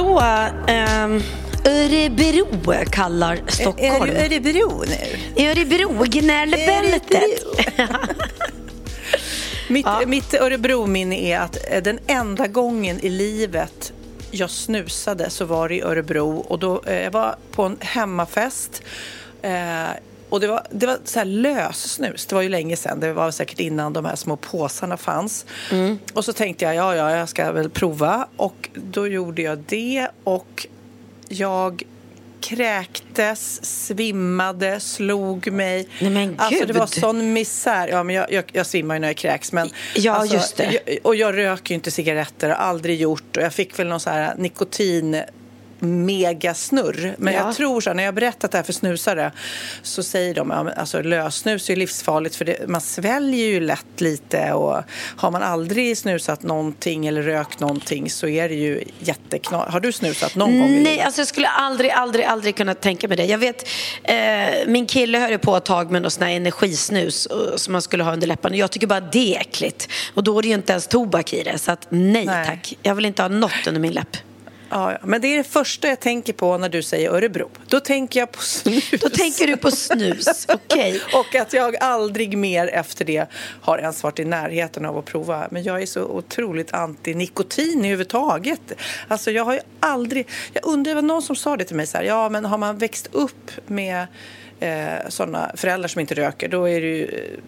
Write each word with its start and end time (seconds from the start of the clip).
Hallå! 0.00 0.18
Um, 1.04 1.22
Örebro 1.64 2.46
kallar 2.90 3.40
Stockholm. 3.46 4.16
Är 4.16 4.28
du 4.28 4.36
Örebro 4.36 4.84
nu? 4.86 5.44
Örebro, 5.46 6.04
gnällbältet. 6.04 7.44
Mitt, 9.68 9.86
ja. 9.86 10.02
mitt 10.06 10.34
Örebro-minne 10.34 11.20
är 11.20 11.40
att 11.40 11.56
eh, 11.70 11.82
den 11.82 11.98
enda 12.06 12.46
gången 12.46 13.00
i 13.00 13.08
livet 13.08 13.92
jag 14.30 14.50
snusade 14.50 15.30
så 15.30 15.44
var 15.44 15.68
det 15.68 15.74
i 15.74 15.82
Örebro 15.82 16.38
och 16.38 16.58
då, 16.58 16.82
eh, 16.86 17.02
jag 17.02 17.10
var 17.10 17.36
på 17.52 17.62
en 17.62 17.76
hemmafest 17.80 18.82
eh, 19.42 19.90
och 20.30 20.40
det 20.40 20.46
var, 20.46 20.66
det 20.70 20.86
var 20.86 20.98
så 21.04 21.18
här 21.18 21.26
lössnus. 21.26 22.26
Det 22.26 22.34
var 22.34 22.42
ju 22.42 22.48
länge 22.48 22.76
sedan. 22.76 23.00
Det 23.00 23.12
var 23.12 23.30
säkert 23.30 23.60
innan 23.60 23.92
de 23.92 24.04
här 24.04 24.16
små 24.16 24.36
påsarna 24.36 24.96
fanns. 24.96 25.46
Mm. 25.70 25.98
Och 26.12 26.24
så 26.24 26.32
tänkte 26.32 26.64
jag, 26.64 26.74
ja, 26.74 26.96
ja, 26.96 27.16
jag 27.16 27.28
ska 27.28 27.52
väl 27.52 27.70
prova. 27.70 28.28
Och 28.36 28.68
då 28.74 29.06
gjorde 29.06 29.42
jag 29.42 29.58
det 29.58 30.08
och 30.24 30.66
jag 31.28 31.82
kräktes, 32.40 33.64
svimmade, 33.86 34.80
slog 34.80 35.52
mig. 35.52 35.88
Nej, 36.00 36.10
men 36.10 36.34
alltså, 36.38 36.58
Gud. 36.58 36.68
det 36.68 36.78
var 36.78 36.86
sån 36.86 37.32
misär. 37.32 37.88
Ja, 37.88 38.02
men 38.02 38.14
jag, 38.14 38.32
jag, 38.32 38.44
jag 38.52 38.66
svimmar 38.66 38.94
ju 38.94 38.98
när 38.98 39.08
jag 39.08 39.16
kräks. 39.16 39.52
Men, 39.52 39.70
ja, 39.94 40.12
alltså, 40.12 40.36
just 40.36 40.56
det. 40.56 40.80
Jag, 40.86 40.98
och 41.02 41.16
jag 41.16 41.36
röker 41.36 41.70
ju 41.70 41.74
inte 41.74 41.90
cigaretter, 41.90 42.50
aldrig 42.50 43.00
gjort. 43.00 43.36
Och 43.36 43.42
jag 43.42 43.52
fick 43.52 43.78
väl 43.78 43.86
någon 43.86 44.00
så 44.00 44.10
här 44.10 44.34
nikotin 44.38 45.22
megasnurr. 45.80 47.14
Men 47.18 47.34
ja. 47.34 47.40
jag 47.46 47.56
tror 47.56 47.80
så 47.80 47.92
när 47.92 48.04
jag 48.04 48.14
berättat 48.14 48.50
det 48.50 48.58
här 48.58 48.62
för 48.62 48.72
snusare 48.72 49.32
så 49.82 50.02
säger 50.02 50.34
de 50.34 50.50
att 50.50 50.78
alltså, 50.78 51.02
lössnus 51.02 51.70
är 51.70 51.76
livsfarligt 51.76 52.36
för 52.36 52.44
det, 52.44 52.68
man 52.68 52.80
sväljer 52.80 53.46
ju 53.46 53.60
lätt 53.60 54.00
lite 54.00 54.52
och 54.52 54.82
har 55.16 55.30
man 55.30 55.42
aldrig 55.42 55.98
snusat 55.98 56.42
någonting 56.42 57.06
eller 57.06 57.22
rökt 57.22 57.60
någonting 57.60 58.10
så 58.10 58.28
är 58.28 58.48
det 58.48 58.54
ju 58.54 58.84
jätteknarigt. 58.98 59.72
Har 59.72 59.80
du 59.80 59.92
snusat 59.92 60.34
någon 60.34 60.60
gång? 60.60 60.82
Nej, 60.82 61.00
alltså 61.00 61.20
jag 61.20 61.28
skulle 61.28 61.48
aldrig, 61.48 61.90
aldrig, 61.90 62.24
aldrig 62.24 62.56
kunna 62.56 62.74
tänka 62.74 63.08
mig 63.08 63.16
det. 63.16 63.24
Jag 63.24 63.38
vet, 63.38 63.68
eh, 64.02 64.16
min 64.66 64.86
kille 64.86 65.18
höll 65.18 65.38
på 65.38 65.56
ett 65.56 65.64
tag 65.64 65.90
med 65.90 66.02
någon 66.02 66.10
sån 66.10 66.22
här 66.22 66.30
energisnus 66.30 67.28
som 67.56 67.72
man 67.72 67.82
skulle 67.82 68.04
ha 68.04 68.12
under 68.12 68.26
läpparna. 68.26 68.56
Jag 68.56 68.70
tycker 68.70 68.86
bara 68.86 69.00
det 69.00 69.36
är 69.36 69.40
äckligt. 69.40 69.88
Och 70.14 70.24
då 70.24 70.38
är 70.38 70.42
det 70.42 70.48
ju 70.48 70.54
inte 70.54 70.72
ens 70.72 70.86
tobak 70.86 71.32
i 71.32 71.42
det. 71.42 71.58
Så 71.58 71.72
att 71.72 71.86
nej, 71.88 72.26
nej. 72.26 72.46
tack. 72.46 72.78
Jag 72.82 72.94
vill 72.94 73.04
inte 73.04 73.22
ha 73.22 73.28
något 73.28 73.66
under 73.66 73.80
min 73.80 73.92
läpp. 73.92 74.16
Ja, 74.70 74.98
men 75.02 75.20
det 75.20 75.28
är 75.28 75.36
det 75.36 75.44
första 75.44 75.88
jag 75.88 76.00
tänker 76.00 76.32
på 76.32 76.58
när 76.58 76.68
du 76.68 76.82
säger 76.82 77.10
Örebro. 77.10 77.50
Då 77.66 77.80
tänker 77.80 78.20
jag 78.20 78.32
på 78.32 78.42
snus. 78.42 78.90
Då 78.90 79.08
tänker 79.08 79.46
du 79.46 79.56
på 79.56 79.70
snus, 79.70 80.46
okej. 80.48 80.96
Okay. 80.96 81.20
Och 81.20 81.34
att 81.34 81.52
jag 81.52 81.76
aldrig 81.76 82.38
mer 82.38 82.66
efter 82.66 83.04
det 83.04 83.26
har 83.60 83.78
ens 83.78 84.02
varit 84.02 84.18
i 84.18 84.24
närheten 84.24 84.86
av 84.86 84.98
att 84.98 85.04
prova. 85.04 85.48
Men 85.50 85.62
jag 85.62 85.82
är 85.82 85.86
så 85.86 86.04
otroligt 86.04 86.72
anti-nikotin 86.72 87.78
överhuvudtaget. 87.78 88.72
Alltså 89.08 89.30
jag 89.30 89.44
har 89.44 89.54
ju 89.54 89.60
aldrig... 89.80 90.28
Jag 90.52 90.66
undrar, 90.66 90.90
det 90.90 90.94
var 90.94 91.02
någon 91.02 91.22
som 91.22 91.36
sa 91.36 91.56
det 91.56 91.64
till 91.64 91.76
mig 91.76 91.86
så 91.86 91.96
här, 91.96 92.04
ja 92.04 92.28
men 92.28 92.44
har 92.44 92.58
man 92.58 92.78
växt 92.78 93.08
upp 93.12 93.50
med 93.66 94.06
eh, 94.60 95.08
sådana 95.08 95.52
föräldrar 95.54 95.88
som 95.88 96.00
inte 96.00 96.14
röker, 96.14 96.48
då 96.48 96.68
är 96.68 96.80
det 96.80 96.86
ju 96.86 97.04
eh, 97.04 97.38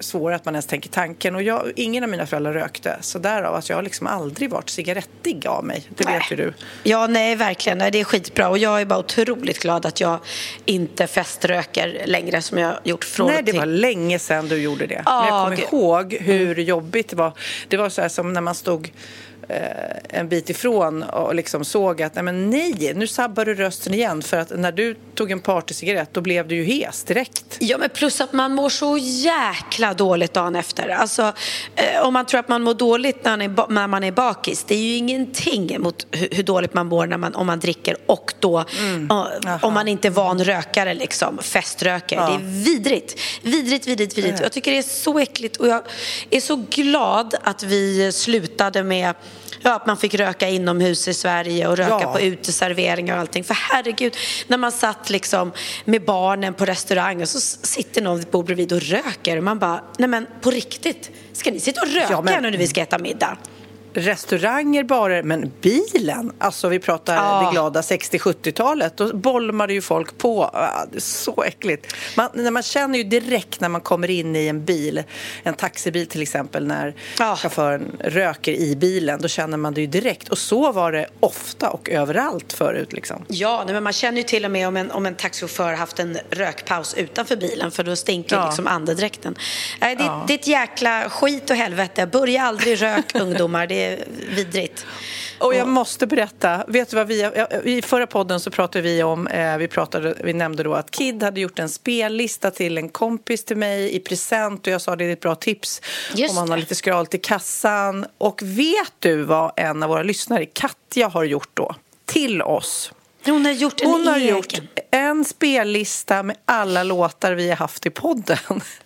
svårare 0.00 0.36
att 0.36 0.44
man 0.44 0.54
ens 0.54 0.66
tänker 0.66 0.88
tanken. 0.90 1.34
Och 1.34 1.42
jag, 1.42 1.72
ingen 1.76 2.02
av 2.04 2.10
mina 2.10 2.26
föräldrar 2.26 2.52
rökte, 2.52 2.98
så 3.00 3.18
därav 3.18 3.54
att 3.54 3.68
jag 3.68 3.76
har 3.76 3.82
liksom 3.82 4.06
aldrig 4.06 4.50
varit 4.50 4.70
cigarettig 4.70 5.46
av 5.46 5.64
mig. 5.64 5.88
Det 5.88 6.06
vet 6.06 6.32
ju 6.32 6.36
du. 6.36 6.54
Ja, 6.82 7.06
nej, 7.06 7.36
verkligen. 7.36 7.78
Nej, 7.78 7.90
det 7.90 8.00
är 8.00 8.04
skitbra. 8.04 8.48
Och 8.48 8.58
jag 8.58 8.80
är 8.80 8.84
bara 8.84 8.98
otroligt 8.98 9.58
glad 9.58 9.86
att 9.86 10.00
jag 10.00 10.18
inte 10.64 11.06
feströker 11.06 12.02
längre 12.06 12.42
som 12.42 12.58
jag 12.58 12.74
gjort 12.84 13.04
från 13.04 13.26
Nej, 13.26 13.42
det 13.42 13.52
var 13.52 13.66
länge 13.66 14.18
sedan 14.18 14.48
du 14.48 14.56
gjorde 14.62 14.86
det. 14.86 15.02
Ah, 15.06 15.20
Men 15.20 15.28
jag 15.58 15.68
kommer 15.68 15.74
ihåg 15.74 16.14
hur 16.20 16.58
jobbigt 16.58 17.08
det 17.08 17.16
var. 17.16 17.32
Det 17.68 17.76
var 17.76 17.88
så 17.88 18.02
här 18.02 18.08
som 18.08 18.32
när 18.32 18.40
man 18.40 18.54
stod 18.54 18.90
en 20.08 20.28
bit 20.28 20.50
ifrån 20.50 21.02
och 21.02 21.34
liksom 21.34 21.64
såg 21.64 22.02
att 22.02 22.14
nej, 22.14 22.24
men 22.24 22.50
nej, 22.50 22.92
nu 22.94 23.06
sabbar 23.06 23.44
du 23.44 23.54
rösten 23.54 23.94
igen 23.94 24.22
för 24.22 24.36
att 24.36 24.50
när 24.58 24.72
du 24.72 24.96
tog 25.14 25.30
en 25.30 25.40
partycigarett 25.40 26.08
då 26.12 26.20
blev 26.20 26.48
du 26.48 26.54
ju 26.54 26.64
hes 26.64 27.04
direkt. 27.04 27.56
Ja, 27.60 27.78
men 27.78 27.90
plus 27.90 28.20
att 28.20 28.32
man 28.32 28.54
mår 28.54 28.68
så 28.68 28.98
jäkla 28.98 29.94
dåligt 29.94 30.34
dagen 30.34 30.56
efter. 30.56 30.88
Alltså, 30.88 31.32
eh, 31.76 32.02
om 32.02 32.12
man 32.12 32.26
tror 32.26 32.40
att 32.40 32.48
man 32.48 32.62
mår 32.62 32.74
dåligt 32.74 33.24
när 33.24 33.86
man 33.86 34.04
är, 34.04 34.12
bakis, 34.12 34.64
det 34.64 34.74
är 34.74 34.78
ju 34.78 34.96
ingenting 34.96 35.80
mot 35.80 36.06
hur, 36.10 36.42
dåligt 36.42 36.74
man 36.74 36.86
mår 36.86 37.06
när 37.06 37.16
man, 37.16 37.34
om 37.34 37.46
man 37.46 37.60
dricker 37.60 37.96
och 38.06 38.34
då 38.40 38.64
mm. 38.78 39.08
om 39.62 39.74
man 39.74 39.88
inte 39.88 40.08
är 40.08 40.10
van 40.10 40.44
rökare, 40.44 40.94
liksom, 40.94 41.38
feströker. 41.38 42.16
Ja. 42.16 42.28
Det 42.28 42.34
är 42.34 42.64
vidrigt. 42.64 43.20
Vidrigt, 43.42 43.86
vidrigt, 43.86 44.18
vidrigt. 44.18 44.40
Jag 44.40 44.52
tycker 44.52 44.70
det 44.70 44.78
är 44.78 44.82
så 44.82 45.18
äckligt 45.18 45.56
och 45.56 45.68
jag 45.68 45.82
är 46.30 46.40
så 46.40 46.56
glad 46.70 47.34
att 47.42 47.62
vi 47.62 48.12
slutade 48.12 48.82
med 48.82 49.14
Ja, 49.66 49.74
att 49.74 49.86
man 49.86 49.96
fick 49.96 50.14
röka 50.14 50.48
inomhus 50.48 51.08
i 51.08 51.14
Sverige 51.14 51.68
och 51.68 51.76
röka 51.76 51.98
ja. 52.00 52.12
på 52.12 52.20
uteserveringar 52.20 53.14
och 53.14 53.20
allting. 53.20 53.44
För 53.44 53.54
herregud, 53.54 54.16
när 54.46 54.58
man 54.58 54.72
satt 54.72 55.10
liksom 55.10 55.52
med 55.84 56.04
barnen 56.04 56.54
på 56.54 56.64
restaurang 56.64 57.22
och 57.22 57.28
så 57.28 57.40
sitter 57.40 58.02
någon 58.02 58.18
vid 58.18 58.28
bord 58.28 58.44
bredvid 58.44 58.72
och 58.72 58.80
röker 58.82 59.36
och 59.36 59.44
man 59.44 59.58
bara, 59.58 59.84
nej 59.98 60.08
men 60.08 60.26
på 60.40 60.50
riktigt, 60.50 61.10
ska 61.32 61.50
ni 61.50 61.60
sitta 61.60 61.80
och 61.80 61.88
röka 61.88 62.06
ja, 62.10 62.22
men... 62.22 62.42
nu 62.42 62.50
när 62.50 62.58
vi 62.58 62.66
ska 62.66 62.80
äta 62.80 62.98
middag? 62.98 63.36
Restauranger, 63.94 64.84
barer, 64.84 65.22
men 65.22 65.52
bilen. 65.60 66.32
Alltså 66.38 66.68
vi 66.68 66.78
pratar 66.78 67.14
ja. 67.14 67.46
det 67.46 67.52
glada 67.52 67.80
60-70-talet. 67.80 68.96
Då 68.96 69.16
bolmade 69.16 69.72
ju 69.72 69.80
folk 69.80 70.18
på. 70.18 70.50
det 70.90 70.96
är 70.96 71.00
så 71.00 71.42
äckligt. 71.42 71.94
Man, 72.16 72.28
när 72.34 72.50
man 72.50 72.62
känner 72.62 72.98
ju 72.98 73.04
direkt 73.04 73.60
när 73.60 73.68
man 73.68 73.80
kommer 73.80 74.10
in 74.10 74.36
i 74.36 74.46
en 74.46 74.64
bil, 74.64 75.02
en 75.42 75.54
taxibil 75.54 76.06
till 76.06 76.22
exempel, 76.22 76.66
när 76.66 76.94
ja. 77.18 77.36
chauffören 77.36 77.96
röker 78.00 78.52
i 78.52 78.76
bilen. 78.76 79.20
Då 79.20 79.28
känner 79.28 79.56
man 79.56 79.74
det 79.74 79.80
ju 79.80 79.86
direkt. 79.86 80.28
Och 80.28 80.38
så 80.38 80.72
var 80.72 80.92
det 80.92 81.06
ofta 81.20 81.70
och 81.70 81.90
överallt 81.90 82.52
förut. 82.52 82.92
Liksom. 82.92 83.24
Ja, 83.28 83.64
men 83.66 83.82
man 83.82 83.92
känner 83.92 84.18
ju 84.18 84.22
till 84.22 84.44
och 84.44 84.50
med 84.50 84.68
om 84.68 84.76
en, 84.76 84.90
om 84.90 85.06
en 85.06 85.14
taxichaufför 85.14 85.72
haft 85.72 85.98
en 85.98 86.18
rökpaus 86.30 86.94
utanför 86.94 87.36
bilen 87.36 87.70
för 87.70 87.84
då 87.84 87.96
stinker 87.96 88.36
ja. 88.36 88.46
liksom 88.46 88.66
andedräkten. 88.66 89.34
Äh, 89.80 89.88
det, 89.88 89.94
ja. 89.98 90.24
det 90.26 90.32
är 90.32 90.38
ett 90.38 90.46
jäkla 90.46 91.10
skit 91.10 91.50
och 91.50 91.56
helvete. 91.56 92.06
Börja 92.06 92.42
aldrig 92.42 92.82
rök 92.82 93.14
ungdomar. 93.20 93.66
Det 93.66 93.83
är 93.84 94.04
vidrigt. 94.36 94.86
Och 95.38 95.54
jag 95.54 95.68
måste 95.68 96.06
berätta, 96.06 96.64
vet 96.68 96.90
du 96.90 96.96
vad 96.96 97.06
vi, 97.06 97.30
i 97.64 97.82
förra 97.82 98.06
podden 98.06 98.40
så 98.40 98.50
pratade 98.50 98.82
vi 98.82 99.02
om, 99.02 99.26
eh, 99.26 99.56
vi, 99.56 99.68
pratade, 99.68 100.14
vi 100.24 100.32
nämnde 100.32 100.62
då 100.62 100.74
att 100.74 100.90
Kid 100.90 101.22
hade 101.22 101.40
gjort 101.40 101.58
en 101.58 101.68
spellista 101.68 102.50
till 102.50 102.78
en 102.78 102.88
kompis 102.88 103.44
till 103.44 103.56
mig 103.56 103.96
i 103.96 104.00
present 104.00 104.66
och 104.66 104.72
jag 104.72 104.80
sa 104.80 104.96
det 104.96 105.04
är 105.04 105.12
ett 105.12 105.20
bra 105.20 105.34
tips 105.34 105.82
Just 106.14 106.30
om 106.30 106.34
man 106.34 106.50
har 106.50 106.56
lite 106.56 106.74
skralt 106.74 107.14
i 107.14 107.18
kassan. 107.18 108.06
Och 108.18 108.42
vet 108.42 108.92
du 108.98 109.22
vad 109.22 109.52
en 109.56 109.82
av 109.82 109.88
våra 109.88 110.02
lyssnare, 110.02 110.46
Katja, 110.46 111.08
har 111.08 111.24
gjort 111.24 111.50
då? 111.54 111.74
Till 112.04 112.42
oss. 112.42 112.92
Hon 113.26 113.44
har 113.44 113.52
gjort 113.52 113.80
en 113.80 113.86
Hon 113.90 114.06
har 114.06 114.16
egen. 114.16 114.28
gjort 114.36 114.54
en 114.90 115.24
spellista 115.24 116.22
med 116.22 116.36
alla 116.44 116.82
låtar 116.82 117.32
vi 117.32 117.48
har 117.48 117.56
haft 117.56 117.86
i 117.86 117.90
podden. 117.90 118.36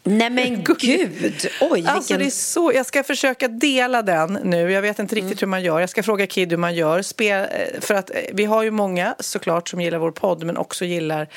Nej 0.04 0.30
men 0.30 0.64
gud! 0.78 1.48
Oj, 1.60 1.84
Alltså 1.86 1.98
vilken... 2.14 2.18
det 2.18 2.24
är 2.24 2.30
så, 2.30 2.72
jag 2.74 2.86
ska 2.86 3.02
försöka 3.02 3.48
dela 3.48 4.02
den 4.02 4.38
nu. 4.44 4.72
Jag 4.72 4.82
vet 4.82 4.98
inte 4.98 5.14
Mm. 5.16 5.24
riktigt 5.28 5.42
hur 5.42 5.46
man 5.46 5.62
gör. 5.62 5.80
Jag 5.80 5.90
ska 5.90 6.02
fråga 6.02 6.26
Kid 6.26 6.50
hur 6.50 6.56
man 6.56 6.74
gör. 6.74 7.02
Spel, 7.02 7.40
eh, 7.40 7.80
för 7.80 7.94
att 7.94 8.10
eh, 8.10 8.16
vi 8.32 8.44
har 8.44 8.62
ju 8.62 8.70
många 8.70 9.14
såklart 9.20 9.68
som 9.68 9.80
gillar 9.80 9.98
vår 9.98 10.10
podd 10.10 10.44
men 10.44 10.56
också 10.56 10.84
gillar 10.84 11.28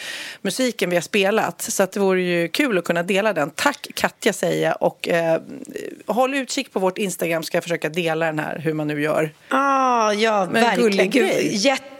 musiken 0.42 0.90
vi 0.90 0.96
har 0.96 1.02
spelat. 1.02 1.62
Så 1.62 1.84
att 1.84 1.92
det 1.92 2.00
vore 2.00 2.22
ju 2.22 2.48
kul 2.48 2.78
att 2.78 2.84
kunna 2.84 3.04
dela 3.04 3.34
den. 3.34 3.50
Tack 3.56 3.88
Katja 3.94 4.34
säger 4.34 4.68
jag 4.68 4.78
och 4.82 5.08
eh, 5.10 5.42
håll 6.08 6.34
utkik 6.34 6.74
på 6.74 6.80
vårt 6.80 6.98
Instagram 6.98 7.44
ska 7.44 7.58
jag 7.58 7.64
försöka 7.64 7.90
dela 7.90 8.26
den 8.26 8.40
här 8.40 8.60
hur 8.60 8.74
man 8.74 8.88
nu 8.88 9.02
gör. 9.02 9.34
Ah, 9.50 10.14
ja, 10.14 10.46
Men 10.52 10.64
verkligen. 10.64 10.90
gullig 10.92 11.12
Gud, 11.12 11.28
grej. 11.30 11.56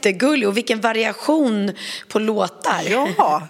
Jättegullig. 0.06 0.48
Och 0.48 0.58
vilken 0.58 0.82
variation 0.82 1.72
på 2.08 2.20
låtar. 2.20 2.82
Ja. 2.90 3.48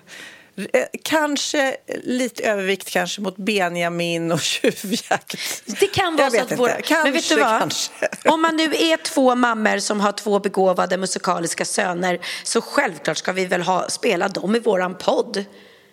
Eh, 0.74 0.83
Kanske 1.03 1.75
lite 2.03 2.44
övervikt 2.44 2.89
kanske 2.89 3.21
mot 3.21 3.38
Benjamin 3.38 4.31
och 4.31 4.42
tjuvjakt. 4.42 5.36
Det 5.80 5.88
kan 5.88 6.15
vara 6.15 6.30
så 6.31 6.42
att 6.42 6.59
våra... 6.59 6.74
Kanske, 6.74 7.03
Men 7.03 7.13
vet 7.13 7.30
du 7.30 7.36
vad? 7.36 7.59
kanske. 7.59 7.92
Om 8.25 8.42
man 8.42 8.57
nu 8.57 8.63
är 8.63 8.98
två 9.03 9.36
mammor 9.36 9.80
som 9.80 10.00
har 10.00 10.12
två 10.12 10.39
begåvade 10.39 10.98
musikaliska 10.98 11.65
söner 11.65 12.19
så 12.44 12.62
självklart 12.62 13.18
ska 13.18 13.31
vi 13.31 13.45
väl 13.45 13.62
ha, 13.62 13.89
spela 13.89 14.27
dem 14.27 14.56
i 14.56 14.59
våran 14.59 14.95
podd. 14.95 15.45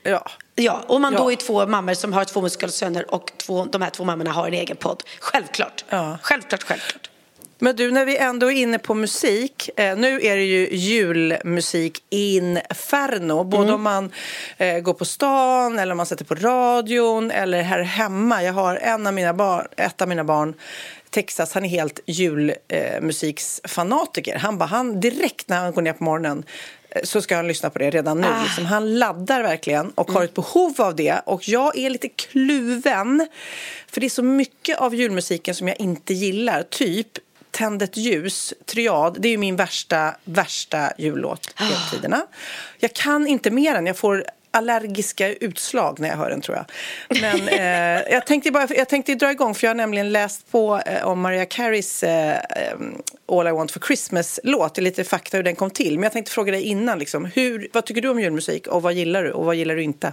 Ja. 0.03 0.27
Ja, 0.55 0.85
om 0.87 1.03
man 1.03 1.13
Ja. 1.13 1.19
då 1.19 1.33
är 1.33 1.37
två 1.37 1.67
mammor 1.67 1.95
som 1.95 2.13
har 2.13 2.25
två 2.25 2.41
musikaliska 2.41 2.79
söner 2.79 3.15
och 3.15 3.33
två, 3.37 3.65
de 3.65 3.83
här 3.83 3.91
två 3.91 4.05
mammorna 4.05 4.33
har 4.33 4.47
en 4.49 4.55
egen 4.55 4.77
podd. 4.77 5.03
Självklart. 5.21 5.85
Ja. 5.89 6.19
Självklart, 6.23 6.63
självklart. 6.63 7.08
Men 7.59 7.77
du, 7.77 7.91
när 7.91 8.05
vi 8.05 8.17
ändå 8.17 8.53
är 8.53 8.57
inne 8.57 8.79
på 8.79 8.95
musik. 8.95 9.71
Eh, 9.77 9.97
nu 9.97 10.21
är 10.23 10.37
det 10.37 10.45
ju 10.45 10.69
julmusik 10.71 12.03
inferno. 12.11 13.45
Både 13.45 13.73
om 13.73 13.83
man 13.83 14.13
eh, 14.57 14.79
går 14.79 14.95
på 14.95 15.05
stan 15.05 15.79
eller 15.79 15.93
om 15.93 15.97
man 15.97 16.07
sätter 16.07 16.25
på 16.25 16.35
radion 16.35 17.31
eller 17.31 17.63
här 17.63 17.81
hemma. 17.81 18.43
Jag 18.43 18.53
har 18.53 18.77
en 18.77 19.07
av 19.07 19.15
mina 19.15 19.35
barn, 19.35 19.67
ett 19.77 20.03
av 20.03 20.09
mina 20.09 20.25
barn 20.25 20.55
Texas, 21.11 21.53
han 21.53 21.65
är 21.65 21.69
helt 21.69 22.01
julmusiksfanatiker. 22.07 24.39
han 24.39 24.59
bara, 24.59 24.67
han 24.67 25.01
direkt 25.01 25.49
när 25.49 25.57
han 25.57 25.73
går 25.73 25.83
ner 25.83 25.93
på 25.93 26.05
morgonen 26.05 26.45
eh, 26.91 27.03
så 27.05 27.23
ska 27.23 27.37
han 27.37 27.49
lyssna 27.49 27.71
på 27.71 27.79
det 27.79 27.91
redan 27.91 28.21
nu. 28.21 28.27
Liksom, 28.43 28.67
han 28.67 28.99
laddar 28.99 29.43
verkligen 29.43 29.91
och 29.91 30.11
har 30.11 30.25
ett 30.25 30.35
behov 30.35 30.81
av 30.81 30.97
det. 30.97 31.23
Och 31.27 31.49
jag 31.49 31.79
är 31.79 31.91
lite 31.91 32.09
kluven. 32.09 33.29
För 33.87 34.01
det 34.01 34.07
är 34.07 34.11
så 34.11 34.23
mycket 34.23 34.79
av 34.79 34.95
julmusiken 34.95 35.55
som 35.55 35.69
jag 35.69 35.81
inte 35.81 36.15
gillar. 36.15 36.63
Typ 36.63 37.19
Tänd 37.51 37.83
ett 37.83 37.97
ljus, 37.97 38.55
Triad, 38.67 39.17
det 39.21 39.29
är 39.29 39.39
min 39.39 39.57
värsta, 39.57 40.15
värsta 40.25 40.93
jullåt 40.99 41.55
genom 41.59 41.83
tiderna. 41.91 42.27
Jag 42.79 42.93
kan 42.93 43.27
inte 43.27 43.51
mer 43.51 43.75
än, 43.75 43.87
jag 43.87 43.97
får 43.97 44.25
allergiska 44.51 45.35
utslag 45.35 46.01
när 46.01 46.09
jag 46.09 46.17
hör 46.17 46.31
den 46.31 46.41
tror 46.41 46.57
jag. 46.57 46.67
Men 47.21 47.49
eh, 47.49 48.13
jag, 48.13 48.27
tänkte 48.27 48.51
bara, 48.51 48.69
jag 48.75 48.89
tänkte 48.89 49.15
dra 49.15 49.31
igång 49.31 49.55
för 49.55 49.67
jag 49.67 49.71
har 49.71 49.77
nämligen 49.77 50.13
läst 50.13 50.51
på 50.51 50.81
eh, 50.87 51.07
om 51.07 51.21
Mariah 51.21 51.47
Careys 51.49 52.03
eh, 52.03 52.37
eh, 52.37 52.79
All 53.29 53.49
I 53.49 53.51
Want 53.51 53.71
For 53.71 53.81
Christmas-låt, 53.81 54.79
lite 54.79 55.05
fakta 55.05 55.37
hur 55.37 55.45
den 55.45 55.57
kom 55.57 55.71
till. 55.71 55.95
Men 55.95 56.03
jag 56.03 56.13
tänkte 56.13 56.33
fråga 56.33 56.53
dig 56.53 56.63
innan, 56.63 56.99
liksom, 56.99 57.25
hur, 57.25 57.69
vad 57.73 57.85
tycker 57.85 58.03
du 58.03 58.09
om 58.09 58.21
julmusik 58.21 58.67
och 58.67 58.83
vad 58.83 58.93
gillar 58.93 59.25
du 59.25 59.33
och 59.33 59.45
vad 59.45 59.55
gillar 59.55 59.77
du 59.77 59.83
inte? 59.83 60.13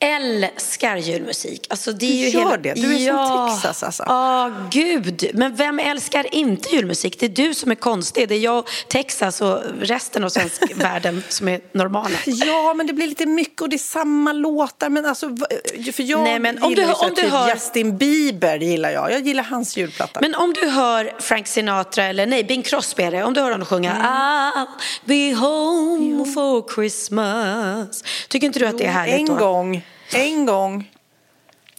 Älskar 0.00 0.96
julmusik. 0.96 1.66
Alltså, 1.70 1.92
det 1.92 2.06
är 2.06 2.08
Du 2.08 2.14
ju 2.16 2.28
gör 2.28 2.40
hela... 2.40 2.56
det. 2.56 2.74
Du 2.74 2.94
är 2.94 3.12
som 3.12 3.48
Texas, 3.50 3.82
alltså. 3.82 4.02
Ja, 4.06 4.50
gud. 4.70 5.30
Men 5.34 5.56
vem 5.56 5.78
älskar 5.78 6.34
inte 6.34 6.74
julmusik? 6.74 7.20
Det 7.20 7.26
är 7.26 7.30
du 7.30 7.54
som 7.54 7.70
är 7.70 7.74
konstig. 7.74 8.28
Det 8.28 8.34
är 8.34 8.38
jag, 8.38 8.64
Texas 8.88 9.40
och 9.40 9.58
resten 9.80 10.24
av 10.24 10.28
svensk 10.28 10.62
världen 10.74 11.22
som 11.28 11.48
är 11.48 11.60
normala. 11.72 12.18
Ja, 12.26 12.74
men 12.74 12.86
det 12.86 12.92
blir 12.92 13.06
lite 13.08 13.26
mycket 13.26 13.62
och 13.62 13.68
det 13.68 13.76
är 13.76 13.78
samma 13.78 14.32
låtar. 14.32 14.88
Men 14.88 15.06
alltså, 15.06 15.36
för 15.92 16.02
jag 16.02 16.22
Nej, 16.24 16.38
men 16.38 16.62
om 16.62 16.70
gillar 16.70 16.86
du- 16.86 16.92
om 16.92 17.08
du 17.14 17.22
typ 17.22 17.30
hör- 17.30 17.48
Justin 17.54 17.96
Bieber 17.96 18.58
gillar 18.58 18.90
jag. 18.90 19.12
Jag 19.12 19.20
gillar 19.26 19.44
hans 19.44 19.76
julplatta. 19.76 20.20
Men 20.20 20.34
om 20.34 20.52
du 20.52 20.68
hör 20.68 21.12
Frank 21.20 21.46
Sinatra 21.46 22.04
eller 22.04 22.26
nej, 22.26 22.44
Bing 22.44 22.62
Crosby 22.62 23.02
är 23.02 23.10
det, 23.10 23.22
om 23.24 23.34
du 23.34 23.40
hör 23.40 23.50
honom 23.50 23.66
sjunga 23.66 23.88
Mm. 23.96 24.06
I'll 24.06 24.66
be 25.04 25.34
home 25.34 26.32
for 26.32 26.74
Christmas. 26.74 28.04
Tycker 28.28 28.46
inte 28.46 28.58
du 28.58 28.66
att 28.66 28.78
det 28.78 28.84
är 28.84 28.90
härligt 28.92 29.18
en 29.18 29.26
då? 29.26 29.34
gång, 29.34 29.84
en 30.12 30.46
gång. 30.46 30.90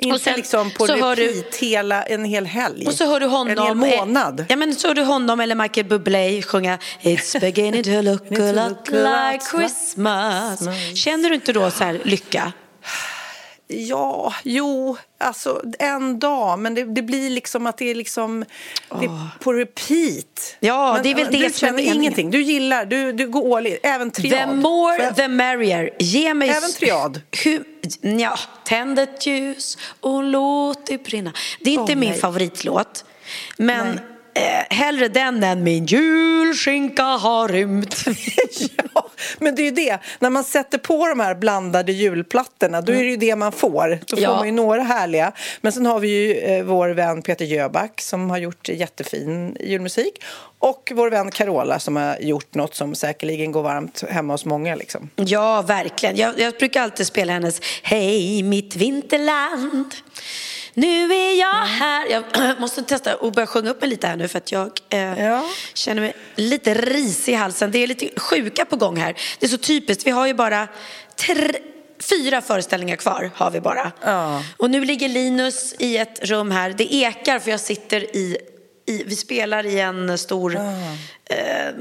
Inte 0.02 0.20
sen 0.20 0.34
liksom 0.36 0.72
på 0.72 0.88
så 0.88 0.96
hör 0.98 1.16
du- 1.16 1.28
repeat 1.28 1.56
hela, 1.56 2.04
en 2.04 2.26
hel 2.26 2.46
helg. 2.46 2.88
Och 2.88 2.94
så 2.94 3.06
hör 3.06 3.20
du 3.20 3.26
honom, 3.26 3.58
En 3.58 3.84
hel 3.84 4.00
månad. 4.00 4.40
eh, 4.40 4.46
Ja, 4.50 4.56
men 4.56 4.76
så 4.76 4.88
hör 4.88 4.96
du 4.96 5.02
honom 5.04 5.40
eller 5.40 5.56
Michael 5.56 5.86
Bublé 5.88 6.42
sjunga 6.42 6.78
It's 7.02 7.40
beginning 7.40 7.84
to 7.84 8.02
look 8.02 8.32
a 8.32 8.52
lot 8.52 8.90
like 8.92 9.46
Christmas. 9.52 10.60
Känner 10.96 11.30
du 11.30 11.36
inte 11.36 11.54
då 11.54 11.72
så 11.72 11.84
här 11.84 12.00
lycka? 12.04 12.54
Ja, 13.72 14.34
jo, 14.44 14.98
alltså 15.18 15.62
en 15.80 16.20
dag. 16.20 16.60
Men 16.60 16.76
det, 16.76 16.84
det 16.84 17.02
blir 17.02 17.30
liksom 17.30 17.68
att 17.68 17.78
det 17.78 17.86
är 17.92 17.96
liksom 17.96 18.46
det 19.00 19.06
är 19.06 19.28
på 19.40 19.54
repeat. 19.54 20.56
Ja, 20.60 20.94
men, 20.94 21.04
det 21.04 21.12
är 21.12 21.16
väl 21.16 21.32
det 21.32 21.48
du 21.48 21.54
känner 21.54 21.74
meningen. 21.74 21.96
ingenting. 21.96 22.32
Du 22.32 22.42
gillar, 22.42 22.86
du, 22.86 23.12
du 23.12 23.28
går 23.28 23.58
all 23.58 23.68
in. 23.68 23.78
Även 23.84 24.12
triad. 24.12 24.50
The 24.50 24.56
more 24.56 25.04
jag- 25.04 25.16
the 25.16 25.28
merrier. 25.28 25.90
Ge 26.00 26.34
mig... 26.34 26.50
Även 26.50 26.72
triad? 26.72 27.22
Hur, 27.44 27.64
ja, 28.02 28.40
tänd 28.66 29.00
ett 29.00 29.26
ljus 29.26 29.78
och 30.00 30.24
låt 30.24 30.86
det 30.86 31.04
brinna. 31.04 31.34
Det 31.62 31.70
är 31.70 31.74
inte 31.74 31.94
Åh, 31.94 32.00
min 32.00 32.10
nej. 32.10 32.20
favoritlåt. 32.20 33.06
Men 33.58 34.00
eh, 34.34 34.76
hellre 34.78 35.08
den 35.08 35.44
än 35.44 35.64
min 35.64 35.86
julskinka 35.86 37.04
har 37.04 37.48
rymt. 37.48 37.96
Ja, 38.94 39.10
men 39.40 39.56
det 39.56 39.62
är 39.62 39.64
ju 39.64 39.72
det. 39.72 39.98
När 40.20 40.30
man 40.30 40.44
sätter 40.44 40.78
på 40.78 41.08
de 41.08 41.20
här 41.20 41.36
blandade 41.36 41.92
julplattorna 41.92 42.82
då 42.82 42.92
är 42.94 42.98
det 43.04 43.10
ju 43.10 43.18
det 43.18 43.36
man 43.36 43.52
får. 43.52 44.00
Då 44.08 44.16
får 44.16 44.24
Ja. 44.24 44.36
man 44.36 44.46
ju 44.46 44.52
några 44.52 44.82
härliga. 44.84 45.32
Men 45.62 45.72
sen 45.72 45.86
har 45.86 46.00
vi 46.00 46.08
ju 46.08 46.34
eh, 46.38 46.64
vår 46.64 46.90
vän 46.90 47.22
Peter 47.22 47.46
Jöback 47.46 48.02
som 48.02 48.30
har 48.30 48.38
gjort 48.38 48.70
jättefin 48.70 49.58
julmusik. 49.60 50.24
Och 50.60 50.92
vår 50.96 51.10
vän 51.10 51.32
Carola 51.32 51.80
som 51.80 51.96
har 51.96 52.18
gjort 52.22 52.56
något 52.56 52.76
som 52.76 52.96
säkerligen 52.96 53.52
går 53.52 53.64
varmt 53.64 54.04
hemma 54.10 54.34
hos 54.34 54.46
många. 54.46 54.76
Liksom. 54.76 55.10
Ja, 55.16 55.62
verkligen. 55.62 56.16
Jag, 56.18 56.40
jag 56.40 56.54
brukar 56.54 56.82
alltid 56.82 57.08
spela 57.08 57.34
hennes 57.34 57.62
Hej 57.84 58.44
mitt 58.44 58.76
vinterland 58.76 59.94
nu 60.74 61.14
är 61.14 61.40
jag 61.40 61.66
här. 61.66 62.08
Jag 62.08 62.24
måste 62.60 62.82
testa 62.84 63.14
att 63.14 63.34
börja 63.34 63.48
sjunga 63.48 63.70
upp 63.70 63.82
mig 63.82 63.90
lite 63.90 64.08
här 64.08 64.16
nu 64.16 64.28
för 64.28 64.38
att 64.38 64.52
jag 64.52 64.72
eh, 64.90 65.24
Ja. 65.26 65.46
känner 65.74 66.02
mig 66.02 66.14
lite 66.36 66.74
risig 66.74 67.34
i 67.34 67.36
halsen. 67.36 67.72
Det 67.72 67.78
är 67.84 67.88
lite 67.88 68.20
sjuka 68.20 68.66
på 68.66 68.76
gång 68.76 68.98
här. 68.98 69.16
Det 69.40 69.46
är 69.46 69.50
så 69.50 69.58
typiskt. 69.58 70.08
Vi 70.08 70.12
har 70.12 70.28
ju 70.28 70.34
bara 70.34 70.68
tre, 71.16 71.52
fyra 72.02 72.42
föreställningar 72.42 72.96
kvar 72.96 73.32
har 73.36 73.52
vi 73.52 73.62
bara. 73.62 73.92
Ja. 74.04 74.44
Och 74.58 74.70
nu 74.70 74.86
ligger 74.86 75.10
Linus 75.10 75.76
i 75.80 75.98
ett 75.98 76.20
rum 76.24 76.52
här. 76.52 76.70
Det 76.78 76.94
ekar 76.96 77.40
för 77.40 77.52
jag 77.52 77.60
sitter 77.60 78.16
i 78.16 78.38
i, 78.90 79.04
vi 79.08 79.16
spelar 79.16 79.66
i 79.66 79.80
en 79.80 80.18
stor, 80.18 80.56
eh, 80.56 81.36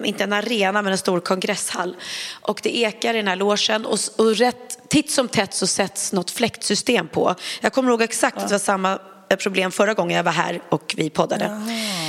inte 0.05 0.25
en 0.25 0.33
arena 0.33 0.83
men 0.83 0.93
en 0.93 0.99
stor 0.99 1.21
kongresshall. 1.21 1.97
Och 2.41 2.61
det 2.63 2.77
ekar 2.77 3.15
i 3.15 3.17
den 3.17 3.29
här 3.29 3.37
logen 3.37 3.87
och, 3.87 3.99
och 4.17 4.37
rätt, 4.37 4.79
titt 4.89 5.11
som 5.11 5.29
tätt 5.29 5.55
så 5.55 5.67
sätts 5.67 6.13
något 6.13 6.31
fläktsystem 6.31 7.09
på. 7.09 7.35
Jag 7.61 7.73
kommer 7.73 7.91
ihåg 7.91 8.03
exakt 8.03 8.37
att 8.37 8.49
det 8.49 8.55
var 8.55 8.59
samma 8.59 8.99
eh, 9.31 9.37
problem 9.37 9.71
förra 9.71 9.95
gången 9.95 10.17
jag 10.17 10.25
var 10.25 10.33
här 10.33 10.61
och 10.69 10.95
vi 10.97 11.11
poddade. 11.11 11.45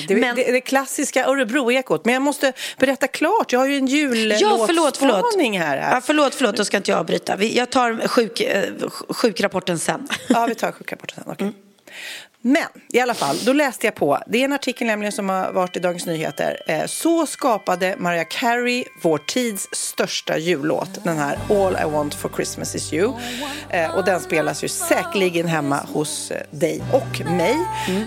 Det, 0.08 0.16
Men- 0.16 0.36
det, 0.36 0.52
det 0.52 0.62
klassiska 0.62 1.26
Örebro-ekot. 1.26 2.06
Men 2.06 2.14
jag 2.14 2.22
måste 2.22 2.54
berätta 2.80 3.08
klart. 3.08 3.52
Jag 3.54 3.60
har 3.60 3.68
ju 3.68 3.78
en 3.78 3.88
Ja, 3.88 4.10
förlåt, 4.10 4.68
förlåt. 4.68 5.02
jullåtspaning 5.02 5.60
här. 5.60 5.78
Ja, 5.94 6.02
förlåt, 6.04 6.36
förlåt, 6.36 6.58
då 6.58 6.66
ska 6.66 6.78
inte 6.78 6.92
jag 6.92 7.00
avbryta. 7.00 7.44
Jag 7.44 7.70
tar 7.70 8.08
sjuk, 8.08 8.42
eh, 8.42 8.64
sjukrapporten 9.10 9.80
sen. 9.80 10.08
Ja, 10.28 10.46
vi 10.46 10.56
tar 10.56 10.72
sjukrapporten 10.72 11.24
sen. 11.24 11.34
okej. 11.34 11.54
Men 12.42 12.68
i 12.94 13.00
alla 13.00 13.14
fall, 13.14 13.38
då 13.46 13.54
läste 13.54 13.88
jag 13.88 13.96
på. 13.96 14.20
Det 14.28 14.38
är 14.38 14.46
en 14.46 14.54
artikel 14.54 14.88
nämligen 14.88 15.12
som 15.12 15.30
har 15.30 15.52
varit 15.52 15.78
i 15.78 15.80
Dagens 15.80 16.06
Nyheter. 16.06 16.62
Eh, 16.68 16.86
så 16.86 17.26
skapade 17.26 17.96
Mariah 18.00 18.28
Carey 18.30 18.84
vår 19.02 19.18
tids 19.18 19.68
största 19.72 20.38
jullåt. 20.38 21.04
Den 21.04 21.18
här 21.18 21.40
All 21.50 21.78
I 21.88 21.92
want 21.92 22.16
for 22.16 22.30
Christmas 22.36 22.76
is 22.76 22.94
you. 22.94 23.14
Eh, 23.70 23.96
och 23.96 24.06
den 24.06 24.20
spelas 24.20 24.64
ju 24.64 24.68
säkerligen 24.68 25.48
hemma 25.48 25.80
hos 25.94 26.32
eh, 26.32 26.42
dig 26.52 26.82
och 26.94 27.32
mig. 27.32 27.56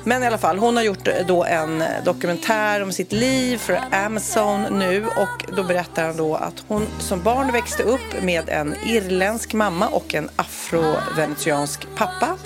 Men 0.04 0.22
i 0.22 0.26
alla 0.26 0.38
fall, 0.38 0.58
hon 0.58 0.76
har 0.76 0.84
gjort 0.84 1.08
eh, 1.08 1.14
då 1.26 1.44
en 1.44 1.82
eh, 1.82 1.88
dokumentär 2.04 2.82
om 2.82 2.92
sitt 2.92 3.12
liv 3.12 3.58
för 3.58 3.80
Amazon 3.90 4.62
nu. 4.78 5.06
Och 5.06 5.56
då 5.56 5.62
berättar 5.62 6.06
hon 6.06 6.16
då 6.16 6.34
att 6.36 6.64
hon 6.68 6.86
som 6.98 7.22
barn 7.22 7.52
växte 7.52 7.82
upp 7.82 8.22
med 8.22 8.48
en 8.48 8.74
irländsk 8.86 9.52
mamma 9.52 9.88
och 9.88 10.14
en 10.14 10.30
afro-venetiansk 10.36 11.86
pappa. 11.96 12.36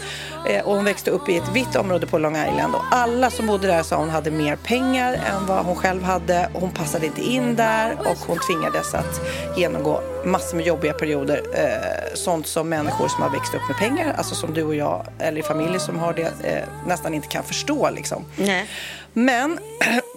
Eh, 0.46 0.64
Och 0.64 0.74
hon 0.76 0.84
växte 0.84 1.10
upp 1.10 1.28
i 1.28 1.36
ett 1.36 1.48
vitt 1.54 1.76
område 1.76 2.06
på 2.06 2.18
Long 2.18 2.36
Island 2.36 2.74
och 2.74 2.82
alla 2.90 3.30
som 3.30 3.46
bodde 3.46 3.66
där 3.66 3.82
sa 3.82 3.96
hon 3.96 4.10
hade 4.10 4.30
mer 4.30 4.56
pengar 4.56 5.12
än 5.12 5.46
vad 5.46 5.64
hon 5.64 5.76
själv 5.76 6.02
hade. 6.02 6.48
Hon 6.54 6.70
passade 6.70 7.06
inte 7.06 7.20
in 7.22 7.56
där 7.56 7.96
och 8.00 8.16
hon 8.26 8.38
tvingades 8.38 8.94
att 8.94 9.20
genomgå 9.56 10.00
massor 10.24 10.56
med 10.56 10.66
jobbiga 10.66 10.92
perioder. 10.92 11.42
Eh, 11.54 12.14
sånt 12.14 12.46
som 12.46 12.68
människor 12.68 13.08
som 13.08 13.22
har 13.22 13.30
växt 13.30 13.54
upp 13.54 13.68
med 13.68 13.76
pengar, 13.78 14.14
alltså 14.18 14.34
som 14.34 14.54
du 14.54 14.62
och 14.62 14.74
jag, 14.74 15.06
eller 15.18 15.42
familjer 15.42 15.78
som 15.78 15.98
har 15.98 16.12
det, 16.12 16.32
eh, 16.44 16.62
nästan 16.86 17.14
inte 17.14 17.28
kan 17.28 17.44
förstå 17.44 17.90
liksom. 17.90 18.24
Nej. 18.36 18.66
Men 19.12 19.58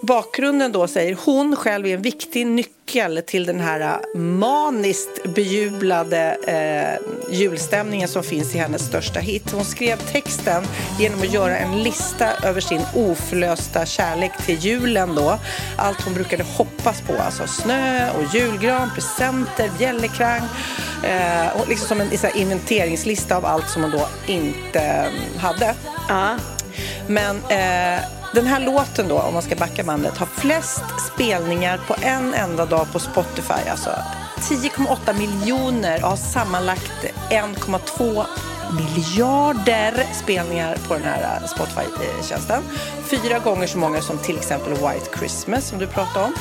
bakgrunden 0.02 0.72
då 0.72 0.86
säger 0.86 1.16
hon 1.24 1.56
själv 1.56 1.86
är 1.86 1.94
en 1.94 2.02
viktig 2.02 2.46
nyckel 2.46 3.22
till 3.26 3.46
den 3.46 3.60
här 3.60 4.16
maniskt 4.16 5.34
bejublade 5.34 6.36
eh, 6.46 7.34
julstämningen 7.34 8.08
som 8.08 8.22
finns 8.22 8.54
i 8.54 8.58
hennes 8.58 8.86
största 8.86 9.20
hit. 9.20 9.52
Hon 9.52 9.64
skrev 9.64 9.96
texten 9.96 10.64
genom 10.98 11.20
att 11.20 11.32
göra 11.32 11.58
en 11.58 11.82
lista 11.82 12.32
över 12.42 12.60
sin 12.60 12.82
oförlösta 12.94 13.86
kärlek 13.86 14.32
till 14.46 14.58
julen 14.58 15.14
då. 15.14 15.38
Allt 15.76 16.02
hon 16.02 16.14
brukade 16.14 16.44
hoppas 16.44 17.00
på, 17.00 17.12
alltså 17.12 17.46
snö 17.46 18.10
och 18.10 18.34
julgran, 18.34 18.90
presenter, 18.94 19.70
bjällerkrang. 19.78 20.42
Eh, 21.04 21.68
liksom 21.68 21.88
som 21.88 22.00
en 22.00 22.18
så 22.18 22.28
inventeringslista 22.34 23.36
av 23.36 23.46
allt 23.46 23.68
som 23.68 23.82
hon 23.82 23.90
då 23.90 24.08
inte 24.26 24.80
mm, 24.80 25.38
hade. 25.38 25.74
Ja. 26.08 26.36
Men 27.06 27.36
eh, 27.36 28.19
den 28.32 28.46
här 28.46 28.60
låten 28.60 29.08
då, 29.08 29.18
om 29.18 29.34
man 29.34 29.42
ska 29.42 29.56
backa 29.56 29.84
bandet, 29.84 30.18
har 30.18 30.26
flest 30.26 30.84
spelningar 31.14 31.80
på 31.86 31.96
en 32.02 32.34
enda 32.34 32.66
dag 32.66 32.92
på 32.92 32.98
Spotify. 32.98 33.68
Alltså 33.70 33.90
10,8 34.40 35.18
miljoner 35.18 36.02
och 36.02 36.08
har 36.08 36.16
sammanlagt 36.16 37.04
1,2 37.30 38.24
miljarder 38.72 40.06
spelningar 40.12 40.76
på 40.88 40.94
den 40.94 41.02
här 41.02 41.46
Spotify-tjänsten. 41.46 42.62
Fyra 43.04 43.38
gånger 43.38 43.66
så 43.66 43.78
många 43.78 44.00
som 44.00 44.18
till 44.18 44.36
exempel 44.36 44.72
White 44.72 45.18
Christmas 45.18 45.68
som 45.68 45.78
du 45.78 45.86
pratade 45.86 46.24
om. 46.24 46.32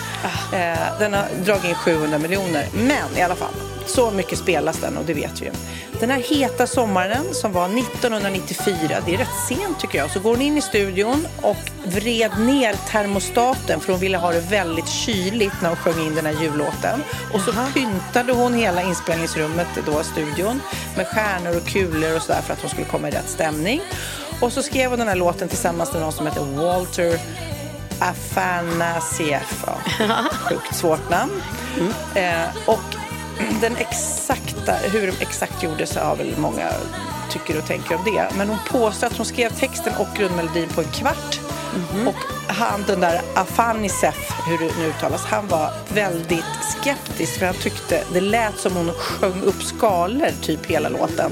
Eh, 0.53 0.99
den 0.99 1.13
har 1.13 1.25
dragit 1.45 1.63
in 1.63 1.75
700 1.75 2.17
miljoner. 2.17 2.65
Men 2.73 3.17
i 3.17 3.21
alla 3.21 3.35
fall, 3.35 3.53
så 3.89 4.11
mycket 4.11 4.39
spelas 4.39 4.77
den 4.77 4.97
och 4.97 5.05
det 5.05 5.13
vet 5.13 5.41
vi 5.41 5.45
ju. 5.45 5.51
Den 5.99 6.09
här 6.09 6.19
heta 6.19 6.67
sommaren 6.67 7.33
som 7.33 7.51
var 7.51 7.65
1994, 7.65 8.77
det 9.05 9.13
är 9.13 9.17
rätt 9.17 9.27
sent 9.47 9.79
tycker 9.79 9.97
jag, 9.97 10.11
så 10.11 10.19
går 10.19 10.29
hon 10.29 10.41
in 10.41 10.57
i 10.57 10.61
studion 10.61 11.27
och 11.41 11.57
vred 11.83 12.31
ner 12.39 12.75
termostaten 12.89 13.79
för 13.79 13.91
hon 13.91 14.01
ville 14.01 14.17
ha 14.17 14.31
det 14.31 14.39
väldigt 14.39 14.89
kyligt 14.89 15.61
när 15.61 15.69
hon 15.69 15.77
sjöng 15.77 16.05
in 16.05 16.15
den 16.15 16.25
här 16.25 16.41
jullåten. 16.41 17.03
Och 17.33 17.41
så 17.41 17.51
pyntade 17.73 18.33
hon 18.33 18.53
hela 18.53 18.81
inspelningsrummet, 18.81 19.67
då 19.85 20.03
studion, 20.03 20.61
med 20.97 21.07
stjärnor 21.07 21.57
och 21.57 21.67
kulor 21.67 22.15
och 22.15 22.21
sådär 22.21 22.41
för 22.41 22.53
att 22.53 22.61
hon 22.61 22.69
skulle 22.69 22.87
komma 22.87 23.07
i 23.07 23.11
rätt 23.11 23.29
stämning. 23.29 23.81
Och 24.41 24.53
så 24.53 24.61
skrev 24.61 24.89
hon 24.89 24.99
den 24.99 25.07
här 25.07 25.15
låten 25.15 25.47
tillsammans 25.47 25.93
med 25.93 26.01
någon 26.01 26.11
som 26.11 26.27
heter 26.27 26.45
Walter 26.45 27.19
Afanasieff. 27.99 29.65
Sjukt 30.31 30.75
svårt 30.75 31.09
namn. 31.09 31.41
Mm. 31.79 31.93
Eh, 32.15 32.49
och 32.65 33.08
den 33.61 33.75
exakta, 33.75 34.73
hur 34.73 35.07
de 35.07 35.13
exakt 35.21 35.63
gjorde 35.63 35.85
så 35.85 35.99
har 35.99 36.15
väl 36.15 36.37
många 36.37 36.67
tycker 37.31 37.57
och 37.57 37.65
tänker 37.65 37.95
om 37.95 38.01
det. 38.05 38.27
Men 38.37 38.49
hon 38.49 38.59
påstår 38.67 39.07
att 39.07 39.17
hon 39.17 39.25
skrev 39.25 39.49
texten 39.49 39.93
och 39.99 40.07
grundmelodin 40.17 40.69
på 40.69 40.81
en 40.81 40.87
kvart. 40.87 41.39
Mm. 41.93 42.07
Och 42.07 42.15
han, 42.47 42.83
den 42.87 42.99
där 42.99 43.21
Afanisef, 43.35 44.31
hur 44.47 44.57
det 44.57 44.77
nu 44.79 44.87
uttalas, 44.87 45.25
han 45.25 45.47
var 45.47 45.69
väldigt 45.93 46.45
skeptisk 46.61 47.39
för 47.39 47.45
han 47.45 47.55
tyckte 47.55 48.03
det 48.13 48.21
lät 48.21 48.59
som 48.59 48.75
hon 48.75 48.91
sjöng 48.93 49.41
upp 49.41 49.63
skalor 49.63 50.31
typ 50.41 50.65
hela 50.65 50.89
låten. 50.89 51.31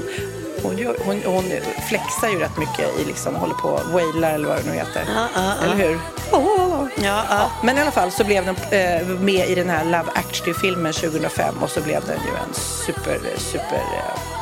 Hon, 0.62 0.78
gör, 0.78 0.96
hon, 1.04 1.22
hon 1.24 1.44
flexar 1.88 2.28
ju 2.28 2.38
rätt 2.38 2.58
mycket 2.58 3.00
i 3.00 3.04
liksom, 3.04 3.34
håller 3.34 3.54
på 3.54 3.68
och 3.68 3.92
wailar 3.92 4.34
eller 4.34 4.48
vad 4.48 4.56
det 4.56 4.70
nu 4.70 4.76
heter. 4.76 5.02
Uh, 5.02 5.38
uh. 5.38 5.64
Eller 5.64 5.76
hur? 5.76 5.98
Oh. 6.32 6.86
Ja, 7.02 7.24
ja, 7.30 7.50
men 7.62 7.78
i 7.78 7.80
alla 7.80 7.90
fall 7.90 8.10
så 8.10 8.24
blev 8.24 8.44
den 8.44 8.56
eh, 8.70 9.06
med 9.06 9.48
i 9.48 9.54
den 9.54 9.68
här 9.68 9.84
Love 9.84 10.10
actually-filmen 10.14 10.92
2005 10.92 11.54
och 11.62 11.70
så 11.70 11.80
blev 11.80 12.04
den 12.06 12.18
ju 12.26 12.30
en 12.30 12.54
super, 12.54 13.18
super 13.38 13.76
eh, 13.76 14.37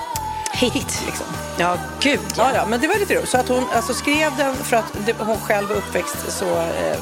hit. 0.56 1.02
Liksom. 1.06 1.26
Ja, 1.58 1.78
gud 2.00 2.20
ja. 2.36 2.50
ja. 2.50 2.50
ja. 2.54 2.66
men 2.66 2.80
det 2.80 2.88
var 2.88 2.94
lite 2.94 3.14
roligt. 3.14 3.28
Så 3.28 3.38
att 3.38 3.48
hon 3.48 3.64
alltså, 3.72 3.94
skrev 3.94 4.36
den 4.36 4.54
för 4.54 4.76
att 4.76 4.92
det, 5.06 5.14
hon 5.18 5.38
själv 5.38 5.68
var 5.68 5.76
uppväxt 5.76 6.16
så 6.28 6.58
eh, 6.58 6.98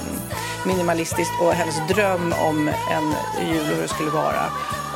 minimalistiskt 0.67 1.33
och 1.41 1.53
hennes 1.53 1.77
dröm 1.89 2.33
om 2.33 2.69
en 2.69 3.15
jul 3.49 3.61
och 3.61 3.77
hur 3.77 3.83
det 3.83 3.89
skulle 3.89 4.11
vara. 4.11 4.45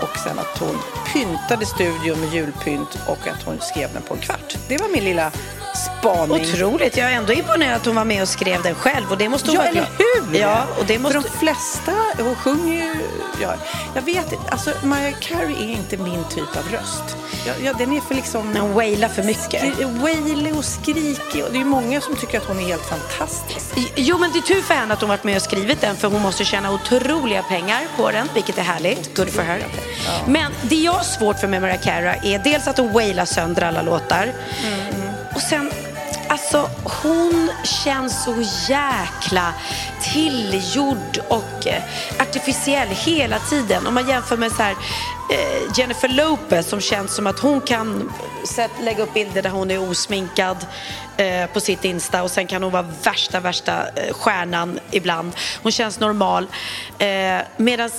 Och 0.03 0.19
sen 0.19 0.39
att 0.39 0.59
hon 0.59 0.79
pyntade 1.13 1.67
studion 1.67 2.21
med 2.21 2.35
julpynt 2.35 2.99
och 3.07 3.29
att 3.29 3.43
hon 3.43 3.61
skrev 3.61 3.93
den 3.93 4.03
på 4.03 4.15
en 4.15 4.21
kvart. 4.21 4.57
Det 4.69 4.79
var 4.79 4.89
min 4.89 5.05
lilla 5.05 5.33
spaning. 5.79 6.41
Otroligt. 6.41 6.97
Jag 6.97 7.13
är 7.13 7.17
ändå 7.17 7.33
imponerad 7.33 7.77
att 7.77 7.87
hon 7.87 7.95
var 7.95 8.05
med 8.05 8.23
och 8.23 8.29
skrev 8.29 8.63
den 8.63 8.75
själv. 8.75 9.11
Och 9.11 9.19
det 9.19 9.29
måste 9.29 9.49
hon 9.49 9.55
ja, 9.55 9.61
vara 9.61 9.71
eller 9.71 9.89
hur? 9.99 10.41
Ja, 10.41 10.65
och 10.79 10.85
det 10.87 10.99
måste... 10.99 11.21
För 11.21 11.29
de 11.29 11.39
flesta, 11.39 11.93
hon 12.19 12.37
sjunger 12.37 12.75
ju... 12.75 12.95
Ja, 13.43 13.55
jag 13.95 14.03
vet 14.03 14.35
alltså 14.51 14.73
Mariah 14.83 15.19
Carey 15.21 15.55
är 15.55 15.77
inte 15.77 15.97
min 15.97 16.25
typ 16.25 16.57
av 16.57 16.73
röst. 16.73 17.17
Ja, 17.47 17.53
ja, 17.63 17.73
den 17.73 17.93
är 17.97 18.01
för 18.01 18.15
liksom... 18.15 18.57
Hon 18.57 18.75
wailar 18.75 19.09
för 19.09 19.23
mycket. 19.23 19.79
Wailig 19.85 20.57
och 20.57 20.65
skrikig. 20.65 21.45
Och 21.45 21.53
det 21.53 21.61
är 21.61 21.65
många 21.65 22.01
som 22.01 22.17
tycker 22.17 22.39
att 22.39 22.45
hon 22.45 22.59
är 22.61 22.67
helt 22.67 22.87
fantastisk. 22.87 23.93
Jo, 23.97 24.19
men 24.19 24.33
det 24.33 24.39
är 24.39 24.43
tur 24.43 24.63
för 24.63 24.75
henne 24.75 24.95
att 24.95 25.01
hon 25.01 25.09
varit 25.09 25.25
med 25.25 25.37
och 25.37 25.43
skrivit 25.43 25.81
den 25.81 25.97
för 25.97 26.09
hon 26.09 26.23
måste 26.23 26.45
tjäna 26.45 26.73
otroliga 26.73 27.43
pengar 27.43 27.81
på 27.97 28.11
den, 28.11 28.29
vilket 28.35 28.59
är 28.59 28.63
härligt. 28.63 29.17
Good 29.17 29.31
for 29.31 29.43
her. 29.43 29.67
Ja. 30.07 30.13
Men 30.27 30.53
det 30.63 30.77
jag 30.77 30.93
har 30.93 31.05
svårt 31.05 31.41
för 31.41 31.47
med 31.47 31.63
Mariah 31.63 31.81
Carey 31.81 32.35
är 32.35 32.39
dels 32.39 32.69
att 32.69 32.79
hon 32.79 32.93
wailar 32.93 33.25
sönder 33.25 33.63
alla 33.63 33.83
låtar. 33.83 34.33
Mm. 34.67 34.98
Sen 35.49 35.71
Alltså 36.29 36.71
hon 37.03 37.51
känns 37.65 38.25
så 38.25 38.35
jäkla 38.69 39.55
tillgjord 40.03 41.21
och 41.29 41.67
eh, 41.67 41.83
artificiell 42.21 42.89
hela 42.89 43.39
tiden. 43.39 43.87
Om 43.87 43.95
man 43.95 44.09
jämför 44.09 44.37
med 44.37 44.53
så 44.53 44.63
här, 44.63 44.73
eh, 45.31 45.79
Jennifer 45.79 46.09
Lopez 46.09 46.69
som 46.69 46.81
känns 46.81 47.15
som 47.15 47.27
att 47.27 47.39
hon 47.39 47.61
kan 47.61 48.13
eh, 48.59 48.85
lägga 48.85 49.03
upp 49.03 49.15
bilder 49.15 49.43
där 49.43 49.51
hon 49.51 49.71
är 49.71 49.91
osminkad 49.91 50.67
på 51.53 51.61
sitt 51.61 51.85
Insta 51.85 52.23
och 52.23 52.31
sen 52.31 52.47
kan 52.47 52.63
hon 52.63 52.73
vara 52.73 52.87
värsta, 53.03 53.41
värsta 53.41 53.87
stjärnan 54.13 54.79
ibland. 54.91 55.33
Hon 55.63 55.73
känns 55.73 56.01
normal. 56.01 56.47
Medan 57.57 57.91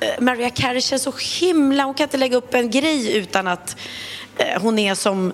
Maria 0.00 0.16
Mariah 0.18 0.52
Carey 0.52 0.80
känns 0.80 1.02
så 1.02 1.12
himla... 1.40 1.84
Hon 1.84 1.94
kan 1.94 2.04
inte 2.04 2.16
lägga 2.16 2.36
upp 2.36 2.54
en 2.54 2.70
grej 2.70 3.16
utan 3.16 3.46
att 3.46 3.76
hon 4.60 4.78
är 4.78 4.94
som 4.94 5.32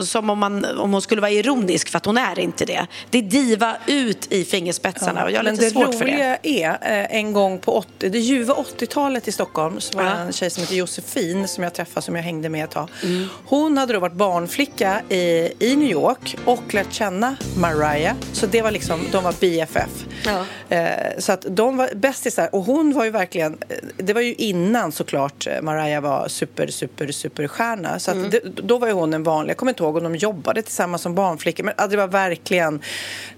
som 0.00 0.30
om, 0.30 0.38
man, 0.38 0.64
om 0.64 0.92
hon 0.92 1.02
skulle 1.02 1.20
vara 1.20 1.30
ironisk 1.30 1.88
för 1.88 1.96
att 1.96 2.06
hon 2.06 2.16
är 2.16 2.38
inte 2.38 2.64
det. 2.64 2.86
Det 3.10 3.18
är 3.18 3.22
diva 3.22 3.76
ut 3.86 4.32
i 4.32 4.44
fingerspetsarna 4.44 5.20
ja, 5.20 5.24
och 5.24 5.30
jag 5.30 5.38
har 5.38 5.44
lite 5.44 5.64
det 5.64 5.70
svårt 5.70 5.94
för 5.94 6.04
det. 6.04 6.12
roliga 6.12 6.38
är 6.42 6.68
eh, 6.70 7.16
en 7.16 7.32
gång 7.32 7.58
på 7.58 7.72
80, 7.72 8.08
det 8.08 8.18
ljuva 8.18 8.54
80-talet 8.54 9.28
i 9.28 9.32
Stockholm 9.32 9.80
så 9.80 9.96
var 9.96 10.04
det 10.04 10.10
ja. 10.10 10.16
en 10.16 10.32
tjej 10.32 10.50
som 10.50 10.60
heter 10.60 10.76
Josefin 10.76 11.48
som 11.48 11.64
jag 11.64 11.74
träffade 11.74 12.04
som 12.04 12.16
jag 12.16 12.22
hängde 12.22 12.48
med 12.48 12.64
ett 12.64 12.70
tag. 12.70 12.88
Mm. 13.02 13.28
Hon 13.46 13.78
hade 13.78 13.92
då 13.92 14.00
varit 14.00 14.12
barnflicka 14.12 15.02
i, 15.08 15.52
i 15.58 15.76
New 15.76 15.90
York 15.90 16.36
och 16.44 16.74
lärt 16.74 16.92
känna 16.92 17.36
Mariah. 17.56 18.14
Så 18.32 18.46
det 18.46 18.62
var 18.62 18.70
liksom, 18.70 19.00
de 19.12 19.24
var 19.24 19.34
BFF. 19.40 20.06
Ja. 20.24 20.44
Eh, 20.76 21.18
så 21.18 21.32
att 21.32 21.46
de 21.48 21.76
var 21.76 21.94
bästisar 21.94 22.48
och 22.52 22.64
hon 22.64 22.92
var 22.92 23.04
ju 23.04 23.10
verkligen, 23.10 23.58
det 23.96 24.12
var 24.12 24.20
ju 24.20 24.34
innan 24.34 24.92
såklart 24.92 25.46
Mariah 25.62 26.02
var 26.02 26.28
super, 26.28 26.66
super, 26.66 27.12
superstjärna. 27.12 27.98
Så 27.98 28.10
att 28.10 28.16
mm. 28.16 28.30
det, 28.30 28.40
då 28.44 28.78
var 28.78 28.86
ju 28.88 28.92
hon 28.92 29.14
en 29.14 29.22
vanlig. 29.34 29.50
Jag 29.50 29.56
kommer 29.56 29.72
inte 29.72 29.82
ihåg 29.82 29.96
om 29.96 30.02
de 30.02 30.16
jobbade 30.16 30.62
tillsammans 30.62 31.02
som 31.02 31.14
barnflickor. 31.14 31.64
Men 31.64 31.90
det 31.90 31.96
var 31.96 32.08
verkligen, 32.08 32.80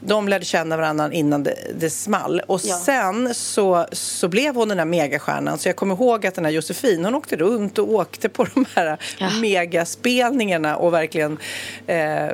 de 0.00 0.29
lärde 0.29 0.45
känna 0.45 0.76
varandra 0.76 1.12
innan 1.12 1.43
det, 1.43 1.57
det 1.79 1.91
small. 1.91 2.43
Och 2.47 2.61
ja. 2.65 2.75
sen 2.75 3.35
så, 3.35 3.87
så 3.93 4.29
blev 4.29 4.55
hon 4.55 4.69
den 4.69 4.79
här 4.79 4.85
megastjärnan. 4.85 5.59
Så 5.59 5.69
jag 5.69 5.76
kommer 5.76 5.95
ihåg 5.95 6.26
att 6.26 6.35
den 6.35 6.45
här 6.45 6.53
Josefin, 6.53 7.05
hon 7.05 7.15
åkte 7.15 7.37
runt 7.37 7.79
och 7.79 7.91
åkte 7.91 8.29
på 8.29 8.47
de 8.55 8.65
här 8.75 8.99
ja. 9.19 9.31
megaspelningarna 9.41 10.76
och 10.76 10.93
verkligen 10.93 11.38
eh, 11.87 12.29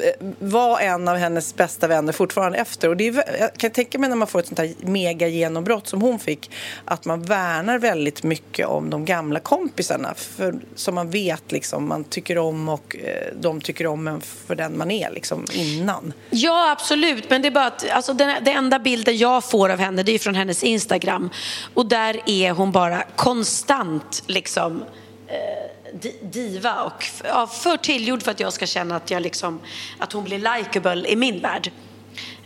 Eh, 0.00 0.26
var 0.38 0.80
en 0.80 1.08
av 1.08 1.16
hennes 1.16 1.54
bästa 1.56 1.86
vänner 1.86 2.12
fortfarande 2.12 2.58
efter. 2.58 2.88
Och 2.88 2.96
det 2.96 3.08
är, 3.08 3.36
jag 3.40 3.54
kan 3.54 3.70
tänka 3.70 3.98
mig 3.98 4.08
när 4.08 4.16
man 4.16 4.28
får 4.28 4.38
ett 4.38 4.46
sånt 4.46 4.58
här 4.58 4.74
mega 4.80 5.28
genombrott 5.28 5.88
som 5.88 6.02
hon 6.02 6.18
fick 6.18 6.50
att 6.84 7.04
man 7.04 7.22
värnar 7.22 7.78
väldigt 7.78 8.22
mycket 8.22 8.66
om 8.66 8.90
de 8.90 9.04
gamla 9.04 9.40
kompisarna 9.40 10.14
för, 10.14 10.54
som 10.74 10.94
man 10.94 11.10
vet 11.10 11.52
liksom, 11.52 11.88
man 11.88 12.04
tycker 12.04 12.38
om 12.38 12.68
och 12.68 12.96
eh, 12.96 13.34
de 13.40 13.60
tycker 13.60 13.86
om 13.86 14.08
en 14.08 14.20
för 14.20 14.54
den 14.54 14.78
man 14.78 14.90
är 14.90 15.10
liksom, 15.10 15.44
innan. 15.52 16.12
Ja, 16.30 16.70
absolut. 16.72 17.30
Men 17.30 17.42
det 17.42 17.48
är 17.48 17.52
bara 17.52 17.66
att 17.66 17.90
alltså, 17.90 18.12
den, 18.12 18.44
den 18.44 18.56
enda 18.56 18.78
bilden 18.78 19.16
jag 19.16 19.44
får 19.44 19.68
av 19.68 19.78
henne 19.78 20.02
det 20.02 20.12
är 20.12 20.18
från 20.18 20.34
hennes 20.34 20.64
Instagram. 20.64 21.30
Och 21.74 21.86
där 21.86 22.20
är 22.26 22.50
hon 22.50 22.72
bara 22.72 23.02
konstant 23.16 24.22
liksom 24.26 24.84
eh, 25.28 25.75
diva 26.22 26.82
och 26.82 27.04
ja, 27.24 27.46
för 27.46 27.76
tillgjord 27.76 28.22
för 28.22 28.30
att 28.30 28.40
jag 28.40 28.52
ska 28.52 28.66
känna 28.66 28.96
att, 28.96 29.10
jag 29.10 29.22
liksom, 29.22 29.60
att 29.98 30.12
hon 30.12 30.24
blir 30.24 30.38
likable 30.58 31.08
i 31.08 31.16
min 31.16 31.40
värld. 31.40 31.70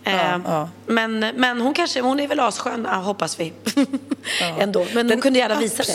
Ja, 0.04 0.10
eh, 0.10 0.40
ja. 0.44 0.68
Men, 0.86 1.18
men 1.18 1.60
hon 1.60 1.74
kanske, 1.74 2.00
hon 2.00 2.20
är 2.20 2.28
väl 2.28 2.40
asskön, 2.40 2.86
hoppas 2.86 3.40
vi. 3.40 3.52
Ja. 3.74 3.84
Ändå. 4.60 4.86
Men 4.94 5.06
Den 5.06 5.16
hon 5.16 5.22
kunde 5.22 5.38
gärna 5.38 5.60
visa 5.60 5.82
det. 5.82 5.92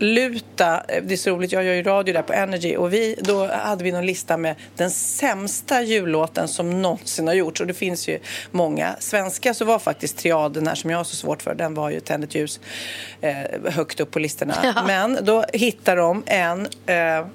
Absoluta, 0.00 0.82
det 1.02 1.14
är 1.14 1.16
så 1.16 1.30
roligt, 1.30 1.52
jag 1.52 1.64
gör 1.64 1.74
ju 1.74 1.82
radio 1.82 2.14
där 2.14 2.22
på 2.22 2.32
Energy 2.32 2.76
och 2.76 2.92
vi, 2.92 3.16
då 3.20 3.46
hade 3.46 3.84
vi 3.84 3.92
någon 3.92 4.06
lista 4.06 4.36
med 4.36 4.56
den 4.76 4.90
sämsta 4.90 5.82
jullåten 5.82 6.48
som 6.48 6.82
någonsin 6.82 7.26
har 7.26 7.34
gjorts 7.34 7.60
och 7.60 7.66
det 7.66 7.74
finns 7.74 8.08
ju 8.08 8.18
många. 8.50 8.96
Svenska 8.98 9.54
så 9.54 9.64
var 9.64 9.78
faktiskt 9.78 10.18
triaden 10.18 10.66
här 10.66 10.74
som 10.74 10.90
jag 10.90 10.98
har 10.98 11.04
så 11.04 11.16
svårt 11.16 11.42
för, 11.42 11.54
den 11.54 11.74
var 11.74 11.90
ju 11.90 12.00
Tänd 12.00 12.24
ett 12.24 12.34
ljus 12.34 12.60
eh, 13.20 13.34
högt 13.64 14.00
upp 14.00 14.10
på 14.10 14.18
listorna. 14.18 14.82
Men 14.86 15.18
då 15.22 15.44
hittade 15.52 16.00
de 16.00 16.22
en 16.26 16.68
eh, 16.86 17.26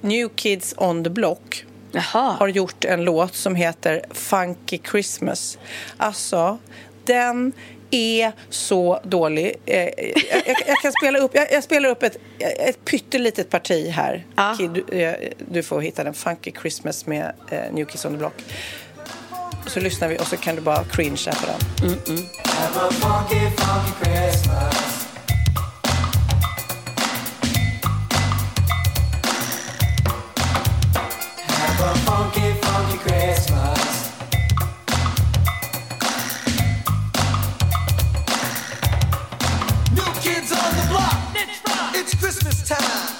New 0.00 0.28
Kids 0.28 0.74
on 0.76 1.04
the 1.04 1.10
Block 1.10 1.64
Jaha. 1.92 2.32
har 2.32 2.48
gjort 2.48 2.84
en 2.84 3.04
låt 3.04 3.34
som 3.34 3.54
heter 3.54 4.02
Funky 4.10 4.78
Christmas. 4.90 5.58
Alltså, 5.96 6.58
Den 7.04 7.52
är 7.90 8.32
så 8.50 9.00
dålig. 9.04 9.56
Eh, 9.66 9.78
jag, 9.78 9.92
jag, 10.46 10.56
jag 10.66 10.78
kan 10.82 10.92
spela 10.92 11.18
upp, 11.18 11.30
jag, 11.34 11.52
jag, 11.52 11.64
spelar 11.64 11.88
upp 11.88 12.02
ett, 12.02 12.16
ett 12.38 12.84
pyttelitet 12.84 13.50
parti 13.50 13.90
här. 13.90 14.26
Ja. 14.36 14.54
Kid, 14.58 14.70
du, 14.70 15.02
eh, 15.02 15.14
du 15.38 15.62
får 15.62 15.80
hitta 15.80 16.04
den. 16.04 16.14
Funky 16.14 16.52
Christmas 16.60 17.06
med 17.06 17.32
eh, 17.50 17.72
New 17.72 17.84
Kids 17.84 18.04
on 18.04 18.12
the 18.12 18.18
Block. 18.18 18.34
Så 19.66 19.80
lyssnar 19.80 20.08
vi 20.08 20.18
och 20.18 20.26
så 20.26 20.36
kan 20.36 20.54
du 20.54 20.60
bara 20.60 20.84
cringea 20.84 21.34
på 21.34 21.46
den. 21.46 21.88
Have 22.44 22.80
a 22.80 22.90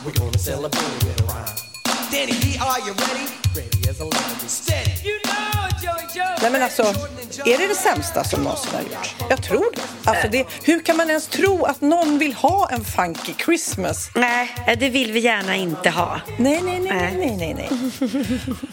We're 0.02 0.12
gonna 0.12 0.38
celebrate 0.38 0.82
with 1.04 1.20
a 1.20 1.24
rhyme. 1.24 2.10
Danny 2.10 2.32
D, 2.40 2.56
are 2.58 2.80
you 2.80 2.92
ready? 2.92 3.30
Ready 3.54 3.86
as 3.86 4.00
a 4.00 4.04
lemon. 4.04 4.48
Steady. 4.48 4.92
You 5.06 5.18
know. 5.26 5.29
Nej 6.42 6.50
men 6.50 6.62
alltså, 6.62 6.82
är 7.44 7.58
det 7.58 7.66
det 7.66 7.74
sämsta 7.74 8.24
som 8.24 8.42
någonsin 8.42 8.72
har 8.74 8.82
gjorts? 8.82 9.16
Jag 9.30 9.42
tror 9.42 9.66
det. 9.74 10.10
Alltså 10.10 10.28
det. 10.28 10.46
Hur 10.62 10.80
kan 10.80 10.96
man 10.96 11.08
ens 11.08 11.28
tro 11.28 11.64
att 11.64 11.80
någon 11.80 12.18
vill 12.18 12.34
ha 12.34 12.70
en 12.70 12.84
funky 12.84 13.34
Christmas? 13.44 14.10
Nej, 14.14 14.76
det 14.78 14.88
vill 14.88 15.12
vi 15.12 15.20
gärna 15.20 15.56
inte 15.56 15.90
ha. 15.90 16.20
Nej, 16.38 16.60
nej, 16.62 16.80
nej, 16.80 17.16
nej, 17.16 17.36
nej, 17.36 17.54
nej. 17.54 17.70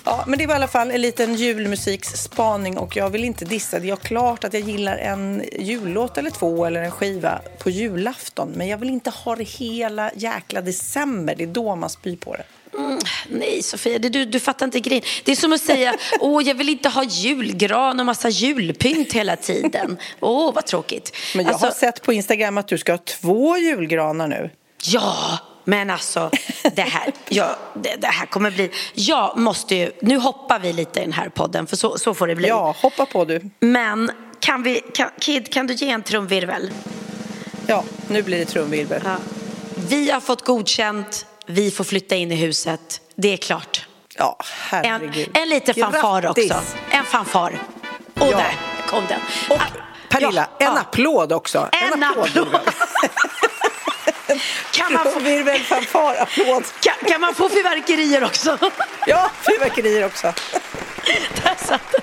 Ja, 0.04 0.24
men 0.28 0.40
det 0.40 0.48
var 0.48 0.54
i 0.54 0.56
alla 0.56 0.68
fall 0.68 0.92
en 0.92 1.02
liten 1.02 1.36
julmusiksspaning 1.36 2.78
och 2.78 2.96
jag 2.96 3.10
vill 3.10 3.24
inte 3.24 3.46
dissa 3.46 3.80
det. 3.80 3.88
Jag 3.88 4.02
klart 4.02 4.44
att 4.44 4.54
jag 4.54 4.64
gillar 4.64 4.98
en 4.98 5.44
jullåt 5.60 6.18
eller 6.18 6.30
två 6.30 6.66
eller 6.66 6.84
en 6.84 6.92
skiva 6.92 7.42
på 7.60 7.70
julafton. 7.70 8.52
Men 8.56 8.68
jag 8.68 8.78
vill 8.78 8.90
inte 8.90 9.10
ha 9.10 9.36
det 9.36 9.44
hela 9.44 10.12
jäkla 10.16 10.62
december. 10.62 11.36
Det 11.36 11.44
är 11.44 11.48
då 11.48 11.76
man 11.76 11.90
spyr 11.90 12.16
på 12.16 12.36
det. 12.36 12.44
Nej, 13.30 13.64
Sofia, 13.64 14.00
det, 14.00 14.10
du, 14.10 14.26
du 14.26 14.40
fattar 14.40 14.66
inte 14.66 14.80
grejen. 14.80 15.04
Det 15.24 15.32
är 15.32 15.36
som 15.36 15.54
att 15.54 15.62
säga, 15.62 15.96
åh, 16.20 16.44
jag 16.44 16.56
vill 16.56 16.70
inte 16.70 16.90
ha 16.90 17.04
julgran 17.04 18.00
och 18.00 18.06
massa 18.06 18.30
julpynt 18.30 19.14
hela 19.14 19.36
tiden. 19.36 19.98
Åh, 20.20 20.54
vad 20.54 20.66
tråkigt. 20.66 21.16
Men 21.36 21.46
jag 21.46 21.52
Alltså, 21.54 21.68
har 21.68 21.74
sett 21.74 22.02
på 22.02 22.14
Instagram 22.14 22.58
att 22.58 22.68
du 22.68 22.78
ska 22.78 22.92
ha 22.94 22.98
två 22.98 23.58
julgranar 23.58 24.28
nu. 24.28 24.50
Ja, 24.84 25.40
men 25.64 25.90
alltså, 25.90 26.30
det 26.76 26.82
här, 26.82 27.12
ja, 27.30 27.58
det, 27.74 27.96
det 27.96 28.08
här 28.08 28.26
kommer 28.26 28.52
bli... 28.52 28.72
Jag 28.94 29.38
måste 29.38 29.76
ju... 29.76 29.92
Nu 30.02 30.18
hoppar 30.18 30.60
vi 30.60 30.74
lite 30.74 31.00
i 31.00 31.04
den 31.04 31.14
här 31.14 31.30
podden, 31.30 31.68
för 31.68 31.76
så, 31.76 31.98
så 31.98 32.14
får 32.14 32.28
det 32.28 32.36
bli. 32.36 32.48
Ja, 32.48 32.76
hoppa 32.82 33.06
på 33.06 33.26
du. 33.26 33.50
Men 33.60 34.12
kan 34.40 34.64
vi... 34.64 34.82
Kan, 34.94 35.10
Kid, 35.20 35.54
kan 35.54 35.68
du 35.68 35.74
ge 35.74 35.90
en 35.90 36.04
trumvirvel? 36.04 36.72
Ja, 37.68 37.84
nu 38.08 38.22
blir 38.24 38.38
det 38.40 38.46
trumvirvel. 38.46 39.02
Ja. 39.06 39.16
Vi 39.90 40.12
har 40.12 40.20
fått 40.20 40.42
godkänt. 40.46 41.26
Vi 41.48 41.72
får 41.72 41.84
flytta 41.84 42.16
in 42.16 42.32
i 42.32 42.36
huset. 42.36 43.02
Det 43.16 43.34
är 43.34 43.38
klart. 43.38 43.86
Ja, 44.16 44.38
En, 44.72 44.84
herregud. 44.86 45.30
en 45.34 45.50
liten 45.50 45.76
fanfar 45.76 46.22
Grattis. 46.22 46.52
också. 46.52 46.64
En 46.90 47.06
fanfar. 47.06 47.62
Och 48.20 48.28
Ja. 48.32 48.38
där 48.38 48.56
kom 48.88 49.04
den. 49.08 49.20
Och 49.50 49.56
Ah, 49.62 49.66
Pernilla, 50.10 50.48
ja, 50.60 50.68
en 50.68 50.74
ja. 50.74 50.80
applåd 50.80 51.32
också. 51.34 51.70
En 51.72 52.04
applåd. 52.04 52.30
Kan 54.72 54.94
man, 54.94 55.04
få, 55.04 55.12
Trumvirvel, 55.12 55.60
fanfar, 55.60 56.16
applåd. 56.16 56.64
kan, 56.82 56.94
kan 57.08 57.22
man 57.22 57.36
få 57.36 57.50
fyrverkerier 57.50 58.24
också? 58.24 58.58
Ja, 59.08 59.32
fyrverkerier 59.42 60.06
också. 60.06 60.28
Där 61.44 61.56
satt. 61.68 61.96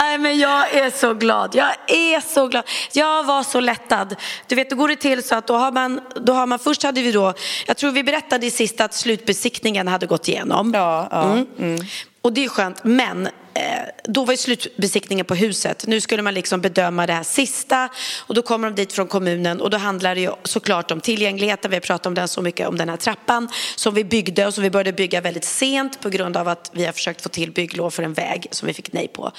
Nej, 0.00 0.18
men 0.18 0.38
jag 0.38 0.74
är 0.74 0.90
så 0.90 1.14
glad. 1.14 1.54
Jag 1.54 1.90
är 1.90 2.20
så 2.20 2.48
glad. 2.48 2.64
Jag 2.92 3.24
var 3.24 3.42
så 3.42 3.60
lättad. 3.60 4.16
Du 4.46 4.54
vet, 4.54 4.70
då 4.70 4.76
går 4.76 4.88
det 4.88 4.96
till 4.96 5.22
så 5.22 5.34
att 5.34 5.46
då 5.46 5.54
har 5.54 5.72
man, 5.72 6.00
då 6.16 6.32
har 6.32 6.46
man 6.46 6.58
först 6.58 6.82
hade 6.82 7.02
vi 7.02 7.12
då, 7.12 7.34
jag 7.66 7.76
tror 7.76 7.90
vi 7.90 8.04
berättade 8.04 8.46
i 8.46 8.50
sist 8.50 8.80
att 8.80 8.94
slutbesiktningen 8.94 9.88
hade 9.88 10.06
gått 10.06 10.28
igenom. 10.28 10.72
Ja, 10.74 11.08
ja. 11.10 11.22
Mm. 11.58 11.80
Och 12.22 12.32
det 12.32 12.44
är 12.44 12.48
skönt, 12.48 12.84
men 12.84 13.28
Eh, 13.54 13.88
då 14.04 14.24
var 14.24 14.32
ju 14.32 14.36
slutbesiktningen 14.36 15.26
på 15.26 15.34
huset. 15.34 15.84
Nu 15.86 16.00
skulle 16.00 16.22
man 16.22 16.34
liksom 16.34 16.60
bedöma 16.60 17.06
det 17.06 17.12
här 17.12 17.22
sista 17.22 17.88
och 18.20 18.34
då 18.34 18.42
kommer 18.42 18.70
de 18.70 18.74
dit 18.74 18.92
från 18.92 19.06
kommunen 19.06 19.60
och 19.60 19.70
då 19.70 19.76
handlar 19.76 20.14
det 20.14 20.20
ju 20.20 20.30
såklart 20.42 20.90
om 20.90 21.00
tillgängligheten. 21.00 21.70
Vi 21.70 21.76
har 21.76 21.80
pratat 21.80 22.06
om 22.06 22.14
den 22.14 22.28
så 22.28 22.42
mycket, 22.42 22.68
om 22.68 22.78
den 22.78 22.88
här 22.88 22.96
trappan 22.96 23.48
som 23.76 23.94
vi 23.94 24.04
byggde 24.04 24.46
och 24.46 24.54
som 24.54 24.62
vi 24.62 24.70
började 24.70 24.92
bygga 24.92 25.20
väldigt 25.20 25.44
sent 25.44 26.00
på 26.00 26.08
grund 26.08 26.36
av 26.36 26.48
att 26.48 26.70
vi 26.72 26.84
har 26.84 26.92
försökt 26.92 27.22
få 27.22 27.28
till 27.28 27.52
bygglov 27.52 27.90
för 27.90 28.02
en 28.02 28.12
väg 28.12 28.46
som 28.50 28.66
vi 28.66 28.74
fick 28.74 28.92
nej 28.92 29.08
på. 29.08 29.32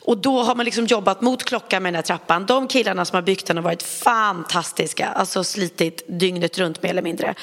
Och 0.00 0.18
då 0.18 0.42
har 0.42 0.54
man 0.54 0.64
liksom 0.64 0.86
jobbat 0.86 1.20
mot 1.20 1.44
klockan 1.44 1.82
med 1.82 1.92
den 1.92 1.96
här 1.96 2.02
trappan. 2.02 2.46
De 2.46 2.68
killarna 2.68 3.04
som 3.04 3.14
har 3.14 3.22
byggt 3.22 3.46
den 3.46 3.56
har 3.56 3.64
varit 3.64 3.82
fantastiska, 3.82 5.06
alltså 5.06 5.44
slitit 5.44 6.04
dygnet 6.08 6.58
runt 6.58 6.82
mer 6.82 6.90
eller 6.90 7.02
mindre. 7.02 7.34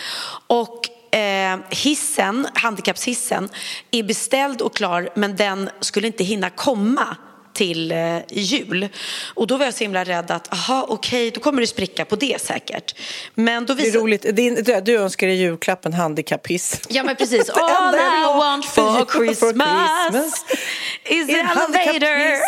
Och 0.47 0.89
Eh, 1.13 1.57
hissen, 1.69 2.47
handikappshissen, 2.53 3.49
är 3.91 4.03
beställd 4.03 4.61
och 4.61 4.75
klar 4.75 5.09
men 5.15 5.35
den 5.35 5.69
skulle 5.79 6.07
inte 6.07 6.23
hinna 6.23 6.49
komma 6.49 7.17
till 7.53 7.91
eh, 7.91 8.17
jul. 8.29 8.89
Och 9.33 9.47
då 9.47 9.57
var 9.57 9.65
jag 9.65 9.73
så 9.73 9.83
himla 9.83 10.03
rädd 10.03 10.31
att, 10.31 10.53
aha 10.53 10.85
okej, 10.89 11.31
då 11.31 11.39
kommer 11.39 11.61
det 11.61 11.67
spricka 11.67 12.05
på 12.05 12.15
det 12.15 12.41
säkert. 12.41 12.95
Men 13.35 13.65
då 13.65 13.73
Det 13.73 13.87
är 13.87 13.91
roligt. 13.91 14.35
Din, 14.35 14.63
du, 14.83 14.95
önskar 14.95 15.27
dig 15.27 15.35
julklappen 15.35 15.93
handikapphiss. 15.93 16.81
Ja 16.89 17.03
men 17.03 17.15
precis. 17.15 17.49
All 17.53 17.95
I 17.95 18.23
want 18.39 18.65
for 18.65 18.83
jul- 18.83 19.05
for 19.05 19.25
Christmas 19.25 20.11
Christmas 20.11 20.45
is 21.05 21.29
an 21.29 21.35
elevator. 21.35 22.39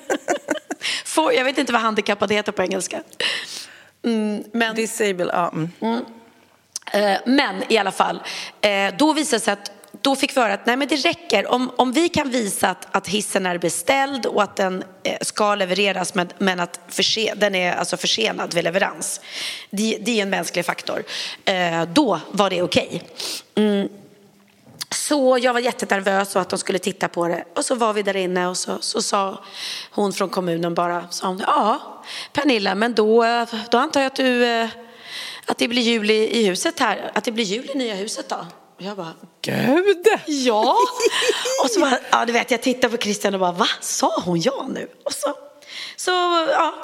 For, 1.04 1.32
jag 1.32 1.44
vet 1.44 1.58
inte 1.58 1.72
vad 1.72 1.82
handikappad 1.82 2.32
heter 2.32 2.52
på 2.52 2.62
engelska. 2.62 3.02
Mm, 4.04 4.44
men... 4.52 4.74
Disable, 4.74 5.30
ja. 5.32 5.52
Mm. 5.80 6.04
Eh, 6.92 7.18
men 7.24 7.72
i 7.72 7.78
alla 7.78 7.92
fall, 7.92 8.22
eh, 8.60 8.94
då 8.98 9.12
visade 9.12 9.36
det 9.36 9.44
sig 9.44 9.52
att 9.52 9.70
då 10.00 10.16
fick 10.16 10.36
vi 10.36 10.40
höra 10.40 10.54
att 10.54 10.66
nej, 10.66 10.76
men 10.76 10.88
det 10.88 10.96
räcker 10.96 11.52
om, 11.52 11.70
om 11.76 11.92
vi 11.92 12.08
kan 12.08 12.30
visa 12.30 12.68
att, 12.68 12.96
att 12.96 13.08
hissen 13.08 13.46
är 13.46 13.58
beställd 13.58 14.26
och 14.26 14.42
att 14.42 14.56
den 14.56 14.84
eh, 15.02 15.16
ska 15.20 15.54
levereras 15.54 16.14
men, 16.14 16.28
men 16.38 16.60
att 16.60 16.80
förse, 16.88 17.34
den 17.36 17.54
är 17.54 17.72
alltså 17.72 17.96
försenad 17.96 18.54
vid 18.54 18.64
leverans. 18.64 19.20
Det, 19.70 19.98
det 20.00 20.18
är 20.18 20.22
en 20.22 20.30
mänsklig 20.30 20.66
faktor. 20.66 21.02
Då 21.92 22.20
var 22.30 22.50
det 22.50 22.62
okej. 22.62 23.02
Mm. 23.54 23.88
Så 24.90 25.38
jag 25.40 25.52
var 25.52 25.60
jättenervös 25.60 26.36
och 26.36 26.42
att 26.42 26.48
de 26.48 26.58
skulle 26.58 26.78
titta 26.78 27.08
på 27.08 27.28
det. 27.28 27.44
Och 27.54 27.64
så 27.64 27.74
var 27.74 27.92
vi 27.92 28.02
där 28.02 28.16
inne 28.16 28.46
och 28.46 28.56
så, 28.56 28.78
så 28.80 29.02
sa 29.02 29.44
hon 29.90 30.12
från 30.12 30.28
kommunen 30.28 30.74
bara, 30.74 31.08
sa 31.10 31.28
hon, 31.28 31.42
ja 31.46 31.80
Pernilla, 32.32 32.74
men 32.74 32.94
då, 32.94 33.24
då 33.70 33.78
antar 33.78 34.00
jag 34.00 34.06
att 34.06 34.16
du, 34.16 34.44
eh, 34.44 34.68
att 35.46 35.58
det 35.58 35.68
blir 35.68 35.82
jul 35.82 36.10
i, 36.10 36.40
i 36.40 36.46
huset 36.46 36.80
här, 36.80 37.10
att 37.14 37.24
det 37.24 37.32
blir 37.32 37.44
jul 37.44 37.70
i 37.74 37.78
nya 37.78 37.94
huset 37.94 38.28
då? 38.28 38.46
Och 38.76 38.82
jag 38.82 38.96
bara, 38.96 39.12
Gud! 39.42 40.06
ja. 40.26 40.76
Och 41.64 41.70
så 41.70 41.80
bara, 41.80 41.98
ja 42.10 42.24
du 42.24 42.32
vet, 42.32 42.50
jag 42.50 42.62
tittade 42.62 42.96
på 42.96 43.02
Christian 43.02 43.34
och 43.34 43.40
bara, 43.40 43.52
va, 43.52 43.66
sa 43.80 44.22
hon 44.24 44.40
ja 44.40 44.66
nu? 44.68 44.88
Och 45.04 45.12
så, 45.12 45.34
så 45.96 46.10
ja, 46.50 46.74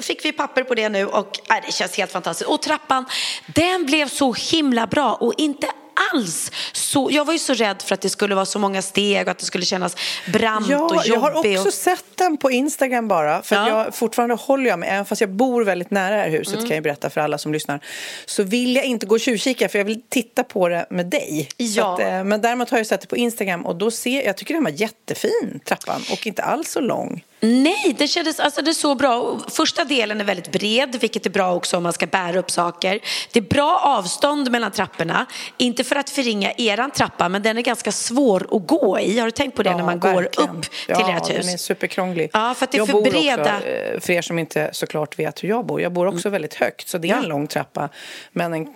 fick 0.00 0.24
vi 0.24 0.32
papper 0.32 0.64
på 0.64 0.74
det 0.74 0.88
nu 0.88 1.06
och 1.06 1.40
nej, 1.48 1.62
det 1.66 1.72
känns 1.72 1.96
helt 1.96 2.12
fantastiskt. 2.12 2.50
Och 2.50 2.62
trappan, 2.62 3.04
den 3.46 3.86
blev 3.86 4.08
så 4.08 4.32
himla 4.32 4.86
bra 4.86 5.14
och 5.14 5.34
inte 5.36 5.70
alls 6.12 6.52
så, 6.72 7.08
jag 7.12 7.24
var 7.24 7.32
ju 7.32 7.38
så 7.38 7.54
rädd 7.54 7.82
för 7.82 7.94
att 7.94 8.00
det 8.00 8.08
skulle 8.08 8.34
vara 8.34 8.46
så 8.46 8.58
många 8.58 8.82
steg 8.82 9.26
och 9.26 9.30
att 9.30 9.38
det 9.38 9.44
skulle 9.44 9.64
kännas 9.64 9.96
brant 10.32 10.66
och 10.66 10.72
Ja, 10.72 10.78
jobbigt. 10.78 11.06
jag 11.06 11.20
har 11.20 11.30
också 11.38 11.68
och... 11.68 11.74
sett 11.74 12.04
den 12.14 12.36
på 12.36 12.50
Instagram 12.50 13.08
bara. 13.08 13.42
För 13.42 13.56
Ja. 13.56 13.68
jag 13.68 13.94
fortfarande 13.94 14.34
håller 14.34 14.70
jag 14.70 14.78
med, 14.78 14.88
även 14.92 15.04
fast 15.04 15.20
jag 15.20 15.30
bor 15.30 15.64
väldigt 15.64 15.90
nära 15.90 16.16
det 16.16 16.22
här 16.22 16.30
huset 16.30 16.54
Mm. 16.54 16.66
kan 16.68 16.74
jag 16.74 16.82
berätta 16.84 17.10
för 17.10 17.20
alla 17.20 17.38
som 17.38 17.52
lyssnar. 17.52 17.80
Så 18.26 18.42
vill 18.42 18.76
jag 18.76 18.84
inte 18.84 19.06
gå 19.06 19.14
och 19.14 19.20
tjuvkika 19.20 19.68
för 19.68 19.78
jag 19.78 19.84
vill 19.84 20.02
titta 20.08 20.44
på 20.44 20.68
det 20.68 20.86
med 20.90 21.06
dig. 21.06 21.48
Ja. 21.56 21.94
att, 21.94 22.00
eh, 22.00 22.24
men 22.24 22.40
däremot 22.40 22.70
har 22.70 22.78
jag 22.78 22.86
sett 22.86 23.00
det 23.00 23.06
på 23.06 23.16
Instagram 23.16 23.66
och 23.66 23.76
då 23.76 23.90
ser 23.90 24.22
jag 24.26 24.36
tycker 24.36 24.54
den 24.54 24.64
var 24.64 24.70
jättefin, 24.70 25.60
trappan. 25.64 26.02
Och 26.12 26.26
inte 26.26 26.42
alls 26.42 26.70
så 26.70 26.80
lång. 26.80 27.24
Nej, 27.40 27.94
det 27.98 28.08
kändes 28.08 28.40
alltså 28.40 28.62
det 28.62 28.70
är 28.70 28.72
så 28.74 28.94
bra. 28.94 29.38
Första 29.48 29.84
delen 29.84 30.20
är 30.20 30.24
väldigt 30.24 30.52
bred, 30.52 30.96
vilket 31.00 31.26
är 31.26 31.30
bra 31.30 31.54
också 31.54 31.76
om 31.76 31.82
man 31.82 31.92
ska 31.92 32.06
bära 32.06 32.38
upp 32.38 32.50
saker. 32.50 33.00
Det 33.32 33.38
är 33.38 33.42
bra 33.42 33.80
avstånd 33.84 34.50
mellan 34.50 34.70
trapporna. 34.70 35.26
Inte 35.56 35.84
för 35.84 35.96
att 35.96 36.10
förringa 36.10 36.52
eran 36.56 36.90
trappa, 36.90 37.28
men 37.28 37.42
den 37.42 37.58
är 37.58 37.62
ganska 37.62 37.92
svår 37.92 38.46
att 38.56 38.66
gå 38.66 38.98
i. 39.00 39.18
Har 39.18 39.26
du 39.26 39.30
tänkt 39.30 39.56
på 39.56 39.62
det 39.62 39.76
när 39.76 39.84
man 39.84 40.00
går 40.00 40.14
verkligen. 40.22 40.50
upp 40.56 40.62
till 40.62 40.70
ja, 40.88 41.16
ert 41.16 41.30
hus? 41.30 41.46
den 41.46 41.54
är 41.54 41.58
superkrånglig. 41.58 42.30
Ja, 42.32 42.54
för 42.54 42.64
att 42.64 42.70
det 42.72 42.76
är 42.76 42.80
jag 42.80 42.88
för 42.88 43.02
breda. 43.02 43.56
Också, 43.56 43.68
eh, 43.68 44.00
för 44.00 44.12
er 44.12 44.22
som 44.22 44.38
inte 44.38 44.70
såklart 44.72 45.18
vet 45.18 45.44
hur 45.44 45.48
jag 45.48 45.66
bor, 45.66 45.80
jag 45.80 45.92
bor 45.92 46.06
också 46.06 46.28
väldigt 46.28 46.54
högt. 46.54 46.88
Så 46.88 46.98
det 46.98 47.10
är 47.10 47.14
en 47.16 47.22
Ja. 47.22 47.28
lång 47.28 47.46
trappa, 47.46 47.88
men 48.32 48.54
en 48.54 48.74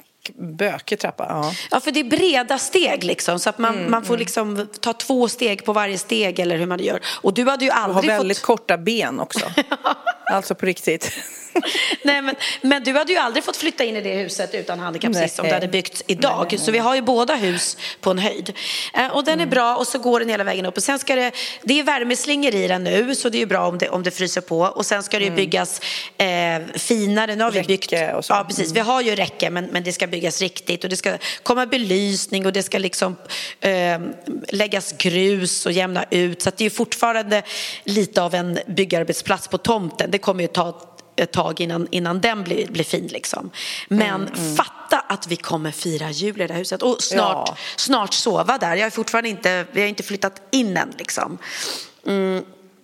bökig 0.59 0.99
trappa. 0.99 1.27
Ja. 1.29 1.53
Ja, 1.71 1.81
för 1.81 1.91
det 1.93 2.01
är 2.01 2.05
breda 2.05 2.59
steg 2.59 3.05
liksom, 3.05 3.39
så 3.39 3.51
att 3.51 3.59
man, 3.59 3.75
Mm, 3.75 3.91
man 3.91 4.05
får 4.05 4.17
liksom 4.19 4.69
ta 4.81 4.93
två 4.93 5.29
steg 5.29 5.65
på 5.65 5.73
varje 5.73 5.99
steg 5.99 6.39
eller 6.39 6.57
hur 6.57 6.67
man 6.67 6.79
gör. 6.81 7.01
Och 7.23 7.35
du 7.35 7.45
hade 7.45 7.65
ju 7.65 7.71
Och 7.71 7.77
har 7.77 7.83
aldrig 7.85 8.11
väldigt 8.11 8.39
fått... 8.39 8.47
korta 8.47 8.79
ben 8.79 9.21
också. 9.21 9.41
alltså 10.33 10.55
på 10.55 10.67
riktigt. 10.67 11.13
Nej, 12.03 12.23
men, 12.23 12.35
men 12.61 12.85
du 12.85 12.93
hade 12.93 13.13
ju 13.13 13.19
aldrig 13.19 13.45
fått 13.45 13.57
flytta 13.57 13.85
in 13.85 13.97
i 13.97 14.01
det 14.01 14.15
huset 14.15 14.55
utan 14.55 14.79
handikapp 14.79 15.13
Nej. 15.13 15.29
sist 15.29 15.39
om 15.39 15.47
det 15.47 15.55
hade 15.55 15.69
byggts 15.69 16.03
idag. 16.07 16.39
Nej, 16.39 16.47
nej. 16.51 16.59
Så 16.59 16.71
vi 16.71 16.79
har 16.79 16.95
ju 16.95 17.03
båda 17.03 17.35
hus 17.35 17.77
på 18.01 18.11
en 18.11 18.19
höjd. 18.19 18.53
Eh, 18.95 19.07
och 19.07 19.25
den 19.25 19.41
är 19.41 19.47
bra 19.47 19.77
och 19.77 19.87
så 19.87 19.99
går 19.99 20.21
den 20.21 20.29
hela 20.29 20.45
vägen 20.45 20.67
upp. 20.67 20.77
Och 20.77 20.83
sen 20.83 20.99
ska 20.99 21.15
det, 21.15 21.33
det 21.63 21.79
är 21.79 21.83
värmeslingor 21.83 22.55
i 22.55 22.69
den 22.69 22.85
nu 22.85 23.15
så 23.15 23.29
det 23.29 23.39
är 23.39 23.41
ju 23.41 23.47
bra 23.47 23.69
om 23.69 23.79
det, 23.79 23.89
om 23.89 24.03
det 24.03 24.11
fryser 24.11 24.41
på. 24.41 24.61
Och 24.61 24.87
sen 24.87 25.03
ska 25.03 25.19
det 25.19 25.25
ju 25.25 25.31
byggas 25.31 25.81
eh, 26.19 26.27
finare. 26.75 27.37
Nu 27.37 27.45
har 27.45 27.51
vi 27.51 27.59
Räcke 27.59 27.69
byggt. 27.69 28.17
och 28.17 28.25
så. 28.25 28.33
Ja, 28.33 28.45
precis. 28.49 28.73
Vi 28.73 28.81
har 28.81 29.01
ju 29.01 29.15
räcke 29.15 29.51
men, 29.51 29.65
men 29.65 29.83
det 29.83 29.93
ska 29.93 30.07
byggas 30.07 30.41
riktigt 30.41 30.85
och 30.85 30.91
det 30.91 30.97
ska 30.97 31.17
komma 31.43 31.67
belysning 31.67 32.47
och 32.47 32.53
det 32.53 32.63
ska 32.63 32.79
liksom 32.79 33.17
eh, 33.61 34.01
läggas 34.49 34.93
grus 34.99 35.67
och 35.67 35.73
jämna 35.73 36.05
ut. 36.11 36.43
Så 36.43 36.51
det 36.51 36.61
är 36.61 36.65
ju 36.65 36.71
fortfarande 36.71 37.43
lite 37.85 38.23
av 38.23 38.35
en 38.35 38.59
byggarbetsplats 38.67 39.49
på 39.49 39.59
tomten. 39.59 40.11
Det 40.11 40.19
kommer 40.19 40.43
ju 40.43 40.49
ta 40.49 40.92
ett 41.17 41.33
tag 41.33 41.61
innan, 41.61 41.89
innan 41.91 42.21
den 42.21 42.43
blir, 42.45 42.67
blir 42.71 42.85
fin. 42.85 43.07
Liksom. 43.07 43.51
Men 43.89 44.29
Mm, 44.29 44.57
fatta 44.57 44.99
att 45.09 45.27
vi 45.27 45.37
kommer 45.37 45.71
fira 45.71 46.11
jul 46.11 46.41
i 46.41 46.47
det 46.47 46.53
här 46.53 46.59
huset 46.59 46.83
och 46.83 47.03
snart, 47.03 47.49
Ja. 47.49 47.57
snart 47.77 48.15
sova 48.15 48.59
där. 48.59 48.77
Jag 48.77 48.87
är 48.87 48.91
fortfarande 48.91 49.29
inte, 49.29 49.65
vi 49.73 49.81
har 49.81 49.89
inte 49.89 50.03
flyttat 50.03 50.43
in 50.51 50.77
än. 50.77 50.93
Liksom. 50.99 51.39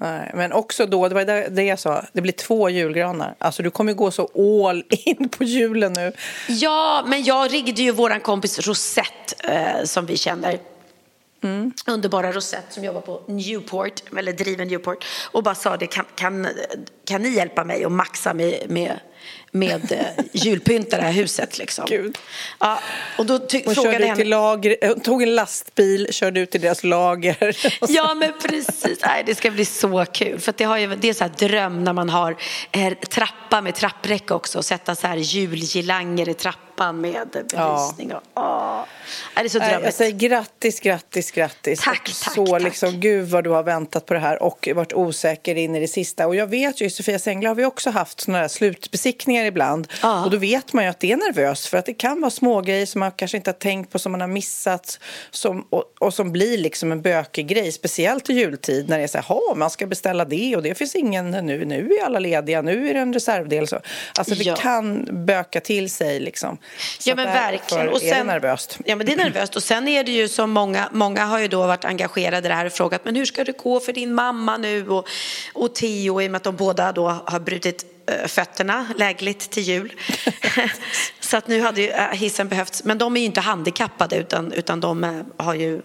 Nej, 0.00 0.30
men 0.34 0.52
också 0.52 0.86
då, 0.86 1.08
det 1.08 1.14
var 1.14 1.24
det, 1.24 1.48
det 1.48 1.62
jag 1.62 1.78
sa, 1.78 2.04
det 2.12 2.20
blir 2.20 2.32
två 2.32 2.70
julgranar. 2.70 3.34
Alltså 3.38 3.62
du 3.62 3.70
kommer 3.70 3.92
gå 3.92 4.10
så 4.10 4.24
all 4.68 4.84
in 4.90 5.28
på 5.28 5.44
julen 5.44 5.92
nu. 5.92 6.12
Ja, 6.48 7.04
men 7.06 7.24
jag 7.24 7.52
ringde 7.52 7.82
ju 7.82 7.90
våran 7.92 8.20
kompis 8.20 8.58
Rosette 8.58 9.34
eh, 9.52 9.84
som 9.84 10.06
vi 10.06 10.16
känner. 10.16 10.58
Underbara 11.86 12.32
Rosette 12.32 12.74
som 12.74 12.84
jobbar 12.84 13.00
på 13.00 13.22
Newport, 13.28 14.02
eller 14.18 14.32
driver 14.32 14.64
Newport 14.64 15.04
och 15.30 15.42
bara 15.42 15.54
sa 15.54 15.76
det, 15.76 15.86
kan, 15.86 16.04
kan, 16.14 16.48
kan 17.04 17.22
ni 17.22 17.28
hjälpa 17.28 17.64
mig 17.64 17.84
att 17.84 17.92
maxa 17.92 18.34
med, 18.34 18.70
med, 18.70 19.00
med 19.50 19.92
eh, 19.92 20.24
julpynta 20.32 20.96
det 20.96 21.02
här 21.02 21.12
huset 21.12 21.58
liksom. 21.58 21.84
Gud. 21.88 22.18
Ja, 22.58 22.80
och 23.18 23.26
då 23.26 23.38
ty- 23.38 23.62
Hon 23.64 23.74
frågade 23.74 24.04
henne. 24.04 24.16
till 24.16 24.28
lager, 24.28 25.00
tog 25.00 25.22
en 25.22 25.34
lastbil, 25.34 26.08
körde 26.10 26.40
ut 26.40 26.50
till 26.50 26.60
deras 26.60 26.84
lager. 26.84 27.56
Och 27.80 27.90
Ja 27.90 28.14
men 28.14 28.32
precis, 28.42 28.98
Nej, 29.06 29.22
det 29.26 29.34
ska 29.34 29.50
bli 29.50 29.64
så 29.64 30.04
kul. 30.12 30.40
För 30.40 30.54
det, 30.56 30.64
har 30.64 30.78
ju, 30.78 30.96
det 30.96 31.08
är 31.08 31.14
så 31.14 31.24
här 31.24 31.32
dröm 31.48 31.84
när 31.84 31.92
man 31.92 32.08
har 32.10 32.36
eh, 32.72 32.92
trappa 32.94 33.60
med 33.60 33.74
trappräcke 33.74 34.34
också. 34.34 34.58
Och 34.58 34.64
sätta 34.64 34.94
så 34.94 35.06
här 35.06 35.16
julgirlanger 35.16 36.28
i 36.28 36.34
trappan 36.34 36.62
med 36.92 37.28
belysning. 37.32 38.12
Och, 38.14 38.22
åh. 38.34 38.84
Det 39.34 39.40
är 39.44 39.48
så 39.48 39.58
Nej, 39.58 39.68
jag 39.70 39.80
drömmigt. 39.80 39.96
säger 39.96 40.12
grattis, 40.12 40.80
grattis, 40.80 41.30
grattis. 41.30 41.80
Tack, 41.80 42.00
och 42.00 42.04
tack, 42.24 42.34
så 42.34 42.46
tack. 42.46 42.62
liksom, 42.62 43.00
gud 43.00 43.28
vad 43.28 43.44
du 43.44 43.50
har 43.50 43.62
väntat 43.62 44.06
på 44.06 44.14
det 44.14 44.20
här 44.20 44.42
och 44.42 44.68
varit 44.74 44.92
osäker 44.92 45.54
in 45.54 45.74
i 45.76 45.80
det 45.80 45.88
sista. 45.88 46.26
Och 46.26 46.36
jag 46.36 46.46
vet 46.46 46.80
ju, 46.80 46.90
Sofia 46.90 47.18
Sängla 47.18 47.50
har 47.50 47.54
vi 47.54 47.64
också 47.64 47.90
haft 47.90 48.20
såna 48.20 48.38
här 48.38 48.48
slutbesiktningar 48.48 49.44
ibland. 49.44 49.88
Ja. 50.02 50.24
Och 50.24 50.30
då 50.30 50.36
vet 50.36 50.72
man 50.72 50.84
ju 50.84 50.90
att 50.90 51.00
det 51.00 51.12
är 51.12 51.16
nervöst 51.16 51.66
för 51.66 51.78
att 51.78 51.86
det 51.86 51.94
kan 51.94 52.20
vara 52.20 52.30
smågrejer 52.30 52.86
som 52.86 52.98
man 52.98 53.12
kanske 53.12 53.36
inte 53.36 53.50
har 53.50 53.58
tänkt 53.58 53.92
på, 53.92 53.98
som 53.98 54.12
man 54.12 54.20
har 54.20 54.28
missat 54.28 54.98
som, 55.30 55.66
och, 55.70 55.84
och 55.98 56.14
som 56.14 56.32
blir 56.32 56.58
liksom 56.58 56.92
en 56.92 57.02
bökig 57.02 57.46
grej. 57.48 57.72
Speciellt 57.72 58.30
i 58.30 58.32
jultid 58.32 58.88
när 58.88 58.98
det 58.98 59.04
är 59.04 59.08
så 59.08 59.18
här, 59.18 59.24
"Ha, 59.24 59.54
man 59.56 59.70
ska 59.70 59.86
beställa 59.86 60.24
det 60.24 60.56
och 60.56 60.62
det 60.62 60.74
finns 60.74 60.94
ingen 60.94 61.30
nu. 61.30 61.64
Nu 61.64 61.90
är 62.00 62.04
alla 62.04 62.18
lediga, 62.18 62.62
nu 62.62 62.88
är 62.90 62.94
det 62.94 63.00
en 63.00 63.12
reservdel. 63.12 63.68
Så. 63.68 63.80
Alltså 64.18 64.34
det 64.34 64.44
Ja. 64.44 64.56
kan 64.56 65.08
böka 65.26 65.60
till 65.60 65.90
sig 65.90 66.20
liksom. 66.20 66.58
Så 66.98 67.10
Ja 67.10 67.14
men 67.14 67.26
verkligen. 67.26 67.88
är 67.88 68.14
det 68.14 68.24
nervöst. 68.24 68.78
Ja 68.84 68.96
men 68.96 69.06
det 69.06 69.12
är 69.12 69.16
nervöst. 69.16 69.56
Och 69.56 69.62
sen 69.62 69.88
är 69.88 70.04
det 70.04 70.12
ju 70.12 70.28
som 70.28 70.50
många, 70.50 70.88
många 70.92 71.24
har 71.24 71.38
ju 71.38 71.48
då 71.48 71.66
varit 71.66 71.84
engagerade 71.84 72.46
i 72.46 72.48
det 72.48 72.54
här 72.54 72.66
och 72.66 72.72
frågat 72.72 73.04
men 73.04 73.16
hur 73.16 73.24
ska 73.24 73.44
det 73.44 73.58
gå 73.58 73.80
för 73.80 73.92
din 73.92 74.14
mamma 74.14 74.56
nu 74.56 74.88
och, 74.88 75.08
och 75.52 75.74
Theo 75.74 76.22
i 76.22 76.26
och 76.28 76.30
med 76.30 76.36
att 76.36 76.44
de 76.44 76.56
båda 76.56 76.92
då 76.92 77.08
har 77.26 77.40
brutit 77.40 77.86
eh, 78.06 78.26
fötterna 78.26 78.86
lägligt 78.96 79.50
till 79.50 79.62
jul. 79.62 79.92
Så 81.20 81.36
att 81.36 81.48
nu 81.48 81.60
hade 81.60 81.80
ju 81.80 81.88
eh, 81.88 82.10
hissen 82.10 82.48
behövts. 82.48 82.84
Men 82.84 82.98
de 82.98 83.16
är 83.16 83.20
ju 83.20 83.26
inte 83.26 83.40
handikappade 83.40 84.16
utan, 84.16 84.52
utan 84.52 84.80
de 84.80 85.04
eh, 85.04 85.22
har 85.36 85.54
ju 85.54 85.82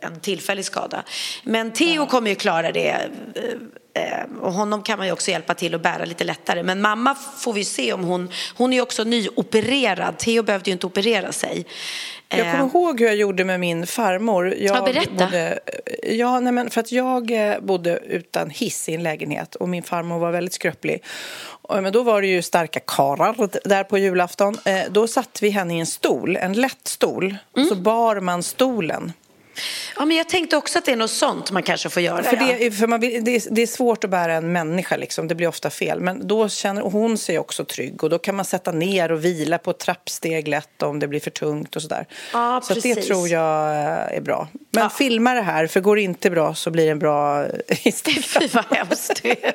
en 0.00 0.20
tillfällig 0.20 0.64
skada. 0.64 1.02
Men 1.44 1.72
Theo 1.72 2.06
kommer 2.06 2.30
ju 2.30 2.34
klara 2.36 2.72
det. 2.72 2.88
eh, 3.34 4.02
eh, 4.02 4.24
Och 4.40 4.52
honom 4.52 4.82
kan 4.82 4.98
man 4.98 5.06
ju 5.06 5.12
också 5.12 5.30
hjälpa 5.30 5.54
till 5.54 5.74
att 5.74 5.82
bära 5.82 6.04
lite 6.04 6.24
lättare. 6.24 6.62
Men 6.62 6.80
mamma 6.80 7.14
får 7.14 7.52
vi 7.52 7.64
se 7.64 7.92
om 7.92 8.04
hon... 8.04 8.30
Hon 8.56 8.72
är 8.72 8.76
ju 8.76 8.82
också 8.82 9.04
nyopererad. 9.04 10.18
Theo 10.18 10.42
behövde 10.42 10.70
ju 10.70 10.72
inte 10.72 10.86
operera 10.86 11.32
sig. 11.32 11.66
Jag 12.28 12.40
Eh, 12.40 12.52
kommer 12.52 12.64
ihåg 12.66 13.00
hur 13.00 13.06
jag 13.06 13.16
gjorde 13.16 13.44
med 13.44 13.60
min 13.60 13.86
farmor. 13.86 14.54
Jag 14.58 14.76
Ja, 14.76 14.82
berätta. 14.84 15.10
Bodde, 15.24 15.58
ja, 16.02 16.40
nej, 16.40 16.52
men 16.52 16.70
för 16.70 16.80
att 16.80 16.92
jag 16.92 17.30
eh, 17.50 17.60
bodde 17.60 17.98
utan 17.98 18.50
hiss 18.50 18.88
i 18.88 18.94
en 18.94 19.02
lägenhet 19.02 19.54
och 19.54 19.68
min 19.68 19.82
farmor 19.82 20.18
var 20.18 20.30
väldigt 20.30 20.54
skröplig. 20.54 21.04
Men 21.68 21.92
då 21.92 22.02
var 22.02 22.20
det 22.22 22.26
ju 22.28 22.42
starka 22.42 22.80
karar 22.86 23.68
där 23.68 23.84
på 23.84 23.98
julafton. 23.98 24.58
Eh, 24.64 24.80
Då 24.90 25.06
satt 25.08 25.38
vi 25.42 25.50
henne 25.50 25.76
i 25.76 25.80
en 25.80 25.86
stol, 25.86 26.36
en 26.36 26.52
lätt 26.52 26.88
stol. 26.88 27.36
Mm. 27.56 27.68
så 27.68 27.74
bar 27.74 28.20
man 28.20 28.42
stolen. 28.42 29.12
Ja, 29.96 30.04
men 30.04 30.16
jag 30.16 30.28
tänkte 30.28 30.56
också 30.56 30.78
att 30.78 30.84
det 30.84 30.92
är 30.92 30.96
något 30.96 31.10
sånt 31.10 31.50
man 31.50 31.62
kanske 31.62 31.88
får 31.90 32.02
göra. 32.02 32.22
För, 32.22 32.36
ja. 32.36 32.56
det, 32.58 32.70
för 32.70 32.86
man, 32.86 33.00
det, 33.00 33.16
är, 33.16 33.54
det 33.54 33.62
är 33.62 33.66
svårt 33.66 34.04
att 34.04 34.10
bära 34.10 34.34
en 34.34 34.52
människa, 34.52 34.96
liksom. 34.96 35.28
det 35.28 35.34
blir 35.34 35.48
ofta 35.48 35.70
fel. 35.70 36.00
Men 36.00 36.26
då 36.28 36.48
känner 36.48 36.82
hon 36.82 37.18
sig 37.18 37.38
också 37.38 37.64
trygg 37.64 38.04
och 38.04 38.10
då 38.10 38.18
kan 38.18 38.34
man 38.36 38.44
sätta 38.44 38.72
ner 38.72 39.12
och 39.12 39.24
vila 39.24 39.58
på 39.58 39.70
ett 39.70 39.78
trappsteg 39.78 40.48
lätt 40.48 40.82
om 40.82 40.98
det 40.98 41.08
blir 41.08 41.20
för 41.20 41.30
tungt 41.30 41.76
och 41.76 41.82
sådär. 41.82 42.06
Ja, 42.32 42.60
så 42.64 42.74
det 42.74 42.94
tror 42.94 43.28
jag 43.28 43.70
eh, 43.70 44.16
är 44.16 44.20
bra. 44.20 44.48
Men 44.70 44.82
Ja. 44.82 44.90
filma 44.90 45.34
det 45.34 45.42
här, 45.42 45.66
för 45.66 45.80
går 45.80 45.96
det 45.96 46.02
inte 46.02 46.30
bra 46.30 46.54
så 46.54 46.70
blir 46.70 46.84
det 46.84 46.90
en 46.90 46.98
bra 46.98 47.44
eh, 47.44 47.50
historia. 47.68 48.22
Fy 48.22 48.48
vad 48.52 48.64
hemskt 48.76 49.20
det 49.22 49.44
är. 49.44 49.54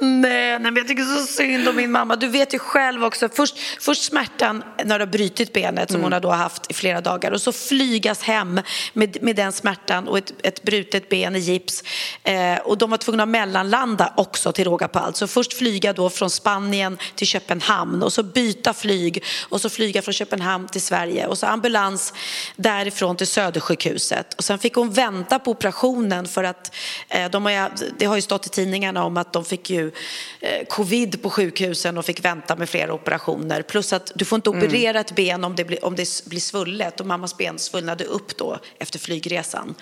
Nej, 0.00 0.20
nej, 0.20 0.58
men 0.58 0.76
jag 0.76 0.88
tycker 0.88 1.02
så 1.02 1.26
synd 1.26 1.68
om 1.68 1.76
min 1.76 1.90
mamma. 1.90 2.16
Du 2.16 2.28
vet 2.28 2.54
ju 2.54 2.58
själv 2.58 3.04
också. 3.04 3.28
Först, 3.28 3.58
först 3.80 4.02
smärtan 4.02 4.64
när 4.84 4.98
du 4.98 5.04
har 5.04 5.12
brutit 5.12 5.52
benet 5.52 5.90
som 5.90 6.02
hon 6.02 6.12
har 6.12 6.20
då 6.20 6.30
haft 6.30 6.70
i 6.70 6.74
flera 6.74 7.00
dagar 7.00 7.30
och 7.30 7.40
så 7.40 7.52
flygas 7.52 8.22
hem 8.22 8.60
med, 8.92 9.22
med 9.22 9.36
den 9.36 9.52
smärtan 9.52 10.08
och 10.08 10.18
ett, 10.18 10.32
ett 10.42 10.62
brutet 10.62 11.08
ben 11.08 11.36
i 11.36 11.38
gips. 11.38 11.82
Eh, 12.22 12.58
och 12.58 12.78
de 12.78 12.90
var 12.90 12.98
tvungna 12.98 13.22
att 13.22 13.28
mellanlanda 13.28 14.14
också 14.16 14.52
till 14.52 14.64
råga 14.64 14.88
på 14.88 14.98
allt. 14.98 15.16
Så 15.16 15.26
först 15.26 15.52
flyga 15.52 15.92
då 15.92 16.10
från 16.10 16.30
Spanien 16.30 16.98
till 17.14 17.26
Köpenhamn 17.26 18.02
och 18.02 18.12
så 18.12 18.22
byta 18.22 18.74
flyg 18.74 19.24
och 19.48 19.60
så 19.60 19.68
flyga 19.68 20.02
från 20.02 20.14
Köpenhamn 20.14 20.68
till 20.68 20.82
Sverige 20.82 21.26
och 21.26 21.38
så 21.38 21.46
ambulans 21.46 22.14
därifrån 22.56 23.16
till 23.16 23.26
Södersjukhuset. 23.26 24.34
Och 24.34 24.44
sen 24.44 24.58
fick 24.58 24.74
hon 24.74 24.92
vänta 24.92 25.38
på 25.38 25.50
operationen 25.50 26.28
för 26.28 26.44
att 26.44 26.74
eh, 27.08 27.30
de 27.30 27.44
har 27.44 27.70
det 27.98 28.06
har 28.06 28.16
ju 28.16 28.22
stått 28.22 28.46
i 28.46 28.48
tidningarna 28.48 29.04
om 29.04 29.16
att 29.16 29.32
de 29.32 29.44
fick 29.44 29.70
ju 29.70 29.92
eh, 30.40 30.64
covid 30.68 31.22
på 31.22 31.30
sjukhusen 31.30 31.98
och 31.98 32.04
fick 32.04 32.24
vänta 32.24 32.56
med 32.56 32.68
flera 32.68 32.94
operationer. 32.94 33.62
Plus 33.62 33.92
att 33.92 34.12
du 34.14 34.24
får 34.24 34.36
inte 34.36 34.50
operera 34.50 35.00
ett 35.00 35.14
ben 35.14 35.44
om 35.44 35.56
det 35.56 35.64
blir, 35.64 35.84
om 35.84 35.96
det 35.96 36.24
blir 36.24 36.40
svullet 36.40 37.00
och 37.00 37.06
mammas 37.06 37.36
ben 37.36 37.58
svullnade 37.58 38.04
upp 38.04 38.36
då 38.36 38.53
efter 38.78 38.98
flygresan. 38.98 39.74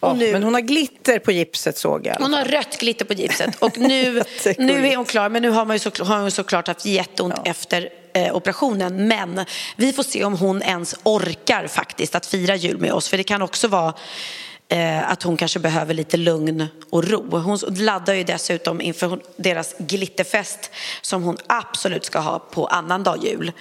Och 0.00 0.16
nu- 0.16 0.32
Men 0.32 0.42
hon 0.42 0.54
har 0.54 0.60
glitter 0.60 1.18
på 1.18 1.32
gipset 1.32 1.78
såg 1.78 2.06
jag. 2.06 2.16
hon 2.20 2.32
har 2.34 2.44
rött 2.44 2.78
glitter 2.80 3.04
på 3.04 3.12
gipset 3.12 3.56
och 3.58 3.78
nu, 3.78 4.22
nu 4.58 4.86
är 4.86 4.96
hon 4.96 5.04
klar. 5.04 5.28
Men 5.28 5.42
nu 5.42 5.50
har, 5.50 5.64
man 5.64 5.76
ju 5.76 5.80
så, 5.80 5.90
har 6.04 6.18
hon 6.20 6.30
såklart 6.30 6.66
haft 6.68 6.84
jätteont 6.84 7.34
Ja. 7.36 7.50
efter 7.50 7.88
eh, 8.14 8.36
operationen. 8.36 9.08
Men 9.08 9.44
vi 9.76 9.92
får 9.92 10.02
se 10.02 10.24
om 10.24 10.36
hon 10.38 10.62
ens 10.62 10.94
orkar 11.02 11.66
faktiskt 11.66 12.14
att 12.14 12.26
fira 12.26 12.56
jul 12.56 12.78
med 12.78 12.92
oss. 12.92 13.08
För 13.08 13.16
det 13.16 13.24
kan 13.24 13.42
också 13.42 13.68
vara 13.68 13.94
eh, 14.68 15.10
att 15.10 15.22
hon 15.22 15.36
kanske 15.36 15.58
behöver 15.58 15.94
lite 15.94 16.16
lugn 16.16 16.66
och 16.90 17.04
ro. 17.08 17.38
Hon 17.38 17.58
laddar 17.76 18.14
ju 18.14 18.24
dessutom 18.24 18.80
inför 18.80 19.20
deras 19.36 19.74
glitterfest 19.78 20.70
som 21.02 21.22
hon 21.22 21.36
absolut 21.46 22.04
ska 22.04 22.18
ha 22.18 22.38
på 22.38 22.66
annandag 22.66 23.16
jul. 23.22 23.52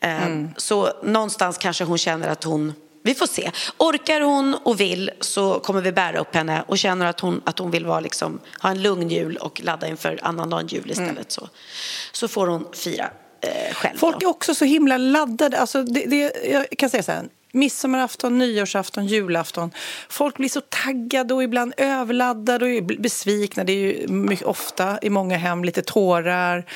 Eh, 0.00 0.28
Så 0.56 0.92
någonstans 1.02 1.58
kanske 1.58 1.84
hon 1.84 1.98
känner 1.98 2.28
att 2.28 2.44
hon 2.44 2.72
vi 3.02 3.14
får 3.14 3.26
se. 3.26 3.50
Orkar 3.76 4.20
hon 4.20 4.54
och 4.54 4.80
vill 4.80 5.10
så 5.20 5.60
kommer 5.60 5.80
vi 5.80 5.92
bära 5.92 6.18
upp 6.18 6.34
henne 6.34 6.64
och 6.66 6.78
känner 6.78 7.06
att 7.06 7.20
hon, 7.20 7.42
att 7.44 7.58
hon 7.58 7.70
vill 7.70 7.86
vara 7.86 8.00
liksom, 8.00 8.40
ha 8.62 8.70
en 8.70 8.82
lugn 8.82 9.08
jul 9.08 9.36
och 9.36 9.60
ladda 9.64 9.88
inför 9.88 10.18
annandagen 10.22 10.66
jul 10.66 10.90
istället 10.90 11.32
så, 11.32 11.48
så 12.12 12.28
får 12.28 12.46
hon 12.46 12.66
fira 12.72 13.10
eh, 13.40 13.74
själv. 13.74 13.98
Folk 13.98 14.22
är 14.22 14.26
också 14.26 14.54
så 14.54 14.64
himla 14.64 14.96
laddade. 14.96 15.58
Alltså 15.58 15.82
det, 15.82 16.04
det, 16.06 16.32
jag 16.50 16.66
kan 16.78 16.90
säga 16.90 17.02
så 17.02 17.12
här. 17.12 17.28
Midsommarafton, 17.52 18.38
nyårsafton, 18.38 19.06
julafton. 19.06 19.70
Folk 20.08 20.36
blir 20.36 20.48
så 20.48 20.60
taggade 20.60 21.34
och 21.34 21.42
ibland 21.42 21.74
överladdade 21.76 22.64
och 22.64 22.84
besvikna. 22.84 23.64
Det 23.64 23.72
är 23.72 23.76
ju 23.76 24.08
mycket 24.08 24.46
ofta 24.46 24.98
i 25.02 25.10
många 25.10 25.36
hem 25.36 25.64
lite 25.64 25.82
tårar. 25.82 26.66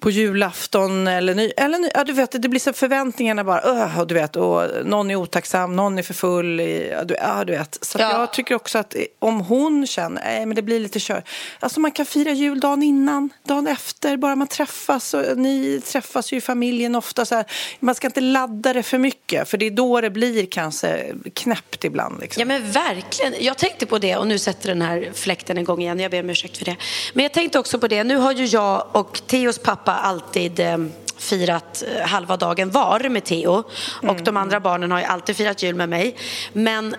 På 0.00 0.10
julafton 0.10 1.06
eller, 1.08 1.34
ny, 1.34 1.52
eller 1.56 1.78
ny, 1.78 1.88
ja, 1.94 2.04
du 2.04 2.12
vet, 2.12 2.42
det 2.42 2.48
blir 2.48 2.60
så 2.60 2.72
förväntningarna 2.72 3.44
bara, 3.44 3.60
öh, 3.62 4.04
du 4.06 4.14
vet, 4.14 4.36
och 4.36 4.62
någon 4.84 5.10
är 5.10 5.16
otacksam, 5.16 5.76
någon 5.76 5.98
är 5.98 6.02
för 6.02 6.14
full, 6.14 6.60
ja, 6.90 7.04
du, 7.04 7.14
ja, 7.14 7.44
du 7.44 7.52
vet. 7.52 7.78
Så 7.80 7.98
Ja. 7.98 8.20
jag 8.20 8.32
tycker 8.32 8.54
också 8.54 8.78
att 8.78 8.94
om 9.18 9.40
hon 9.40 9.86
känner, 9.86 10.22
nej 10.24 10.46
men 10.46 10.56
det 10.56 10.62
blir 10.62 10.80
lite 10.80 11.00
kör. 11.00 11.22
Alltså 11.60 11.80
man 11.80 11.90
kan 11.90 12.06
fira 12.06 12.30
jul 12.30 12.60
dagen 12.60 12.82
innan, 12.82 13.30
dagen 13.42 13.66
efter, 13.66 14.16
bara 14.16 14.36
man 14.36 14.46
träffas. 14.48 15.14
Och 15.14 15.38
ni 15.38 15.80
träffas 15.84 16.32
ju 16.32 16.36
i 16.36 16.40
familjen 16.40 16.94
ofta 16.94 17.24
så 17.24 17.34
här. 17.34 17.44
Man 17.80 17.94
ska 17.94 18.06
inte 18.06 18.20
ladda 18.20 18.72
det 18.72 18.82
för 18.82 18.98
mycket, 18.98 19.48
för 19.48 19.58
det 19.58 19.66
är 19.66 19.70
då 19.70 20.00
det 20.00 20.10
blir 20.10 20.46
kanske 20.46 21.06
knäppt 21.34 21.84
ibland. 21.84 22.20
Liksom. 22.20 22.40
Ja 22.40 22.46
men 22.46 22.70
verkligen. 22.70 23.34
Jag 23.40 23.58
tänkte 23.58 23.86
på 23.86 23.98
det 23.98 24.16
och 24.16 24.26
nu 24.26 24.38
sätter 24.38 24.68
den 24.68 24.82
här 24.82 25.10
fläkten 25.14 25.58
igång 25.58 25.80
igen. 25.82 26.00
Jag 26.00 26.10
ber 26.10 26.20
om 26.20 26.30
ursäkt 26.30 26.56
för 26.56 26.64
det. 26.64 26.76
Men 27.14 27.22
jag 27.22 27.32
tänkte 27.32 27.58
också 27.58 27.78
på 27.78 27.88
det. 27.88 28.04
Nu 28.04 28.16
har 28.16 28.32
ju 28.32 28.44
jag 28.44 28.86
och 28.92 29.20
Theos 29.26 29.58
pappa 29.58 29.85
alltid 29.92 30.60
eh, 30.60 30.76
firat 31.16 31.82
eh, 31.86 32.06
halva 32.06 32.36
dagen 32.36 32.70
var 32.70 33.08
med 33.08 33.24
Theo. 33.24 33.62
Och 34.02 34.16
de 34.22 34.36
andra 34.36 34.60
barnen 34.60 34.90
har 34.90 34.98
ju 34.98 35.04
alltid 35.04 35.36
firat 35.36 35.62
jul 35.62 35.74
med 35.74 35.88
mig. 35.88 36.16
Men 36.52 36.96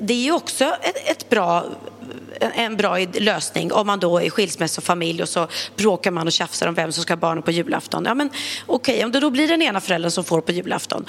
det 0.00 0.14
är 0.14 0.24
ju 0.24 0.32
också 0.32 0.64
ett, 0.64 1.10
ett 1.10 1.28
bra 1.28 1.64
en- 2.40 2.76
bra 2.76 2.98
lösning 3.12 3.72
om 3.72 3.86
man 3.86 4.00
då 4.00 4.18
är 4.18 4.30
skilsmässofamilj 4.30 5.22
och 5.22 5.28
så 5.28 5.48
bråkar 5.76 6.10
man 6.10 6.26
och 6.26 6.32
tjafsar 6.32 6.66
om 6.66 6.74
vem 6.74 6.92
som 6.92 7.02
ska 7.02 7.12
ha 7.12 7.16
barnen 7.16 7.42
på 7.42 7.50
julafton. 7.50 8.04
Ja 8.06 8.14
men 8.14 8.30
okej, 8.66 9.04
om 9.04 9.12
det 9.12 9.20
då 9.20 9.30
blir 9.30 9.48
den 9.48 9.62
ena 9.62 9.80
föräldern 9.80 10.10
som 10.10 10.24
får 10.24 10.40
på 10.40 10.52
julafton. 10.52 11.06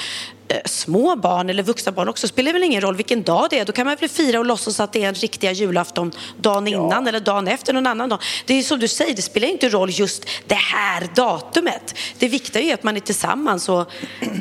Eh, 0.47 0.57
små 0.65 1.15
barn 1.15 1.49
eller 1.49 1.63
vuxna 1.63 1.91
barn 1.91 2.09
också 2.09 2.27
spelar 2.27 2.53
väl 2.53 2.63
ingen 2.63 2.81
roll 2.81 2.95
vilken 2.95 3.23
dag 3.23 3.47
det 3.49 3.59
är. 3.59 3.65
Då 3.65 3.71
kan 3.71 3.85
man 3.87 3.95
väl 3.99 4.09
fira 4.09 4.39
och 4.39 4.45
låtsas 4.45 4.79
att 4.79 4.93
det 4.93 5.03
är 5.03 5.07
en 5.07 5.13
riktiga 5.15 5.51
julafton 5.51 6.11
dagen 6.37 6.67
innan 6.67 7.07
eller 7.07 7.19
dagen 7.19 7.47
efter 7.47 7.73
någon 7.73 7.87
annan 7.87 8.09
dag. 8.09 8.19
Det 8.45 8.53
är 8.53 8.63
som 8.63 8.79
du 8.79 8.87
säger, 8.87 9.15
det 9.15 9.21
spelar 9.21 9.47
inte 9.47 9.69
roll 9.69 9.89
just 9.91 10.25
det 10.47 10.55
här 10.55 11.07
datumet. 11.15 11.95
Det 12.19 12.27
viktiga 12.27 12.61
är 12.61 12.73
att 12.73 12.83
man 12.83 12.95
är 12.95 12.99
tillsammans 13.01 13.69
och, 13.69 13.91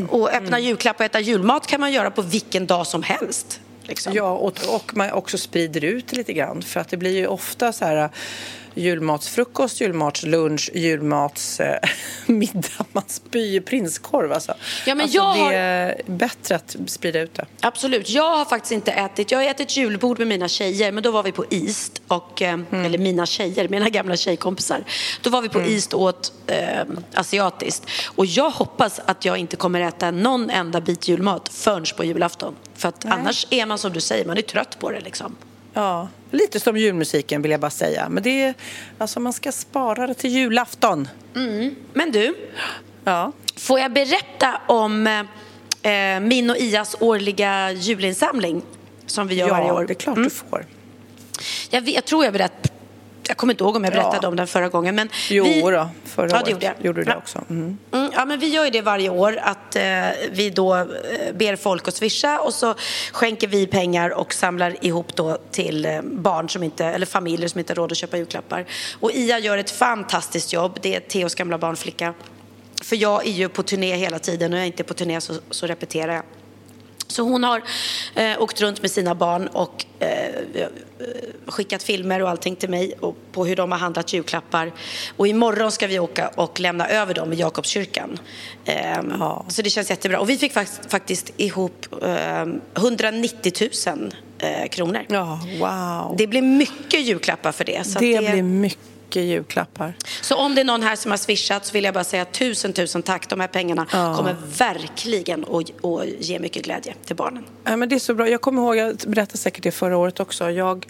och 0.09 0.31
öppna 0.31 0.59
julklapp 0.61 0.99
och 0.99 1.05
äta 1.05 1.21
julmat 1.21 1.67
kan 1.67 1.81
man 1.81 1.93
göra 1.93 2.11
på 2.11 2.23
vilken 2.23 2.67
dag 2.67 2.87
som 2.87 3.03
helst. 3.03 3.61
Liksom. 3.89 4.13
Ja, 4.15 4.31
och, 4.31 4.75
och 4.75 4.97
man 4.97 5.13
också 5.13 5.39
sprider 5.39 5.85
ut 5.85 6.09
det 6.09 6.17
lite 6.17 6.33
grann. 6.33 6.63
För 6.63 6.81
att 6.81 6.89
det 6.89 6.97
blir 6.97 7.17
ju 7.17 7.27
ofta 7.27 7.73
så 7.73 7.85
här 7.85 8.11
julmatsfrukost, 8.77 9.81
julmatslunch, 9.81 10.71
julmatsmiddag. 10.75 11.81
Eh, 12.79 12.87
man 12.93 13.05
spyr 13.07 13.47
ju 13.47 13.61
prinskorv 13.61 14.33
alltså. 14.33 14.55
Ja, 14.87 14.95
men 14.95 15.01
alltså 15.05 15.17
jag 15.19 15.37
det 15.37 15.41
har- 15.41 15.53
är 15.53 16.03
bättre 16.07 16.55
att 16.57 16.77
sprida 16.87 17.21
ut 17.21 17.35
det. 17.35 17.47
Absolut. 17.61 18.11
Jag 18.11 18.37
har 18.37 18.45
faktiskt 18.45 18.73
inte 18.73 18.93
ätit, 18.93 19.31
jag 19.31 19.39
har 19.39 19.45
ätit 19.45 19.77
julbord 19.77 20.19
med 20.19 20.29
mina 20.29 20.49
tjejer, 20.49 20.93
men 20.93 21.03
då 21.03 21.11
var 21.11 21.23
vi 21.23 21.33
på 21.33 21.45
East, 21.51 22.03
och, 22.09 22.43
eh, 22.43 22.59
eller 22.73 22.99
mina 22.99 23.27
tjejer, 23.27 23.69
mina 23.69 23.89
gamla 23.89 24.17
tjejkompisar. 24.17 24.85
Då 25.23 25.31
var 25.31 25.43
vi 25.43 25.49
på 25.49 25.61
East 25.61 25.93
och 25.95 26.01
åt 26.03 26.33
eh, 26.47 26.85
asiatiskt. 27.15 27.87
Och 28.07 28.27
jag 28.27 28.51
hoppas 28.51 29.01
att 29.07 29.25
jag 29.25 29.39
inte 29.39 29.57
kommer 29.57 29.81
äta 29.81 30.11
någon 30.11 30.51
enda 30.51 30.81
bit 30.81 31.09
julmat 31.09 31.49
förrän 31.53 31.85
på 31.97 32.05
julafton. 32.05 32.55
För 32.75 32.89
att 32.89 33.05
annars 33.05 33.47
är 33.51 33.67
man 33.67 33.79
som 33.79 33.93
du 33.93 34.01
säger, 34.01 34.25
man 34.25 34.39
är 34.39 34.43
trött 34.43 34.79
på 34.79 34.91
det 34.91 35.01
liksom. 35.01 35.37
Ja, 35.79 36.09
lite 36.31 36.61
som 36.61 36.77
julmusiken 36.77 37.43
vill 37.43 37.51
jag 37.51 37.61
bara 37.61 37.71
säga. 37.71 38.09
Men 38.09 38.23
det 38.23 38.43
är, 38.43 38.55
alltså 38.99 39.21
man 39.21 39.33
ska 39.33 39.53
spara 39.53 40.07
det 40.07 40.15
till 40.15 40.31
julafton. 40.31 41.09
Men 41.93 42.13
du, 42.13 42.35
Ja. 43.05 43.33
får 43.57 43.81
jag 43.81 43.93
berätta 43.93 44.61
om 44.67 45.07
eh, 45.83 46.21
min 46.21 46.51
och 46.51 46.57
Ias 46.57 46.97
årliga 47.01 47.73
julinsamling 47.73 48.63
som 49.07 49.29
vi 49.29 49.35
gör 49.35 49.49
varje 49.49 49.67
ja, 49.67 49.75
år? 49.75 49.85
det 49.85 49.93
är 49.93 49.95
klart 49.95 50.17
Mm. 50.17 50.29
du 50.29 50.35
får. 50.35 50.67
Jag, 51.71 51.81
vet, 51.81 51.95
jag 51.95 52.05
tror 52.05 52.25
jag 52.25 52.33
jag 53.29 53.37
kommer 53.37 53.53
inte 53.53 53.65
ihåg 53.65 53.77
om 53.77 53.85
jag 53.85 53.93
berättade 53.93 54.19
Ja. 54.23 54.29
om 54.29 54.37
den 54.37 54.47
förra 54.47 54.69
gången. 54.69 54.95
Men 54.95 55.09
Jo 55.31 55.45
vi, 55.45 55.61
då, 55.61 55.89
förra 56.05 56.29
ja, 56.31 56.37
året 56.37 56.51
gjorde 56.51 56.67
jag. 56.67 56.75
gjorde 56.81 57.01
du 57.01 57.05
det 57.05 57.17
också. 57.17 57.45
Mm. 57.51 57.79
Mm, 57.93 58.11
ja, 58.15 58.25
men 58.25 58.39
vi 58.39 58.49
gör 58.49 58.65
ju 58.65 58.71
det 58.71 58.83
varje 58.83 59.11
år, 59.11 59.39
att 59.43 59.77
eh, 59.77 59.83
vi 60.31 60.51
då 60.51 60.77
eh, 60.77 60.85
ber 61.35 61.57
folk 61.57 61.89
att 61.89 61.95
swisha 61.95 62.41
och 62.41 62.55
så 62.55 62.75
skänker 63.13 63.47
vi 63.49 63.67
pengar 63.67 64.11
och 64.11 64.35
samlar 64.35 64.85
ihop 64.85 65.17
då 65.17 65.39
till 65.51 65.85
eh, 65.87 66.01
barn 66.03 66.49
som 66.49 66.63
inte, 66.63 66.85
eller 66.85 67.07
familjer 67.07 67.49
som 67.49 67.59
inte 67.59 67.73
har 67.73 67.77
råd 67.77 67.93
att 67.93 67.99
köpa 67.99 68.17
julklappar. 68.17 68.65
Och 69.01 69.13
Ia 69.13 69.39
gör 69.39 69.59
ett 69.59 69.71
fantastiskt 69.71 70.53
jobb, 70.53 70.79
det 70.83 70.97
är 70.97 71.01
Theos 71.01 71.35
gamla 71.35 71.59
barnflicka. 71.59 72.15
För 72.83 72.97
jag 72.97 73.27
är 73.27 73.31
ju 73.31 73.49
på 73.49 73.63
turné 73.63 73.97
hela 73.97 74.19
tiden 74.19 74.53
och 74.53 74.59
jag 74.59 74.63
är 74.63 74.67
inte 74.67 74.85
på 74.85 74.95
turné 74.95 75.21
så, 75.21 75.35
så 75.51 75.67
repeterar 75.67 76.13
jag. 76.15 76.23
Så 77.07 77.23
hon 77.23 77.45
har 77.45 77.63
eh, 78.15 78.43
åkt 78.43 78.61
runt 78.61 78.83
med 78.83 78.91
sina 78.91 79.15
barn 79.15 79.47
och 79.47 79.85
eh, 79.99 80.09
eh, 80.55 80.67
skickat 81.47 81.83
filmer 81.83 82.23
och 82.23 82.29
allting 82.31 82.57
till 82.57 82.69
mig 82.71 82.93
och 83.01 83.17
på 83.33 83.45
hur 83.47 83.57
de 83.57 83.73
har 83.73 83.79
handlat 83.79 84.13
julklappar. 84.13 84.73
Och 85.17 85.27
imorgon 85.29 85.73
ska 85.73 85.87
vi 85.87 85.99
åka 85.99 86.29
och 86.29 86.61
lämna 86.61 86.89
över 86.89 87.15
dem 87.15 87.33
i 87.33 87.37
Jakobskyrkan. 87.37 88.19
Eh, 88.65 89.03
Så 89.49 89.63
det 89.63 89.71
känns 89.71 89.91
jättebra. 89.91 90.21
Och 90.21 90.31
vi 90.31 90.39
fick 90.39 90.53
fakt- 90.53 90.91
faktiskt 90.91 91.33
ihop 91.37 91.87
eh, 92.03 92.45
190 92.77 93.53
000 93.87 94.15
eh, 94.39 94.69
kronor. 94.69 95.01
Ja, 95.09 95.41
wow. 95.61 96.17
Det 96.19 96.27
blir 96.27 96.43
mycket 96.43 97.01
julklappar 97.01 97.53
för 97.53 97.65
det. 97.65 97.77
Att 97.79 97.99
det 97.99 98.19
blir 98.33 98.43
mycket 98.43 98.79
julklappar. 99.15 99.95
så 100.21 100.37
om 100.37 100.55
det 100.55 100.61
är 100.61 100.65
någon 100.65 100.83
här 100.83 100.97
som 100.97 101.11
har 101.11 101.19
swishat 101.19 101.67
så 101.67 101.73
vill 101.73 101.85
jag 101.85 101.95
bara 101.95 102.05
säga 102.05 102.25
tusen, 102.25 102.73
tusen 102.73 103.03
tack. 103.03 103.29
De 103.29 103.41
här 103.41 103.49
pengarna 103.49 103.87
kommer 103.91 104.37
verkligen 104.59 105.45
att, 105.45 105.85
att 105.85 106.07
ge 106.19 106.39
mycket 106.39 106.65
glädje 106.65 106.95
till 107.05 107.17
barnen. 107.17 107.45
Ja, 107.65 107.77
men 107.77 107.89
det 107.89 107.95
är 107.95 107.99
så 107.99 108.15
bra. 108.15 108.29
Jag 108.29 108.41
kommer 108.41 108.63
ihåg, 108.63 108.77
jag 108.77 108.97
berättade 109.07 109.39
säkert 109.39 109.63
det 109.63 109.71
förra 109.71 109.97
året 109.97 110.21
också. 110.21 110.51
Jag 110.51 110.87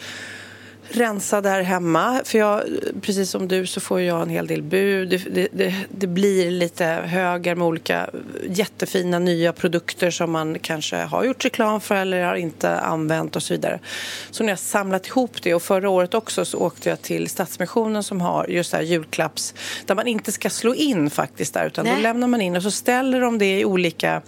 rensade 0.88 1.48
här 1.48 1.62
hemma. 1.62 2.20
För 2.24 2.38
jag, 2.38 2.62
precis 3.02 3.30
som 3.30 3.48
du 3.48 3.66
så 3.66 3.80
får 3.80 4.00
jag 4.00 4.22
en 4.22 4.28
hel 4.28 4.46
del 4.46 4.62
bud. 4.62 5.08
Det, 5.08 5.48
det, 5.52 5.74
det, 5.88 6.06
blir 6.06 6.50
lite 6.50 6.84
högar 6.84 7.54
med 7.54 7.66
olika 7.66 8.10
jättefina 8.48 9.18
nya 9.18 9.52
produkter 9.52 10.10
som 10.10 10.30
man 10.30 10.58
kanske 10.58 10.96
har 10.96 11.24
gjort 11.24 11.44
reklam 11.44 11.80
för 11.80 11.94
eller 11.94 12.24
har 12.24 12.34
inte 12.34 12.78
använt 12.80 13.36
och 13.36 13.42
så 13.42 13.54
vidare. 13.54 13.78
Så 14.30 14.44
när 14.44 14.52
jag 14.52 14.58
samlat 14.58 15.06
ihop 15.06 15.42
det 15.42 15.54
och 15.54 15.62
förra 15.62 15.90
året 15.90 16.14
också 16.14 16.44
så 16.44 16.58
åkte 16.58 16.88
jag 16.88 17.02
till 17.02 17.28
Stadsmissionen 17.28 18.02
som 18.02 18.20
har 18.20 18.46
just 18.48 18.72
här 18.72 18.82
julklapps 18.82 19.54
där 19.86 19.94
man 19.94 20.06
inte 20.06 20.32
ska 20.32 20.50
slå 20.50 20.74
in 20.74 21.10
faktiskt 21.10 21.54
där 21.54 21.66
utan 21.66 21.84
då 21.84 21.92
Nej. 21.92 22.02
lämnar 22.02 22.28
man 22.28 22.40
in 22.40 22.56
och 22.56 22.62
så 22.62 22.70
ställer 22.70 23.20
de 23.20 23.38
det 23.38 23.60
i 23.60 23.64
olika. 23.64 24.22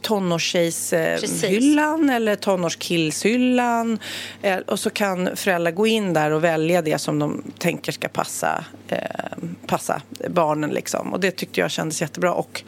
Tonårstjejshyllan 0.00 2.10
eller 2.10 2.36
tonårskillshyllan. 2.36 3.98
Eh, 4.42 4.58
Och 4.58 4.80
så 4.80 4.90
kan 4.90 5.36
föräldrar 5.36 5.70
gå 5.70 5.86
in 5.86 6.12
där 6.12 6.30
och 6.30 6.44
välja 6.44 6.82
det 6.82 6.98
som 6.98 7.18
de 7.18 7.42
tänker 7.58 7.92
ska 7.92 8.08
passa, 8.08 8.64
eh, 8.88 8.98
passa 9.66 10.02
barnen. 10.28 10.70
Liksom. 10.70 11.12
Och 11.12 11.20
det 11.20 11.30
tyckte 11.30 11.60
jag 11.60 11.70
kändes 11.70 12.00
jättebra. 12.00 12.32
Och 12.32 12.62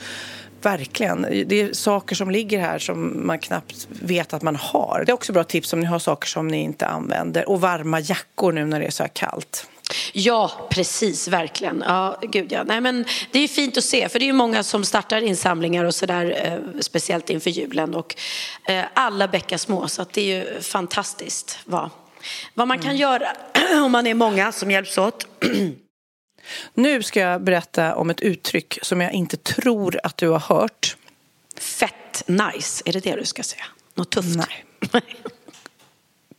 Verkligen. 0.63 1.27
Det 1.47 1.61
är 1.61 1.73
saker 1.73 2.17
som 2.17 2.31
ligger 2.31 2.61
här 2.61 2.79
som 2.79 3.27
man 3.27 3.39
knappt 3.39 3.89
vet 3.89 4.35
att 4.35 4.43
man 4.43 4.57
har. 4.57 5.03
Det 5.07 5.13
är 5.13 5.15
också 5.15 5.33
bra 5.33 5.45
tips 5.45 5.73
om 5.73 5.81
ni 5.81 5.87
har 5.87 5.99
saker 5.99 6.29
som 6.29 6.49
ni 6.49 6.63
inte 6.63 6.87
använder. 6.87 7.49
Och 7.49 7.61
varma 7.61 8.01
jackor 8.01 8.53
nu 8.53 8.65
när 8.65 8.81
det 8.81 8.87
är 8.87 8.91
så 8.91 9.03
här 9.03 9.11
kallt. 9.15 9.67
Ja, 10.13 10.69
precis, 10.71 11.29
verkligen. 11.29 11.85
Ja, 11.87 12.19
gud 12.23 12.53
ja. 12.53 12.63
Nej, 12.65 12.81
men 12.81 13.05
det 13.31 13.39
är 13.39 13.49
fint 13.49 13.77
att 13.77 13.85
se, 13.85 14.09
för 14.09 14.19
det 14.19 14.29
är 14.29 14.33
många 14.33 14.63
som 14.63 14.85
startar 14.85 15.21
insamlingar 15.21 15.85
och 15.85 15.95
sådär, 15.95 16.43
eh, 16.45 16.81
speciellt 16.81 17.31
inför 17.31 17.51
julen. 17.51 17.95
Och 17.95 18.17
eh, 18.69 18.85
alla 18.95 19.29
bäckar 19.29 19.57
små, 19.57 19.89
så 19.89 20.05
det 20.13 20.21
är 20.21 20.37
ju 20.37 20.61
fantastiskt 20.61 21.59
vad, 21.65 21.91
vad 22.55 22.69
man 22.69 22.79
kan 22.79 22.97
göra 22.97 23.37
om 23.85 23.93
man 23.93 24.07
är 24.07 24.15
många 24.15 24.53
som 24.53 24.71
hjälps 24.71 24.99
åt. 24.99 25.27
Nu 26.75 27.03
ska 27.03 27.21
jag 27.21 27.43
berätta 27.43 27.95
om 27.97 28.11
ett 28.11 28.21
uttryck 28.21 28.79
som 28.83 29.01
jag 29.01 29.13
inte 29.13 29.37
tror 29.37 30.01
att 30.03 30.17
du 30.17 30.29
har 30.29 30.39
hört. 30.39 30.97
Fett 31.57 32.23
nice, 32.27 32.83
är 32.87 32.93
det 32.93 33.01
det 33.01 33.17
du 33.17 33.25
ska 33.25 33.43
säga? 33.43 33.65
Något 33.95 34.11
tufft? 34.11 34.39
Nej. 34.93 35.03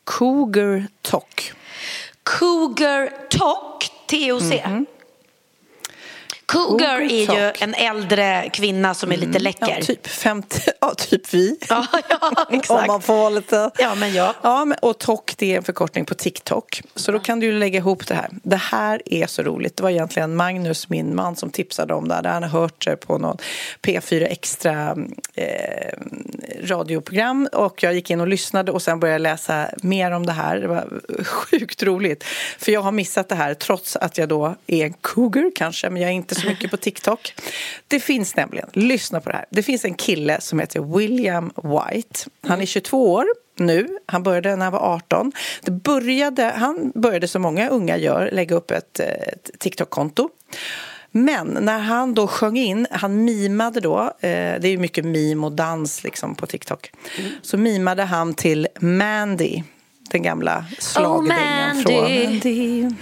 Cougar 0.05 0.87
talk. 1.01 1.53
Cougar 2.23 3.27
Talk, 3.29 3.83
TOC. 4.07 4.61
-hmm. 4.63 4.92
Cougar 6.53 7.01
är 7.01 7.35
ju 7.35 7.51
en 7.59 7.73
äldre 7.73 8.49
kvinna 8.53 8.93
som 8.93 9.11
är 9.11 9.17
lite 9.17 9.39
läcker. 9.39 9.75
Ja, 9.79 9.85
typ 9.85 10.07
50, 10.07 10.59
ja, 10.81 10.93
typ 10.97 11.33
vi. 11.33 11.57
Ja, 11.69 11.87
ja, 12.09 12.45
Om 12.49 12.57
exakt. 12.57 12.87
man 12.87 13.01
får 13.01 13.29
lite... 13.29 13.71
Ja, 13.77 13.95
men 13.95 14.13
ja. 14.13 14.35
ja 14.41 14.65
men, 14.65 14.77
och 14.81 14.97
TOK 14.97 15.33
det 15.37 15.53
är 15.53 15.57
en 15.57 15.63
förkortning 15.63 16.05
på 16.05 16.13
TikTok. 16.13 16.81
Så 16.95 17.11
då 17.11 17.19
kan 17.19 17.39
du 17.39 17.51
lägga 17.51 17.77
ihop 17.77 18.07
det 18.07 18.15
här. 18.15 18.29
Det 18.43 18.55
här 18.55 19.01
är 19.05 19.27
så 19.27 19.43
roligt. 19.43 19.77
Det 19.77 19.83
var 19.83 19.89
egentligen 19.89 20.35
Magnus, 20.35 20.89
min 20.89 21.15
man, 21.15 21.35
som 21.35 21.49
tipsade 21.49 21.93
om 21.93 22.07
det 22.07 22.15
här. 22.15 22.23
Han 22.23 22.43
har 22.43 22.49
hört 22.49 22.85
det 22.85 22.95
på 22.95 23.17
någon 23.17 23.37
P4 23.81 24.27
Extra 24.29 24.97
eh, 25.33 25.97
radioprogram. 26.63 27.49
Och 27.51 27.83
jag 27.83 27.93
gick 27.93 28.09
in 28.09 28.21
och 28.21 28.27
lyssnade 28.27 28.71
och 28.71 28.81
sen 28.81 28.99
började 28.99 29.15
jag 29.15 29.21
läsa 29.21 29.69
mer 29.83 30.11
om 30.11 30.25
det 30.25 30.31
här. 30.31 30.59
Det 30.59 30.67
var 30.67 31.01
sjukt 31.23 31.83
roligt. 31.83 32.23
För 32.59 32.71
jag 32.71 32.81
har 32.81 32.91
missat 32.91 33.29
det 33.29 33.35
här 33.35 33.53
trots 33.53 33.95
att 33.95 34.17
jag 34.17 34.29
då 34.29 34.55
är 34.67 34.85
en 34.85 34.93
cougar 34.93 35.51
kanske. 35.55 35.89
Men 35.89 36.01
jag 36.01 36.11
är 36.11 36.15
inte 36.15 36.35
så 36.43 36.49
mycket 36.49 36.71
på 36.71 36.77
TikTok. 36.77 37.33
Det 37.87 37.99
finns 37.99 38.35
nämligen, 38.35 38.69
lyssna 38.73 39.21
på 39.21 39.29
det 39.29 39.35
här. 39.35 39.45
Det 39.49 39.63
finns 39.63 39.85
en 39.85 39.93
kille 39.93 40.41
som 40.41 40.59
heter 40.59 40.97
William 40.97 41.51
White. 41.55 42.19
Han 42.47 42.61
är 42.61 42.65
22 42.65 43.13
år 43.13 43.25
nu. 43.57 43.87
Han 44.05 44.23
började 44.23 44.55
när 44.55 44.65
han 44.65 44.73
var 44.73 44.93
18. 44.95 45.31
Det 45.61 45.71
började, 45.71 46.43
han 46.43 46.91
började 46.95 47.27
som 47.27 47.41
många 47.41 47.69
unga 47.69 47.97
gör, 47.97 48.29
lägga 48.31 48.55
upp 48.55 48.71
ett, 48.71 48.99
ett 48.99 49.49
TikTok-konto. 49.59 50.29
Men 51.15 51.57
när 51.61 51.79
han 51.79 52.13
då 52.13 52.27
sjöng 52.27 52.57
in, 52.57 52.87
han 52.91 53.23
mimade 53.23 53.79
då, 53.79 53.99
eh, 53.99 54.09
det 54.59 54.63
är 54.63 54.71
ju 54.71 54.77
mycket 54.77 55.05
mim 55.05 55.43
och 55.43 55.51
dans 55.51 56.03
liksom 56.03 56.35
på 56.35 56.45
TikTok. 56.45 56.91
Så 57.41 57.57
mimade 57.57 58.03
han 58.03 58.33
till 58.33 58.67
Mandy, 58.79 59.63
den 60.13 60.23
gamla 60.23 60.65
schlagerdängan 60.79 61.77
Oh, 61.77 61.81
från... 61.81 62.05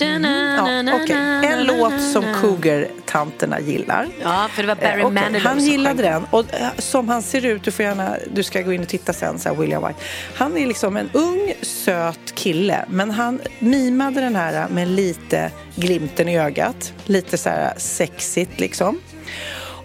Mm. 0.02 0.88
Ja, 0.88 0.96
okej. 1.04 1.52
En 1.52 1.64
låt 1.64 2.02
som 2.02 2.24
Cougar-tanterna 2.42 3.60
gillar. 3.60 4.08
Ja, 4.22 4.48
för 4.52 4.64
det 4.64 4.68
var 4.68 4.76
Barry 4.76 5.02
Eh, 5.02 5.08
okej, 5.08 5.12
Manilow 5.12 5.42
Han 5.42 5.60
gillade 5.60 6.04
den. 6.04 6.26
Och 6.30 6.54
eh, 6.54 6.68
som 6.78 7.10
han 7.10 7.22
ser 7.22 7.46
ut, 7.46 7.64
du 7.64 7.72
får 7.72 7.86
gärna, 7.86 8.16
du 8.34 8.44
ska 8.44 8.62
gå 8.62 8.74
in 8.74 8.82
och 8.82 8.88
titta 8.88 9.14
sen, 9.14 9.40
så 9.40 9.50
här, 9.50 9.56
William 9.56 9.88
White. 9.88 10.00
Han 10.36 10.58
är 10.58 10.68
liksom 10.68 10.98
en 10.98 11.10
ung, 11.14 11.54
söt 11.62 12.36
kille. 12.36 12.86
Men 12.90 13.12
han 13.12 13.40
mimade 13.60 14.22
den 14.22 14.36
här 14.36 14.68
med 14.70 14.88
lite 14.88 15.52
glimten 15.76 16.28
i 16.30 16.40
ögat. 16.40 16.94
Lite 17.06 17.38
så 17.38 17.50
här 17.50 17.74
sexigt 17.78 18.60
liksom. 18.60 19.00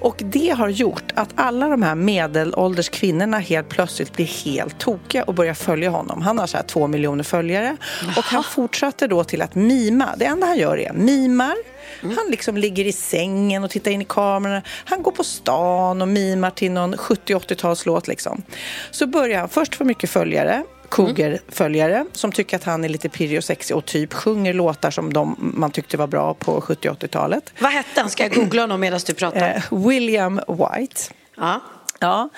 Och 0.06 0.22
det 0.24 0.50
har 0.50 0.68
gjort 0.68 1.12
att 1.14 1.28
alla 1.34 1.68
de 1.68 1.82
här 1.82 1.94
medelålders 1.94 2.88
kvinnorna 2.88 3.38
helt 3.38 3.68
plötsligt 3.68 4.12
blir 4.12 4.44
helt 4.44 4.78
tokiga 4.78 5.22
och 5.22 5.34
börjar 5.34 5.54
följa 5.54 5.90
honom. 5.90 6.22
Han 6.22 6.38
har 6.38 6.46
så 6.46 6.56
här 6.56 6.64
två 6.64 6.86
miljoner 6.86 7.24
följare 7.24 7.76
och 8.16 8.24
han 8.24 8.44
fortsatte 8.44 9.06
då 9.06 9.24
till 9.24 9.42
att 9.42 9.54
mima. 9.54 10.14
Det 10.16 10.24
enda 10.24 10.46
han 10.46 10.58
gör 10.58 10.78
är 10.78 10.92
mimar. 10.92 11.54
Han 12.02 12.30
liksom 12.30 12.56
ligger 12.56 12.84
i 12.84 12.92
sängen 12.92 13.64
och 13.64 13.70
tittar 13.70 13.90
in 13.90 14.02
i 14.02 14.04
kamerorna. 14.04 14.62
Han 14.84 15.02
går 15.02 15.12
på 15.12 15.24
stan 15.24 16.02
och 16.02 16.08
mimar 16.08 16.50
till 16.50 16.72
någon 16.72 16.94
70-80-talslåt 16.94 18.08
liksom. 18.08 18.42
Så 18.90 19.06
börjar 19.06 19.40
han 19.40 19.48
först 19.48 19.74
få 19.74 19.84
mycket 19.84 20.10
följare 20.10 20.64
Cougar-följare 20.90 22.06
som 22.12 22.32
tycker 22.32 22.56
att 22.56 22.64
han 22.64 22.84
är 22.84 22.88
lite 22.88 23.08
pirrig 23.08 23.38
och 23.38 23.44
sexig 23.44 23.76
och 23.76 23.84
typ 23.84 24.12
sjunger 24.12 24.52
låtar 24.52 24.90
som 24.90 25.12
de, 25.12 25.36
man 25.38 25.70
tyckte 25.70 25.96
var 25.96 26.06
bra 26.06 26.34
på 26.34 26.60
70 26.60 26.88
80-talet. 26.88 27.52
Vad 27.58 27.70
hette 27.72 28.00
han? 28.00 28.10
Ska 28.10 28.22
jag 28.22 28.34
googla 28.34 28.62
honom 28.62 28.80
medan 28.80 29.00
du 29.06 29.14
pratar? 29.14 29.62
Eh, 29.70 29.86
William 29.88 30.40
White. 30.48 31.00
Ja. 31.36 31.60
Ja, 32.00 32.28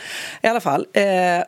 i 0.43 0.47
alla 0.47 0.61
fall. 0.61 0.87
Eh, 0.93 1.05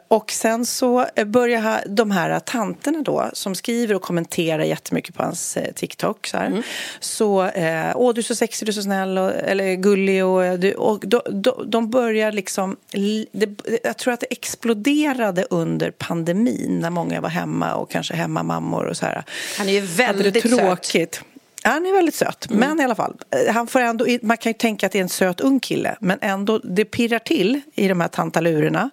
och 0.09 0.31
sen 0.31 0.67
så 0.67 1.07
börjar 1.27 1.61
ha- 1.61 1.81
de 1.87 2.11
här 2.11 2.41
tanterna 2.41 3.03
då 3.03 3.31
som 3.33 3.55
skriver 3.55 3.95
och 3.95 4.03
kommenterar 4.03 4.63
jättemycket 4.65 5.15
på 5.15 5.23
hans 5.23 5.57
eh, 5.57 5.73
TikTok. 5.73 6.27
Så, 6.27 6.37
här. 6.37 6.63
så 7.01 7.45
eh, 7.47 7.93
åh 7.95 8.15
du 8.15 8.21
är 8.21 8.23
så 8.23 8.35
sexig, 8.35 8.67
du 8.69 8.71
är 8.71 8.75
så 8.75 8.83
snäll 8.83 9.19
och, 9.19 9.31
eller 9.35 9.75
gullig 9.75 10.25
och, 10.25 10.59
du, 10.59 10.73
och 10.75 11.05
de, 11.07 11.21
de, 11.31 11.71
de 11.71 11.91
börjar 11.91 12.33
liksom, 12.33 12.77
li- 12.93 13.27
det, 13.33 13.49
jag 13.85 13.97
tror 13.99 14.15
att 14.15 14.21
det 14.21 14.27
exploderade 14.33 15.47
under 15.51 15.91
pandemin 15.91 16.79
när 16.83 16.91
många 16.91 17.21
var 17.21 17.29
hemma 17.29 17.75
och 17.75 17.91
kanske 17.91 18.15
hemmamammor 18.15 18.85
och 18.85 18.97
så 18.97 19.07
här. 19.07 19.25
Han 19.59 19.69
är 19.69 19.73
ju 19.73 19.81
Hade 19.81 19.89
det 20.23 20.23
väldigt 20.23 20.43
söt. 20.43 21.25
Han 21.63 21.87
är 21.87 21.93
väldigt 21.93 22.15
söt, 22.15 22.51
men 22.51 22.81
i 22.81 22.85
alla 22.85 22.95
fall. 22.95 23.15
eh, 23.47 23.55
Han 23.55 23.67
får 23.67 23.81
ändå, 23.81 24.07
man 24.23 24.37
kan 24.37 24.51
ju 24.51 24.55
tänka 24.59 24.87
att 24.87 24.93
det 24.93 24.99
är 24.99 25.03
en 25.03 25.09
söt 25.09 25.41
ung 25.41 25.61
kille, 25.61 25.97
men 26.01 26.19
ändå, 26.21 26.59
det 26.59 26.85
pirrar 26.85 27.19
till 27.19 27.61
i 27.75 27.89
de 27.89 28.01
här 28.01 28.09
tantalurerna. 28.09 28.91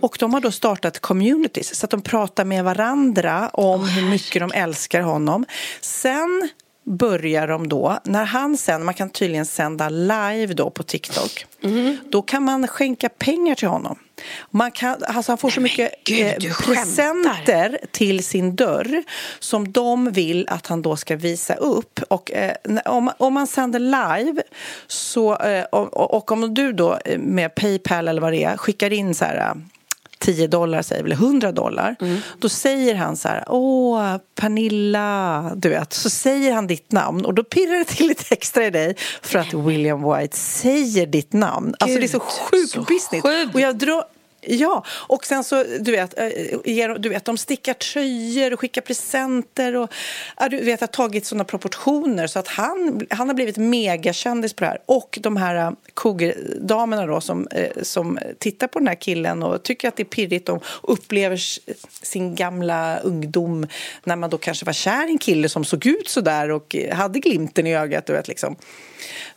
Och 0.00 0.16
de 0.20 0.34
har 0.34 0.40
då 0.40 0.50
startat 0.50 0.98
communities, 1.00 1.74
så 1.78 1.86
att 1.86 1.90
de 1.90 2.02
pratar 2.02 2.44
med 2.44 2.64
varandra 2.64 3.48
om 3.52 3.88
hur 3.88 4.08
mycket 4.10 4.40
de 4.40 4.52
älskar 4.54 5.00
honom. 5.00 5.44
Sen 5.80 6.48
börjar 6.86 7.48
de 7.48 7.68
då, 7.68 7.98
när 8.04 8.24
han 8.24 8.56
sen, 8.56 8.84
man 8.84 8.94
kan 8.94 9.10
tydligen 9.10 9.46
sända 9.46 9.88
live 9.88 10.54
då 10.54 10.70
på 10.70 10.82
TikTok, 10.82 11.46
då 12.10 12.22
kan 12.22 12.42
man 12.42 12.68
skänka 12.68 13.08
pengar 13.08 13.54
till 13.54 13.68
honom. 13.68 13.98
Man 14.50 14.70
kan, 14.70 14.96
alltså 15.02 15.32
han 15.32 15.38
får 15.38 15.50
så 15.50 15.60
mycket 15.60 15.92
gud, 16.04 16.44
eh, 16.44 16.56
presenter 16.64 17.78
till 17.90 18.24
sin 18.24 18.56
dörr 18.56 19.02
som 19.38 19.72
de 19.72 20.10
vill 20.10 20.48
att 20.48 20.66
han 20.66 20.82
då 20.82 20.96
ska 20.96 21.16
visa 21.16 21.54
upp. 21.54 22.00
Och 22.08 22.32
eh, 22.32 22.52
om, 22.84 23.10
om 23.16 23.34
man 23.34 23.46
sänder 23.46 23.78
live 23.78 24.42
så, 24.86 25.36
eh, 25.36 25.64
och, 25.64 26.14
och 26.14 26.32
om 26.32 26.54
du 26.54 26.72
då 26.72 26.98
eh, 27.04 27.18
med 27.18 27.54
Paypal 27.54 28.08
eller 28.08 28.20
vad 28.20 28.32
det 28.32 28.44
är 28.44 28.56
skickar 28.56 28.92
in 28.92 29.14
så 29.14 29.24
här 29.24 29.36
eh, 29.36 29.54
10 30.26 30.46
dollar 30.46 30.82
säger 30.82 31.02
vi, 31.02 31.12
eller 31.12 31.24
100 31.24 31.52
dollar. 31.52 31.96
Då 32.38 32.48
säger 32.48 32.94
han 32.94 33.16
så 33.16 33.28
här, 33.28 33.44
åh 33.48 34.16
Pernilla, 34.34 35.52
du 35.56 35.68
vet. 35.68 35.92
Så 35.92 36.10
säger 36.10 36.52
han 36.52 36.66
ditt 36.66 36.92
namn 36.92 37.24
och 37.24 37.34
då 37.34 37.44
pirrar 37.44 37.78
det 37.78 37.84
till 37.84 38.06
lite 38.08 38.34
extra 38.34 38.66
i 38.66 38.70
dig 38.70 38.96
för 39.22 39.38
att 39.38 39.54
William 39.54 40.14
White 40.16 40.36
säger 40.36 41.06
ditt 41.06 41.32
namn. 41.32 41.74
alltså 41.78 41.98
det 41.98 42.04
är 42.04 42.08
så 42.08 42.20
sjukt 42.20 42.88
business. 42.88 43.22
sjukt. 43.22 43.54
Och 43.54 43.60
jag 43.60 43.78
drar, 43.78 44.04
Ja, 44.48 44.84
och 44.88 45.26
sen 45.26 45.44
så, 45.44 45.64
du 45.80 45.92
vet, 45.92 46.18
eh, 46.18 46.28
ger- 46.64 46.98
du 46.98 47.08
vet 47.08 47.24
de 47.24 47.38
stickar 47.38 47.74
tröjor 47.74 48.52
och 48.52 48.60
skickar 48.60 48.82
presenter 48.82 49.76
och 49.76 49.90
du 50.50 50.64
vet, 50.64 50.80
har 50.80 50.86
tagit 50.86 51.26
sådana 51.26 51.44
proportioner 51.44 52.26
så 52.26 52.38
att 52.38 52.48
han, 52.48 53.06
han 53.10 53.28
har 53.28 53.34
blivit 53.34 53.56
megakändis 53.56 54.52
på 54.52 54.64
det 54.64 54.70
här. 54.70 54.78
Och 54.86 55.18
de 55.22 55.36
här 55.36 55.54
eh, 55.56 55.70
kogerdamerna 55.94 57.06
då 57.06 57.20
som, 57.20 57.48
eh, 57.50 57.82
som 57.82 58.18
tittar 58.38 58.66
på 58.66 58.78
den 58.78 58.88
här 58.88 58.94
killen 58.94 59.42
och 59.42 59.62
tycker 59.62 59.88
att 59.88 59.96
det 59.96 60.02
är 60.02 60.04
pirrigt 60.04 60.48
och 60.48 60.64
upplever 60.82 61.40
sin 62.02 62.34
gamla 62.34 62.98
ungdom 62.98 63.66
när 64.04 64.16
man 64.16 64.30
då 64.30 64.38
kanske 64.38 64.66
var 64.66 64.72
kär 64.72 65.08
i 65.08 65.10
en 65.10 65.18
kille 65.18 65.48
som 65.48 65.64
såg 65.64 65.86
ut 65.86 66.08
så 66.08 66.20
där 66.20 66.50
och 66.50 66.76
hade 66.92 67.18
glimten 67.18 67.66
i 67.66 67.76
ögat, 67.76 68.06
du 68.06 68.12
vet 68.12 68.28
liksom. 68.28 68.56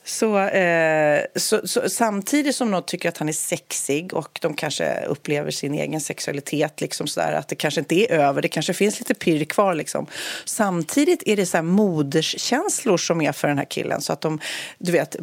Så, 0.10 0.39
eh, 0.39 1.26
så, 1.36 1.67
så 1.67 1.89
samtidigt 1.89 2.56
som 2.56 2.72
de 2.72 2.84
tycker 2.84 3.10
att 3.10 3.17
han 3.17 3.30
är 3.30 3.34
sexig 3.34 4.13
och 4.13 4.39
de 4.41 4.54
kanske 4.54 5.06
upplever 5.06 5.52
sin 5.52 5.74
egen 5.74 6.02
sexualitet 6.02 6.82
liksom 6.82 7.08
sådär, 7.08 7.34
att 7.34 7.48
det 7.48 7.56
kanske 7.56 7.80
inte 7.80 7.95
är 7.95 8.12
över, 8.12 8.41
det 8.41 8.48
kanske 8.48 8.74
finns 8.74 9.00
lite 9.00 9.13
pirr 9.13 9.45
kvar 9.45 9.76
liksom. 9.76 10.08
Samtidigt 10.45 11.24
är 11.26 11.36
det 11.36 11.45
så 11.45 11.58
här 11.58 11.63
moderskänslor 11.63 12.98
som 12.98 13.22
är 13.22 13.32
för 13.32 13.48
den 13.48 13.58
här 13.58 13.65
killen 13.65 14.02
så 14.02 14.13
att 14.13 14.22
de, 14.22 14.39
du 14.78 14.91
vet, 14.91 15.15
eh, 15.15 15.22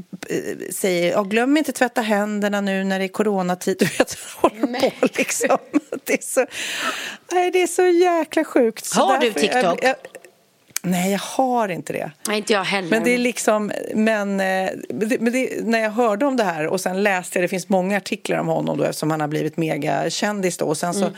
säger 0.73 1.25
glöm 1.25 1.57
inte 1.57 1.73
tvätta 1.73 2.01
händerna 2.01 2.61
nu 2.61 2.85
när 2.85 2.99
det 2.99 3.05
är 3.05 3.09
coronatid, 3.09 3.77
du 3.79 3.87
vet, 3.87 4.19
håller 4.37 4.81
på 4.81 5.09
liksom. 5.15 5.59
Det 6.05 6.13
är 6.13 6.23
så, 6.23 6.47
nej, 7.33 7.51
det 7.51 7.63
är 7.63 7.67
så 7.67 7.87
jäkla 7.87 8.45
sjukt. 8.45 8.87
Så 8.87 9.01
Har 9.01 9.19
du 9.19 9.33
TikTok? 9.33 9.63
Jag, 9.63 9.79
jag, 9.83 9.97
nej, 10.83 11.13
jag 11.13 11.19
har 11.19 11.69
inte 11.69 11.93
det. 11.93 12.11
Nej, 12.29 12.39
inte 12.39 12.53
jag 12.53 12.65
heller. 12.65 12.91
Men 12.91 13.05
det 13.05 13.15
är 13.15 13.19
liksom, 13.19 13.73
men, 13.95 14.41
eh, 14.41 14.71
men 15.21 15.33
det, 15.33 15.67
när 15.67 15.79
jag 15.79 15.91
hörde 15.91 16.27
om 16.27 16.37
det 16.37 16.45
här 16.45 16.67
och 16.67 16.81
sen 16.81 17.03
läste 17.03 17.39
jag, 17.39 17.45
det 17.45 17.49
finns 17.49 17.69
många 17.69 17.97
artiklar 17.97 18.39
om 18.39 18.47
honom 18.47 18.79
då 18.79 18.85
eftersom 18.85 19.11
han 19.11 19.21
har 19.21 19.29
blivit 19.29 19.57
megakändis 19.57 20.57
då 20.57 20.65
och 20.65 20.77
sen 20.77 20.95
så 20.95 21.11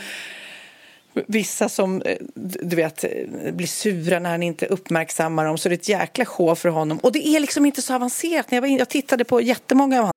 Vissa 1.27 1.69
som 1.69 2.03
eh, 2.03 2.17
du 2.35 2.77
vet 2.77 3.05
eh, 3.05 3.11
blir 3.53 3.67
sura 3.67 4.19
när 4.19 4.31
han 4.31 4.43
inte 4.43 4.67
uppmärksammar 4.67 5.45
dem 5.45 5.59
så 5.59 5.69
det 5.69 5.75
är 5.75 5.79
ett 5.79 5.89
jäkla 5.89 6.25
show 6.25 6.55
för 6.55 6.69
honom. 6.69 6.99
Och 6.99 7.13
det 7.13 7.27
är 7.27 7.41
liksom 7.41 7.67
inte 7.67 7.83
så 7.83 7.95
avancerat. 7.95 8.51
När 8.51 8.57
jag, 8.57 8.61
var 8.63 8.69
in, 8.69 8.79
jag 8.79 8.89
tittade 8.89 9.25
på 9.25 9.41
jättemånga 9.41 9.99
av 9.99 10.05
hans 10.05 10.13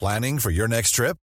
Planning 0.00 0.40
for 0.40 0.52
your 0.52 0.68
next 0.68 0.94
trip? 0.94 1.16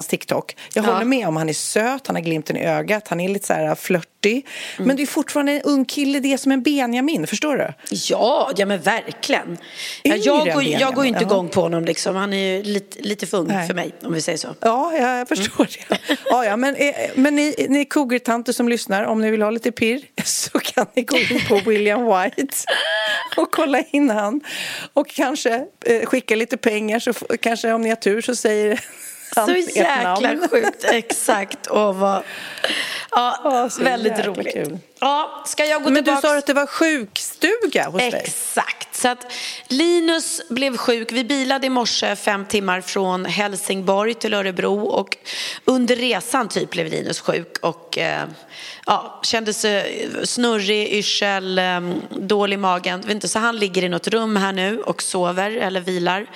TikTok. 0.00 0.56
Jag 0.74 0.84
ja. 0.84 0.92
håller 0.92 1.04
med 1.04 1.28
om 1.28 1.36
han 1.36 1.48
är 1.48 1.52
söt, 1.52 2.06
han 2.06 2.16
har 2.16 2.22
glimten 2.22 2.56
i 2.56 2.64
ögat, 2.64 3.08
han 3.08 3.20
är 3.20 3.28
lite 3.28 3.46
så 3.46 3.52
här 3.52 3.74
flörtig. 3.74 4.46
Mm. 4.76 4.88
Men 4.88 4.96
det 4.96 5.02
är 5.02 5.06
fortfarande 5.06 5.52
en 5.52 5.62
ung 5.62 5.84
kille, 5.84 6.20
det 6.20 6.32
är 6.32 6.36
som 6.36 6.52
en 6.52 6.62
Benjamin, 6.62 7.26
förstår 7.26 7.56
du? 7.56 7.72
Ja, 7.90 8.50
ja 8.56 8.66
men 8.66 8.80
verkligen. 8.80 9.58
Ja, 10.02 10.16
jag, 10.16 10.54
går, 10.54 10.62
jag 10.62 10.94
går 10.94 11.04
inte 11.04 11.20
igång 11.22 11.48
på 11.48 11.60
honom 11.60 11.84
liksom, 11.84 12.16
han 12.16 12.32
är 12.32 12.56
ju 12.56 12.62
lite, 12.62 13.00
lite 13.00 13.26
för 13.26 13.38
ung 13.38 13.46
Nej. 13.46 13.66
för 13.66 13.74
mig 13.74 13.94
om 14.02 14.12
vi 14.12 14.20
säger 14.20 14.38
så. 14.38 14.48
Ja, 14.60 14.92
jag 14.94 15.28
förstår 15.28 15.68
mm. 15.88 16.00
det. 16.08 16.16
Ja, 16.24 16.44
ja, 16.44 16.56
men, 16.56 16.76
eh, 16.76 16.94
men 17.14 17.36
ni, 17.36 17.66
ni 17.68 17.84
cougar 17.84 18.52
som 18.52 18.68
lyssnar, 18.68 19.04
om 19.04 19.20
ni 19.20 19.30
vill 19.30 19.42
ha 19.42 19.50
lite 19.50 19.72
pirr 19.72 20.00
så 20.24 20.58
kan 20.58 20.86
ni 20.94 21.02
gå 21.02 21.18
in 21.18 21.40
på 21.48 21.70
William 21.70 22.04
White 22.06 22.54
och 23.36 23.52
kolla 23.52 23.82
in 23.90 24.10
han. 24.10 24.40
Och 24.92 25.08
kanske 25.08 25.66
eh, 25.86 26.04
skicka 26.04 26.36
lite 26.36 26.56
pengar 26.56 26.98
så 26.98 27.12
kanske 27.40 27.72
om 27.72 27.82
ni 27.82 27.88
har 27.88 27.96
tur 27.96 28.20
så 28.20 28.36
säger 28.36 28.80
så 29.34 29.78
jäkla 29.78 30.48
sjukt, 30.50 30.84
exakt. 30.84 31.66
Och 31.66 31.94
vad... 31.96 32.22
Ja, 33.14 33.38
oh, 33.44 33.84
väldigt 33.84 34.26
roligt. 34.26 34.52
Kul. 34.54 34.78
Ja, 35.04 35.42
ska 35.46 35.64
jag 35.64 35.82
gå 35.82 35.90
Men 35.90 36.04
tillbaks? 36.04 36.22
du 36.22 36.28
sa 36.28 36.38
att 36.38 36.46
det 36.46 36.54
var 36.54 36.66
sjukstuga 36.66 37.88
hos 37.88 37.98
dig. 37.98 38.22
Exakt. 38.24 38.94
Så 38.96 39.08
att 39.08 39.32
Linus 39.68 40.40
blev 40.48 40.76
sjuk. 40.76 41.12
Vi 41.12 41.24
bilade 41.24 41.66
i 41.66 41.70
morse 41.70 42.16
fem 42.16 42.46
timmar 42.46 42.80
från 42.80 43.24
Helsingborg 43.24 44.14
till 44.14 44.34
Örebro 44.34 44.84
och 44.84 45.16
under 45.64 45.96
resan 45.96 46.48
typ 46.48 46.70
blev 46.70 46.86
Linus 46.86 47.20
sjuk 47.20 47.58
och 47.60 47.98
eh, 47.98 48.24
ja, 48.86 49.20
kände 49.22 49.52
sig 49.52 50.08
snurrig, 50.24 50.92
yrsel, 50.92 51.58
eh, 51.58 51.80
dålig 52.10 52.54
i 52.54 52.58
magen. 52.58 53.20
Så 53.20 53.38
han 53.38 53.56
ligger 53.56 53.84
i 53.84 53.88
något 53.88 54.08
rum 54.08 54.36
här 54.36 54.52
nu 54.52 54.80
och 54.80 55.02
sover 55.02 55.50
eller 55.50 55.80
vilar. 55.80 56.26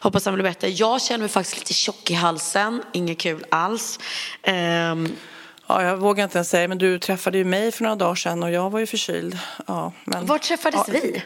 Hoppas 0.00 0.24
han 0.24 0.34
blir 0.34 0.44
bättre. 0.44 0.68
Jag 0.68 1.02
känner 1.02 1.18
mig 1.18 1.28
faktiskt 1.28 1.58
lite 1.58 1.74
tjock 1.74 2.10
i 2.10 2.14
halsen. 2.14 2.82
Inget 2.92 3.18
kul 3.18 3.44
alls. 3.50 3.98
Eh, 4.42 4.94
Ja, 5.66 5.82
jag 5.82 5.96
vågar 5.96 6.24
inte 6.24 6.38
ens 6.38 6.48
säga, 6.48 6.68
men 6.68 6.78
du 6.78 6.98
träffade 6.98 7.38
ju 7.38 7.44
mig 7.44 7.72
för 7.72 7.82
några 7.82 7.96
dagar 7.96 8.14
sedan 8.14 8.42
och 8.42 8.50
jag 8.50 8.70
var 8.70 8.80
ju 8.80 8.86
förkyld. 8.86 9.38
Ja, 9.66 9.92
men, 10.04 10.26
Var 10.26 10.38
träffades 10.38 10.80
ja, 10.86 10.92
vi? 10.92 11.22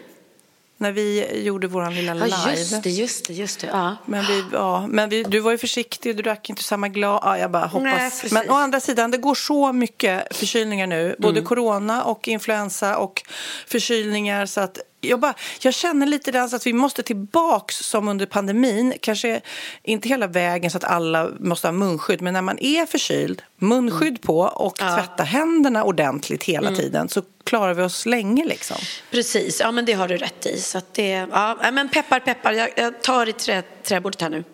När 0.77 0.93
vi 0.93 1.41
gjorde 1.43 1.67
vår 1.67 1.91
lilla 1.91 2.15
live. 2.15 2.29
Ja, 2.29 2.53
just 2.53 2.83
det, 2.83 2.91
just 2.91 3.27
det, 3.27 3.33
just 3.33 3.61
det. 3.61 3.67
Ja. 3.67 3.97
Men, 4.07 4.27
vi, 4.27 4.45
ja, 4.53 4.87
men 4.87 5.09
vi, 5.09 5.23
du 5.23 5.41
var 5.41 5.51
ju 5.51 5.59
försiktig, 5.59 6.17
du 6.17 6.23
drack 6.23 6.51
inte 6.51 6.63
samma 6.63 6.89
glas. 6.89 7.21
Ja, 7.25 7.39
jag 7.39 7.51
bara 7.51 7.67
hoppas. 7.67 8.23
Nej, 8.23 8.33
men 8.33 8.51
å 8.51 8.55
andra 8.55 8.81
sidan, 8.81 9.11
det 9.11 9.19
går 9.19 9.35
så 9.35 9.73
mycket 9.73 10.37
förkylningar 10.37 10.87
nu. 10.87 11.17
Både 11.19 11.39
mm. 11.39 11.49
corona 11.49 12.05
och 12.05 12.29
influensa 12.29 12.97
och 12.97 13.23
förkylningar. 13.67 14.47
Så 14.47 14.61
att 14.61 14.79
jag, 15.01 15.21
bara, 15.21 15.35
jag 15.61 15.75
känner 15.75 16.07
lite 16.07 16.31
där 16.31 16.55
att 16.55 16.67
vi 16.67 16.73
måste 16.73 17.03
tillbaks 17.03 17.77
som 17.77 18.09
under 18.09 18.27
pandemin. 18.27 18.95
Kanske 19.01 19.41
inte 19.83 20.09
hela 20.09 20.27
vägen 20.27 20.71
så 20.71 20.77
att 20.77 20.85
alla 20.85 21.31
måste 21.41 21.67
ha 21.67 21.73
munskydd. 21.73 22.23
Men 22.23 22.35
när 22.35 22.43
man 22.43 22.59
är 22.59 22.87
förkyld, 22.87 23.43
munskydd 23.57 24.23
på 24.23 24.39
och 24.41 24.77
tvätta 24.77 25.23
händerna 25.23 25.85
ordentligt 25.85 26.45
hela 26.45 26.71
tiden. 26.71 27.09
Så 27.09 27.23
klarar 27.45 27.75
vi 27.75 27.83
oss 27.83 28.07
länge 28.07 28.45
liksom. 28.45 28.77
Precis, 29.11 29.61
ja 29.61 29.71
men 29.73 29.85
det 29.85 29.93
har 29.93 30.09
du 30.09 30.17
rätt 30.17 30.47
i. 30.47 30.61
Så 30.61 30.81
det, 30.93 31.09
ja, 31.09 31.71
men 31.73 31.89
peppar 31.89 32.21
peppar, 32.21 32.53
jag, 32.53 32.71
jag 32.77 33.03
tar 33.03 33.29
i 33.29 33.33
trä, 33.33 33.63
träbordet 33.83 34.23
här 34.23 34.31
nu. 34.31 34.45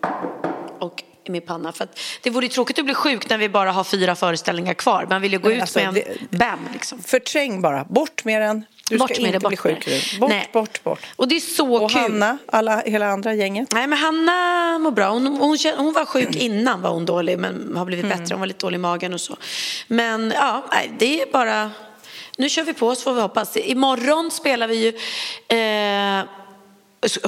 Och 0.79 1.03
i 1.29 1.31
min 1.31 1.41
panna. 1.41 1.71
För 1.71 1.83
att 1.83 1.99
det 2.21 2.29
vore 2.29 2.47
tråkigt 2.47 2.79
att 2.79 2.85
bli 2.85 2.93
sjuk 2.93 3.29
när 3.29 3.37
vi 3.37 3.49
bara 3.49 3.71
har 3.71 3.83
fyra 3.83 4.15
föreställningar 4.15 4.73
kvar. 4.73 5.07
Man 5.09 5.21
vill 5.21 5.31
ju 5.33 5.39
gå 5.39 5.47
Nej, 5.49 5.57
ut 5.57 5.61
alltså, 5.61 5.79
med 5.79 5.87
en 5.87 5.93
det- 5.93 6.37
bam 6.37 6.59
liksom. 6.73 7.03
Förträng 7.03 7.61
bara, 7.61 7.83
bort 7.83 8.23
med 8.25 8.41
den. 8.41 8.65
Du 8.89 8.97
Bort 8.97 9.09
ska 9.13 9.21
med 9.21 9.27
inte 9.35 9.39
det, 9.39 9.47
bli 9.47 9.49
med 9.49 9.83
sjuk. 9.83 10.19
Bort, 10.19 10.29
Nej. 10.29 10.49
bort, 10.53 10.83
bort. 10.83 10.99
Och 11.15 11.27
det 11.27 11.35
är 11.35 11.39
så 11.39 11.83
Och 11.83 11.91
kul. 11.91 12.01
Hanna, 12.01 12.37
alla, 12.47 12.81
hela 12.85 13.07
andra 13.07 13.33
gänget. 13.33 13.71
Nej, 13.71 13.87
men 13.87 13.99
Hanna 13.99 14.79
mår 14.79 14.91
bra. 14.91 15.09
Hon, 15.09 15.27
hon, 15.27 15.57
hon 15.77 15.93
var 15.93 16.05
sjuk 16.05 16.35
innan 16.35 16.81
var 16.81 16.89
hon 16.89 17.05
dålig, 17.05 17.39
men 17.39 17.73
har 17.77 17.85
blivit 17.85 18.05
Mm. 18.05 18.17
bättre. 18.17 18.33
Hon 18.33 18.39
var 18.39 18.47
lite 18.47 18.65
dålig 18.65 18.75
i 18.75 18.79
magen 18.79 19.13
och 19.13 19.21
så. 19.21 19.37
Men 19.87 20.31
ja, 20.35 20.65
det 20.97 21.21
är 21.21 21.31
bara... 21.31 21.71
Nu 22.37 22.49
kör 22.49 22.63
vi 22.63 22.73
på 22.73 22.95
så 22.95 23.01
får 23.01 23.13
vi 23.13 23.21
hoppas. 23.21 23.57
Imorgon 23.57 24.31
spelar 24.31 24.67
vi 24.67 24.75
ju... 24.75 24.87
Eh, 25.57 26.23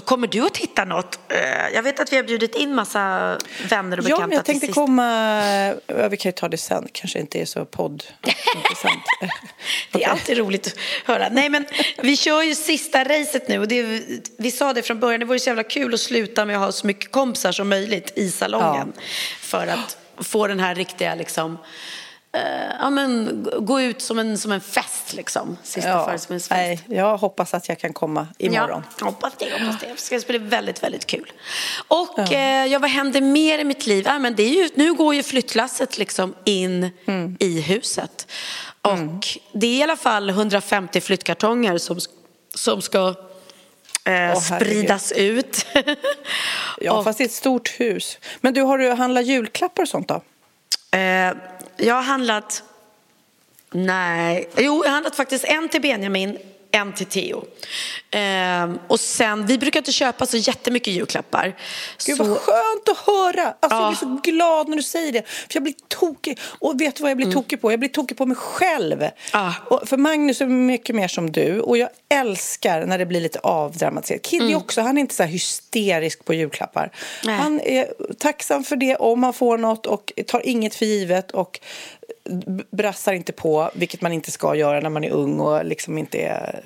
kommer 0.06 0.28
du 0.28 0.46
att 0.46 0.54
titta 0.54 0.86
något? 0.86 1.20
Eh, 1.30 1.74
jag 1.74 1.84
vet 1.84 2.00
att 2.00 2.14
vi 2.14 2.16
har 2.16 2.24
bjudit 2.24 2.56
in 2.56 2.76
massa 2.76 3.38
vänner 3.70 4.00
och 4.00 4.04
Ja, 4.04 4.08
bekanta 4.08 4.28
men 4.28 4.36
jag 4.36 4.46
tänkte 4.46 4.68
komma... 4.68 5.06
Ja, 5.88 6.08
vi 6.08 6.18
kan 6.18 6.30
ju 6.30 6.34
ta 6.34 6.50
det 6.50 6.58
sen. 6.58 6.88
kanske 6.92 7.20
inte 7.20 7.42
är 7.42 7.46
så 7.46 7.66
poddintressant. 7.66 9.04
Det 9.92 10.04
är 10.04 10.10
alltid 10.10 10.38
roligt 10.38 10.68
att 10.68 10.74
höra. 11.06 11.30
Nej, 11.32 11.50
men 11.50 11.66
vi 11.98 12.18
kör 12.18 12.42
ju 12.42 12.56
sista 12.56 13.04
racet 13.04 13.48
nu 13.48 13.60
och 13.60 13.68
det, 13.68 14.02
vi 14.38 14.52
sa 14.52 14.74
det 14.74 14.82
från 14.82 15.00
början, 15.00 15.20
det 15.20 15.26
vore 15.26 15.40
så 15.40 15.50
jävla 15.50 15.64
kul 15.64 15.94
att 15.94 16.00
sluta 16.00 16.46
med 16.46 16.56
att 16.56 16.62
ha 16.62 16.72
så 16.72 16.88
mycket 16.88 17.12
kompisar 17.12 17.52
som 17.52 17.70
möjligt 17.70 18.14
i 18.16 18.32
salongen. 18.32 18.94
För 19.40 19.68
att 19.68 19.98
få 20.18 20.48
den 20.48 20.60
här 20.60 20.76
riktiga 20.76 21.16
liksom, 21.16 21.58
eh, 22.32 22.42
ja 22.80 22.90
men 22.90 23.48
gå 23.60 23.82
ut 23.82 24.02
som 24.02 24.20
en, 24.20 24.38
som 24.38 24.52
en 24.52 24.62
fest 24.62 25.14
liksom. 25.14 25.58
Sista 25.64 25.90
Ja, 25.90 26.06
föreställningsfest. 26.06 26.52
nej, 26.58 26.82
jag 26.88 27.18
hoppas 27.18 27.54
att 27.54 27.70
jag 27.70 27.80
kan 27.80 27.94
komma 27.94 28.28
imorgon. 28.38 28.84
Ja, 29.00 29.06
hoppas 29.06 29.34
det, 29.38 29.52
hoppas 29.52 29.80
det. 29.82 29.88
Det 29.88 30.22
ska 30.22 30.28
bli 30.28 30.38
väldigt, 30.38 30.84
väldigt 30.84 31.06
kul. 31.06 31.32
Och 31.88 32.32
eh, 32.32 32.66
ja, 32.66 32.80
vad 32.80 32.90
händer 32.90 33.22
mer 33.22 33.60
i 33.60 33.64
mitt 33.64 33.88
liv? 33.88 34.06
Ja, 34.08 34.20
men 34.20 34.36
det 34.36 34.44
är 34.44 34.50
ju, 34.64 34.70
nu 34.76 34.94
går 34.94 35.16
ju 35.16 35.24
flyttlasset 35.24 35.98
liksom 35.98 36.36
in 36.46 36.90
Mm. 37.06 37.38
i 37.40 37.62
huset. 37.62 38.28
Och 38.82 39.28
det 39.52 39.68
är 39.68 39.80
i 39.80 39.84
alla 39.84 39.98
fall 39.98 40.30
150 40.30 41.02
flyttkartonger 41.02 41.78
som, 41.78 42.00
som 42.56 42.82
ska 42.82 43.08
eh, 43.08 43.14
herregud. 44.04 44.38
spridas 44.44 45.12
ut. 45.12 45.66
Ja, 46.82 46.94
Och, 46.98 47.04
fast 47.04 47.18
det 47.18 47.24
är 47.24 47.26
ett 47.26 47.32
stort 47.32 47.80
hus. 47.80 48.18
Men 48.42 48.54
du, 48.54 48.62
har 48.62 48.78
du 48.78 48.90
handlat 48.92 49.26
julklappar 49.26 49.84
och 49.84 49.90
sånt 49.90 50.08
då? 50.08 50.22
eh, 50.98 51.34
jag 51.80 51.96
har 51.96 52.02
handlat... 52.02 52.64
Nej, 53.72 54.50
jo, 54.58 54.84
jag 54.84 54.90
har 54.90 54.94
handlat 54.94 55.16
faktiskt 55.16 55.46
en 55.46 55.70
till 55.70 55.82
Benjamin, 55.82 56.38
en 56.72 56.94
till 56.94 57.06
Theo. 57.06 57.44
Eh, 58.12 58.72
och 58.88 59.00
sen, 59.00 59.46
vi 59.46 59.58
brukar 59.58 59.80
inte 59.80 59.92
köpa 59.92 60.26
så 60.26 60.38
jättemycket 60.38 60.94
julklappar. 60.94 61.56
Gud 62.06 62.18
så... 62.18 62.24
vad 62.24 62.38
skönt 62.38 62.90
att 62.92 62.98
höra! 62.98 63.54
Alltså, 63.60 63.80
Ja. 63.80 63.82
Jag 63.82 63.90
blir 63.90 63.98
så 63.98 64.32
glad 64.32 64.68
när 64.70 64.78
du 64.78 64.84
säger 64.84 65.12
det. 65.12 65.24
För 65.28 65.54
jag 65.54 65.64
blir 65.64 65.76
tokig. 65.88 66.40
Och 66.60 66.82
vet 66.82 66.96
du 66.96 67.02
vad 67.02 67.12
jag 67.12 67.18
blir 67.18 67.32
tokig 67.32 67.62
på? 67.62 67.72
Jag 67.72 67.80
blir 67.80 67.90
tokig 67.90 68.18
på 68.18 68.26
mig 68.26 68.38
själv. 68.38 69.06
Ja. 69.34 69.54
Och 69.66 69.90
för 69.90 69.98
Magnus 69.98 70.42
är 70.42 70.46
mycket 70.46 70.96
mer 70.96 71.08
som 71.08 71.32
du. 71.32 71.60
Och 71.60 71.78
jag 71.78 71.90
älskar 72.10 72.86
när 72.86 72.98
det 72.98 73.06
blir 73.06 73.22
lite 73.22 73.40
avdramatiserat. 73.40 74.26
Kiddy 74.26 74.56
också, 74.56 74.82
han 74.82 74.98
är 74.98 75.02
inte 75.02 75.16
så 75.16 75.24
hysterisk 75.24 76.26
på 76.26 76.34
julklappar. 76.34 76.92
Nej. 77.24 77.36
Han 77.36 77.60
är 77.62 77.88
tacksam 78.20 78.64
för 78.64 78.76
det 78.76 78.96
om 78.96 79.24
han 79.24 79.34
får 79.34 79.58
något 79.58 79.86
och 79.86 80.14
tar 80.28 80.46
inget 80.46 80.76
för 80.76 80.86
givet. 80.86 81.32
Och 81.32 81.60
brassar 82.72 83.14
inte 83.14 83.32
på, 83.32 83.72
vilket 83.74 84.02
man 84.02 84.14
inte 84.14 84.32
ska 84.32 84.56
göra 84.56 84.80
när 84.80 84.90
man 84.90 85.04
är 85.04 85.12
ung 85.12 85.40
och 85.40 85.66
liksom 85.66 85.98
inte 85.98 86.18
är, 86.18 86.62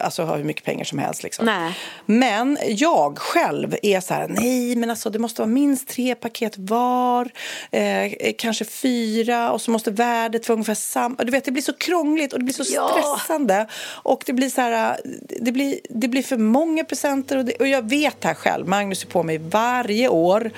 alltså 0.00 0.22
har 0.24 0.36
hur 0.36 0.44
mycket 0.44 0.64
pengar 0.64 0.84
som 0.84 0.98
helst. 0.98 1.22
Liksom. 1.22 1.46
Nej. 1.46 1.72
Men 2.06 2.58
jag 2.68 3.18
själv 3.18 3.76
är 3.82 4.00
så 4.00 4.14
här, 4.14 4.28
nej 4.28 4.76
men 4.76 4.90
alltså 4.90 5.10
det 5.10 5.18
måste 5.18 5.42
vara 5.42 5.50
minst 5.50 5.88
tre 5.88 6.14
paket 6.14 6.52
var, 6.58 7.30
eh, 7.70 8.12
kanske 8.38 8.64
fyra 8.64 9.52
och 9.52 9.62
så 9.62 9.70
måste 9.70 9.90
värdet 9.90 10.48
vara 10.48 10.54
ungefär 10.54 10.74
samma. 10.74 11.16
Du 11.24 11.30
vet, 11.32 11.44
det 11.44 11.50
blir 11.52 11.62
så 11.62 11.72
krångligt 11.72 12.32
och 12.32 12.38
det 12.38 12.44
blir 12.44 12.54
så 12.54 12.72
Ja. 12.74 12.88
stressande. 13.16 13.66
Och 13.86 14.22
det 14.26 14.32
blir 14.32 14.48
så 14.50 14.60
här, 14.60 14.96
det 15.40 15.52
blir, 15.52 15.78
det 15.90 16.08
blir 16.08 16.22
för 16.22 16.36
många 16.36 16.84
presenter 16.84 17.36
och, 17.38 17.44
det, 17.44 17.52
och 17.52 17.68
jag 17.68 17.88
vet 17.88 18.20
det 18.20 18.28
här 18.28 18.34
själv, 18.34 18.68
Magnus 18.68 19.02
är 19.04 19.08
på 19.08 19.22
mig 19.22 19.38
varje 19.38 20.08
år. 20.08 20.50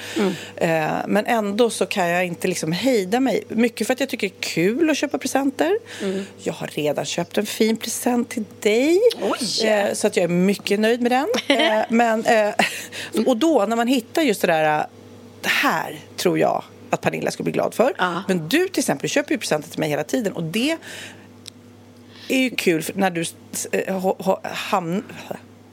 Eh, 0.56 0.88
men 1.06 1.26
ändå 1.26 1.70
så 1.70 1.86
kan 1.86 2.08
jag 2.08 2.26
inte 2.26 2.48
liksom 2.48 2.72
hejda 2.72 3.20
mig. 3.20 3.44
Mycket 3.48 3.86
för 3.86 3.94
att 3.94 4.00
jag 4.00 4.08
tycker 4.08 4.28
det 4.28 4.34
är 4.34 4.40
kul 4.40 4.90
att 4.90 4.96
köpa 4.96 5.18
presenter. 5.18 5.72
Jag 6.42 6.52
har 6.52 6.66
redan 6.66 7.04
köpt 7.04 7.38
en 7.38 7.46
fin 7.46 7.76
present 7.76 8.28
till 8.28 8.44
dig. 8.60 9.00
Oj. 9.22 9.66
Eh, 9.66 9.94
så 9.94 10.06
att 10.06 10.16
jag 10.16 10.24
är 10.24 10.28
mycket 10.28 10.80
nöjd 10.80 11.00
med 11.00 11.12
den. 11.12 11.28
Eh, 11.58 11.84
men, 11.88 12.24
eh, 12.24 12.54
och 13.26 13.36
då 13.36 13.66
när 13.68 13.76
man 13.76 13.86
hittar 13.86 14.22
just 14.22 14.40
det 14.40 14.46
där, 14.46 14.86
det 15.40 15.48
här 15.48 15.98
tror 16.16 16.38
jag 16.38 16.64
att 16.90 17.00
Pernilla 17.00 17.30
skulle 17.30 17.44
bli 17.44 17.52
glad 17.52 17.74
för. 17.74 17.94
Ja. 17.98 18.22
Men 18.28 18.48
du 18.48 18.68
till 18.68 18.80
exempel 18.80 19.10
köper 19.10 19.32
ju 19.32 19.38
presenter 19.38 19.70
till 19.70 19.80
mig 19.80 19.88
hela 19.88 20.04
tiden 20.04 20.32
och 20.32 20.42
det 20.42 20.76
är 22.28 22.38
ju 22.38 22.50
kul 22.50 22.84
när 22.94 23.10
du 23.10 23.24
eh, 23.72 24.00
ha, 24.00 24.16
ha, 24.18 24.40
hamn, 24.44 25.04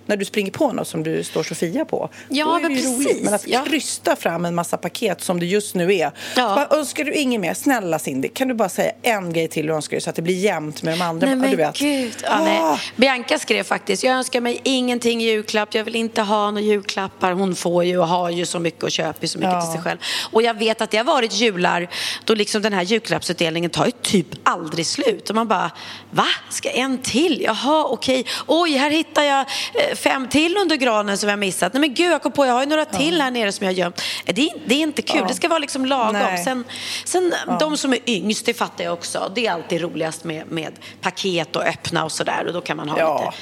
när 0.05 0.17
du 0.17 0.25
springer 0.25 0.51
på 0.51 0.71
något 0.71 0.87
som 0.87 1.03
du 1.03 1.23
står 1.23 1.43
Sofia 1.43 1.85
på. 1.85 2.09
Ja, 2.29 2.59
men 2.61 2.75
precis. 2.75 2.97
roligt. 2.97 3.23
Men 3.23 3.33
att 3.33 3.47
Ja. 3.47 3.63
krysta 3.67 4.15
fram 4.15 4.45
en 4.45 4.55
massa 4.55 4.77
paket 4.77 5.21
som 5.21 5.39
det 5.39 5.45
just 5.45 5.75
nu 5.75 5.93
är. 5.95 6.11
Ja. 6.35 6.55
Bara, 6.55 6.77
önskar 6.79 7.03
du 7.03 7.13
inget 7.13 7.41
mer? 7.41 7.53
Snälla 7.53 7.99
Cindy, 7.99 8.27
kan 8.27 8.47
du 8.47 8.53
bara 8.53 8.69
säga 8.69 8.91
en 9.01 9.33
grej 9.33 9.47
till 9.47 9.67
du 9.67 9.73
önskar 9.73 9.95
dig 9.95 10.01
så 10.01 10.09
att 10.09 10.15
det 10.15 10.21
blir 10.21 10.35
jämnt 10.39 10.83
med 10.83 10.97
de 10.97 11.01
andra? 11.03 11.27
Nej 11.27 11.35
men 11.35 11.49
du 11.51 11.55
vet. 11.57 11.77
gud. 11.77 12.13
Ja, 12.23 12.29
Ah. 12.29 12.43
nej. 12.43 12.79
Bianca 12.95 13.39
skrev 13.39 13.63
faktiskt, 13.63 14.03
jag 14.03 14.13
önskar 14.15 14.41
mig 14.41 14.61
ingenting 14.63 15.21
i 15.21 15.25
julklapp, 15.25 15.73
jag 15.75 15.83
vill 15.83 15.95
inte 15.95 16.21
ha 16.21 16.51
några 16.51 16.61
julklappar. 16.65 17.31
Hon 17.31 17.55
får 17.55 17.83
ju 17.83 17.97
och 17.99 18.07
har 18.07 18.29
ju 18.29 18.45
så 18.45 18.59
mycket 18.59 18.83
och 18.83 18.91
köper 18.91 19.27
så 19.27 19.37
mycket 19.37 19.53
Ja. 19.53 19.61
till 19.61 19.71
sig 19.71 19.81
själv. 19.81 19.97
Och 20.31 20.41
jag 20.41 20.53
vet 20.59 20.81
att 20.81 20.91
det 20.91 20.97
har 20.97 21.03
varit 21.05 21.33
jular 21.33 21.89
då 22.23 22.35
liksom 22.35 22.61
den 22.61 22.73
här 22.73 22.83
julklappsutdelningen 22.83 23.69
tar 23.71 23.85
ju 23.85 23.91
typ 24.01 24.27
aldrig 24.43 24.85
slut. 24.85 25.29
Och 25.29 25.35
man 25.35 25.47
bara, 25.47 25.71
va? 26.11 26.25
Ska 26.49 26.69
en 26.69 26.97
till? 26.97 27.41
Jaha, 27.41 27.85
okej. 27.89 28.25
Oj, 28.47 28.71
här 28.71 28.89
hittar 28.91 29.23
jag 29.23 29.39
eh, 29.39 29.94
fem 29.95 30.27
till 30.27 30.57
under 30.57 30.75
granen 30.75 31.17
som 31.17 31.29
jag 31.29 31.39
missat. 31.39 31.73
Nej 31.73 31.79
men 31.81 31.93
gud, 31.93 32.11
jag 32.11 32.21
kom 32.23 32.31
på, 32.31 32.45
jag 32.45 32.53
har 32.53 32.61
ju 32.61 32.69
några 32.69 32.85
till 32.85 33.21
här 33.21 33.31
nere 33.31 33.51
som 33.51 33.65
jag 33.65 33.73
gömt. 33.73 34.01
Eh, 34.25 34.33
Det, 34.35 34.41
är- 34.41 34.61
det 34.65 34.75
är 34.75 34.79
inte 34.79 35.01
kul, 35.01 35.19
Ja. 35.21 35.27
det 35.27 35.33
ska 35.33 35.47
vara 35.47 35.59
liksom 35.59 35.85
lagom. 35.85 36.13
Nej. 36.13 36.43
Sen, 36.43 36.63
sen 37.05 37.33
de 37.59 37.77
som 37.77 37.93
är 37.93 37.99
yngst, 38.09 38.45
det 38.45 38.53
fattar 38.53 38.83
jag 38.83 38.93
också. 38.93 39.31
Det 39.35 39.47
är 39.47 39.51
alltid 39.51 39.81
roligast 39.81 40.23
med, 40.23 40.51
med 40.51 40.71
paket 41.01 41.55
och 41.55 41.63
öppna 41.63 42.03
och 42.03 42.11
sådär 42.11 42.43
och 42.47 42.53
då 42.53 42.61
kan 42.61 42.77
man 42.77 42.89
ha 42.89 42.99
Ja. 42.99 43.19
lite. 43.25 43.37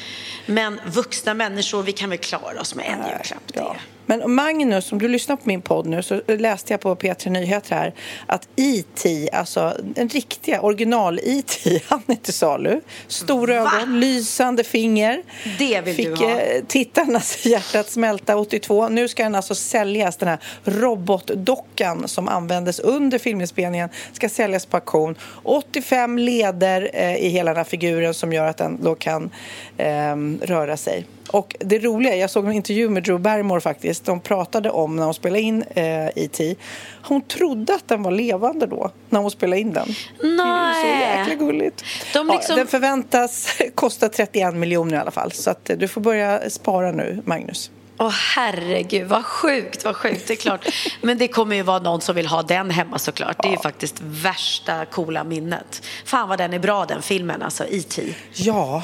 Men 0.45 0.79
vuxna 0.85 1.33
människor, 1.33 1.83
vi 1.83 1.91
kan 1.91 2.09
väl 2.09 2.19
klara 2.19 2.61
oss 2.61 2.75
med 2.75 2.85
en 2.85 3.09
julklapp. 3.09 3.43
Det. 3.53 3.75
Men 4.05 4.31
Magnus, 4.35 4.91
om 4.91 4.99
du 4.99 5.07
lyssnar 5.07 5.35
på 5.35 5.41
min 5.45 5.61
podd 5.61 5.85
nu 5.87 6.03
så 6.03 6.21
läste 6.27 6.73
jag 6.73 6.81
på 6.81 6.95
P3 6.95 7.29
Nyheter 7.29 7.75
här 7.75 7.93
att 8.25 8.47
E.T., 8.55 9.29
alltså 9.33 9.77
den 9.81 10.09
riktiga 10.09 10.61
original-E.T., 10.61 11.79
han 11.87 12.01
är 12.07 12.15
till 12.15 12.33
salu. 12.33 12.81
Stora 13.07 13.63
Va? 13.63 13.71
ögon, 13.81 13.99
lysande 13.99 14.63
finger. 14.63 15.23
Det 15.59 15.81
vill 15.81 15.95
Fick 15.95 16.07
du 16.07 16.15
ha. 16.15 16.39
eh, 16.39 16.63
tittarnas 16.67 17.45
hjärta 17.45 17.83
smälta 17.83 18.37
82. 18.37 18.89
Nu 18.89 19.07
ska 19.07 19.23
den 19.23 19.35
alltså 19.35 19.55
säljas, 19.55 20.17
den 20.17 20.29
här 20.29 20.39
robotdockan 20.63 22.07
som 22.07 22.27
användes 22.27 22.79
under 22.79 23.17
filminspelningen 23.19 23.89
ska 24.13 24.29
säljas 24.29 24.65
på 24.65 24.77
auktion. 24.77 25.15
85 25.43 26.17
leder 26.17 26.89
eh, 26.93 27.15
i 27.15 27.29
hela 27.29 27.51
den 27.51 27.57
här 27.57 27.63
figuren 27.63 28.13
som 28.13 28.33
gör 28.33 28.47
att 28.47 28.57
den 28.57 28.79
då 28.83 28.95
kan 28.95 29.29
ehm, 29.77 30.39
röra 30.43 30.77
sig. 30.77 31.05
Och 31.31 31.55
det 31.59 31.79
roliga, 31.79 32.15
jag 32.15 32.29
såg 32.29 32.45
en 32.45 32.51
intervju 32.51 32.89
med 32.89 33.03
Drew 33.03 33.19
Barrymore 33.21 33.61
faktiskt. 33.61 34.05
De 34.05 34.19
pratade 34.19 34.69
om 34.69 34.95
när 34.95 35.03
hon 35.05 35.13
spelade 35.13 35.41
in 35.41 35.63
eh, 35.75 36.05
E.T. 36.07 36.55
Hon 37.03 37.21
trodde 37.21 37.73
att 37.75 37.87
den 37.87 38.03
var 38.03 38.11
levande 38.11 38.65
då, 38.65 38.91
när 39.09 39.19
hon 39.19 39.31
spelade 39.31 39.61
in 39.61 39.73
den. 39.73 39.87
Det 40.19 40.25
är 40.27 40.29
ju 40.29 40.37
så 40.37 40.43
Nej. 40.43 41.19
jäkla 41.19 41.35
gulligt. 41.45 41.83
De 42.13 42.27
Ja, 42.27 42.33
liksom- 42.35 42.55
den 42.55 42.67
förväntas 42.67 43.57
kosta 43.75 44.09
31 44.09 44.53
miljoner 44.55 44.95
i 44.95 44.99
alla 44.99 45.11
fall. 45.11 45.31
Så 45.31 45.49
att 45.49 45.69
eh, 45.69 45.77
du 45.77 45.87
får 45.87 46.01
börja 46.01 46.49
spara 46.49 46.91
nu, 46.91 47.21
Magnus. 47.25 47.71
Åh 47.97 48.09
herregud, 48.09 49.07
vad 49.07 49.25
sjukt, 49.25 49.85
vad 49.85 49.95
sjukt. 49.95 50.27
Det 50.27 50.33
är 50.33 50.37
klart. 50.37 50.67
Men 51.01 51.17
det 51.17 51.27
kommer 51.27 51.55
ju 51.55 51.61
vara 51.61 51.79
någon 51.79 52.01
som 52.01 52.15
vill 52.15 52.27
ha 52.27 52.41
den 52.41 52.69
hemma 52.71 52.99
såklart. 52.99 53.37
Det 53.41 53.47
är 53.47 53.51
ju 53.51 53.57
faktiskt 53.57 53.95
värsta 54.01 54.85
coola 54.85 55.23
minnet. 55.23 55.81
Fan 56.05 56.29
vad 56.29 56.37
den 56.37 56.53
är 56.53 56.59
bra 56.59 56.85
den 56.85 57.01
filmen, 57.01 57.41
alltså 57.41 57.65
E.T. 57.69 58.03
Ja, 58.33 58.83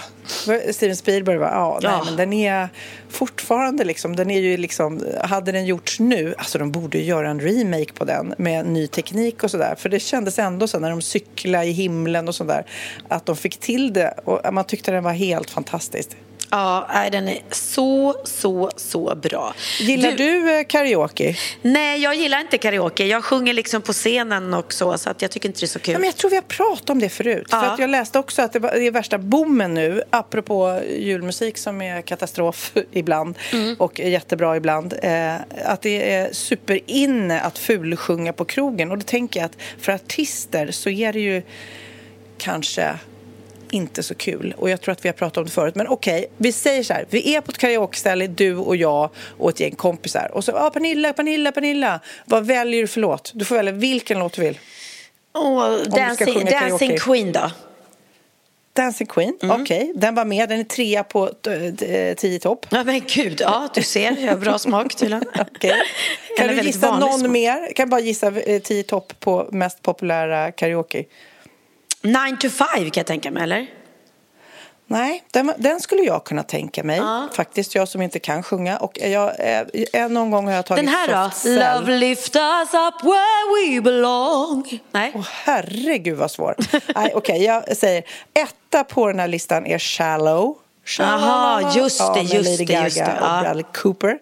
Steven 0.72 0.96
Spielberg 0.96 1.38
va? 1.38 1.50
Ja, 1.52 1.80
Ja. 1.82 1.92
Nej, 1.92 2.02
men 2.06 2.16
den 2.16 2.34
är 2.34 2.70
fortfarande 3.10 3.84
liksom, 3.84 4.16
den 4.16 4.32
är 4.32 4.40
ju 4.40 4.58
liksom, 4.58 5.06
hade 5.24 5.52
den 5.52 5.66
gjorts 5.66 6.00
nu, 6.00 6.36
alltså 6.38 6.58
de 6.58 6.72
borde 6.72 6.98
ju 6.98 7.04
göra 7.04 7.30
en 7.30 7.40
remake 7.40 7.94
på 7.94 8.06
den 8.06 8.34
med 8.38 8.66
ny 8.66 8.88
teknik 8.88 9.44
och 9.44 9.52
sådär. 9.52 9.76
För 9.78 9.90
det 9.90 10.00
kändes 10.00 10.40
ändå 10.40 10.68
så 10.68 10.80
när 10.80 10.90
de 10.90 11.02
cyklade 11.02 11.66
i 11.66 11.72
himlen 11.72 12.28
och 12.28 12.36
sådär, 12.36 12.66
att 13.08 13.26
de 13.26 13.36
fick 13.36 13.58
till 13.60 13.94
det 13.94 14.14
och 14.26 14.54
man 14.54 14.66
tyckte 14.66 14.92
den 14.92 15.04
var 15.04 15.14
helt 15.14 15.50
fantastisk. 15.50 16.10
Ja, 16.52 16.90
nej, 16.94 17.12
den 17.12 17.28
är 17.28 17.40
så, 17.52 18.16
så, 18.24 18.72
så 18.76 19.16
bra. 19.16 19.54
Gillar 19.80 20.12
du, 20.12 20.60
eh, 20.60 20.64
karaoke? 20.68 21.36
Nej, 21.62 22.02
jag 22.02 22.16
gillar 22.16 22.40
inte 22.40 22.58
karaoke. 22.58 23.06
Jag 23.06 23.24
sjunger 23.24 23.54
liksom 23.54 23.82
på 23.82 23.94
scenen 23.94 24.54
och 24.54 24.74
så, 24.74 24.98
så 24.98 25.10
att 25.10 25.22
jag 25.22 25.32
tycker 25.32 25.50
inte 25.50 25.60
det 25.60 25.66
är 25.66 25.68
så 25.68 25.80
kul. 25.80 25.92
Ja, 25.94 26.00
men 26.00 26.06
jag 26.06 26.16
tror 26.16 26.30
vi 26.30 26.36
har 26.36 26.44
pratat 26.44 26.90
om 26.90 27.00
det 27.00 27.10
förut. 27.10 27.48
Ja. 27.52 27.62
För 27.62 27.68
att 27.68 27.80
jag 27.80 27.90
läste 27.90 28.20
också 28.20 28.42
att 28.42 28.54
det 28.54 28.60
är 28.60 28.92
värsta 28.92 29.18
boomen 29.18 29.74
nu, 29.74 30.04
apropå 30.10 30.82
julmusik 30.98 31.58
som 31.58 31.82
är 31.82 32.02
katastrof 32.02 32.72
ibland 32.92 33.36
Mm. 33.54 33.76
och 33.80 34.00
jättebra 34.00 34.58
ibland. 34.58 34.94
Eh, 35.04 35.36
att 35.66 35.82
det 35.82 36.14
är 36.14 36.34
superinne 36.34 37.42
att 37.42 37.58
fulsjunga 37.58 38.34
på 38.34 38.46
krogen. 38.46 38.92
Och 38.92 38.98
då 38.98 39.04
tänker 39.04 39.40
jag 39.40 39.46
att 39.46 39.58
för 39.80 39.92
artister 39.92 40.72
så 40.72 40.90
är 40.90 41.14
det 41.14 41.20
ju 41.20 41.42
kanske 42.38 43.00
inte 43.72 44.04
så 44.04 44.16
kul. 44.16 44.54
Och 44.58 44.70
jag 44.70 44.82
tror 44.82 44.92
att 44.92 45.06
vi 45.06 45.10
har 45.10 45.14
pratat 45.14 45.38
om 45.38 45.44
det 45.46 45.52
förut. 45.52 45.76
Men 45.76 45.88
okej, 45.88 46.26
vi 46.38 46.52
säger 46.52 46.84
så 46.84 46.94
här. 46.94 47.06
Vi 47.10 47.36
är 47.36 47.42
på 47.42 47.52
ett 47.52 47.58
karaokeställe, 47.58 48.28
du 48.28 48.56
och 48.56 48.76
jag 48.76 49.10
och 49.38 49.50
ett 49.50 49.60
gäng 49.60 49.76
kompisar. 49.76 50.32
Och 50.34 50.44
så, 50.44 50.52
ah, 50.58 50.70
Pernilla, 50.70 51.14
Pernilla, 51.14 51.52
Pernilla. 51.52 52.00
Vad 52.26 52.46
väljer 52.46 52.82
du 52.82 52.88
för 52.88 53.00
låt? 53.02 53.32
Du 53.36 53.46
får 53.46 53.56
välja 53.56 53.72
vilken 53.72 54.20
låt 54.20 54.34
du 54.34 54.42
vill. 54.42 54.60
Ska 55.34 55.90
dancing, 55.98 56.34
sjunga 56.34 56.52
dancing. 56.60 56.98
Queen 56.98 57.32
då? 57.32 57.52
Dancing 58.74 59.08
Queen, 59.08 59.38
Mm. 59.44 59.62
okej. 59.62 59.92
Den 59.96 60.16
var 60.16 60.26
med, 60.26 60.50
den 60.50 60.60
är 60.60 60.64
trea 60.64 61.04
på 61.04 61.26
eh, 61.28 62.16
tio 62.16 62.40
topp. 62.40 62.66
Ja, 62.70 62.84
men 62.84 63.02
gud, 63.08 63.42
ja, 63.42 63.70
du 63.76 63.82
ser, 63.84 64.18
jag 64.20 64.28
har 64.32 64.38
bra 64.38 64.60
smak 64.60 64.96
tydligen. 64.96 65.24
Okej. 65.40 65.74
Kan 66.38 66.48
du 66.48 66.62
gissa 66.62 67.00
någon 67.00 67.20
smak. 67.20 67.32
mer? 67.32 67.74
Kan 67.74 67.90
bara 67.90 68.02
gissa 68.02 68.28
eh, 68.28 68.62
tio 68.62 68.84
topp 68.84 69.14
på 69.20 69.50
mest 69.52 69.82
populära 69.82 70.52
karaoke. 70.52 71.04
Nine 72.02 72.38
to 72.40 72.50
five 72.50 72.90
kan 72.90 73.02
jag 73.02 73.06
tänka 73.06 73.32
mig, 73.32 73.44
eller? 73.44 73.68
Nej, 74.92 75.24
den, 75.32 75.54
den 75.58 75.80
skulle 75.80 76.02
jag 76.02 76.24
kunna 76.24 76.44
tänka 76.44 76.84
mig. 76.84 77.02
Faktiskt, 77.34 77.76
jag 77.76 77.88
som 77.88 78.02
inte 78.02 78.20
kan 78.20 78.44
sjunga. 78.44 78.78
Och 78.78 79.00
jag, 79.02 79.34
eh, 79.94 80.10
någon 80.10 80.32
gång 80.32 80.48
har 80.48 80.54
jag 80.54 80.66
tagit 80.66 80.86
Den 80.86 80.94
här 80.94 81.24
då? 81.26 81.32
Cell. 81.32 81.80
Love 81.80 81.98
lift 81.98 82.36
us 82.36 82.74
up 82.74 83.04
where 83.04 83.72
we 83.74 83.82
belong. 83.82 84.80
Nej. 84.92 85.12
Åh, 85.16 85.28
herregud 85.32 86.18
vad 86.18 86.32
svår. 86.32 86.56
Nej, 86.96 87.12
okej, 87.16 87.44
jag 87.44 87.78
säger 87.78 88.04
etta 88.34 88.84
på 88.84 89.08
den 89.08 89.20
här 89.20 89.28
listan 89.28 89.66
är 89.66 89.80
Shallow. 89.80 90.58
Shallow. 90.86 91.30
Aha, 91.30 91.72
just 91.76 92.00
det, 92.00 92.22
ja, 92.22 92.22
just 92.22 92.34
Lady 92.50 92.58
det, 92.58 92.66
Gaga 92.74 92.84
just 92.84 92.98
det, 92.98 93.04
och 93.04 93.28
ja. 93.28 93.42
Bradley 93.42 93.66
Cooper. 93.74 94.20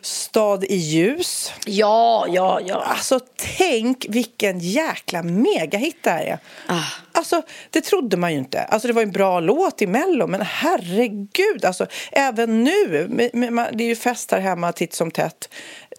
Stad 0.00 0.64
i 0.64 0.74
ljus. 0.76 1.52
Ja, 1.66 2.26
ja, 2.28 2.60
ja. 2.66 2.74
Alltså 2.86 3.20
tänk 3.58 4.06
vilken 4.08 4.58
jäkla 4.58 5.22
megahit 5.22 5.96
det 6.02 6.10
här 6.10 6.24
är. 6.24 6.38
Ah. 6.66 6.82
Alltså 7.12 7.42
det 7.70 7.80
trodde 7.80 8.16
man 8.16 8.32
ju 8.32 8.38
inte. 8.38 8.62
Alltså 8.62 8.88
det 8.88 8.94
var 8.94 9.02
en 9.02 9.12
bra 9.12 9.40
låt 9.40 9.82
i 9.82 9.86
Mello 9.86 10.26
men 10.26 10.40
herregud. 10.42 11.64
Alltså 11.64 11.86
även 12.12 12.64
nu. 12.64 13.06
Det 13.72 13.84
är 13.84 13.88
ju 13.88 13.96
fest 13.96 14.30
här 14.30 14.40
hemma 14.40 14.72
titt 14.72 14.94
som 14.94 15.10
tätt. 15.10 15.48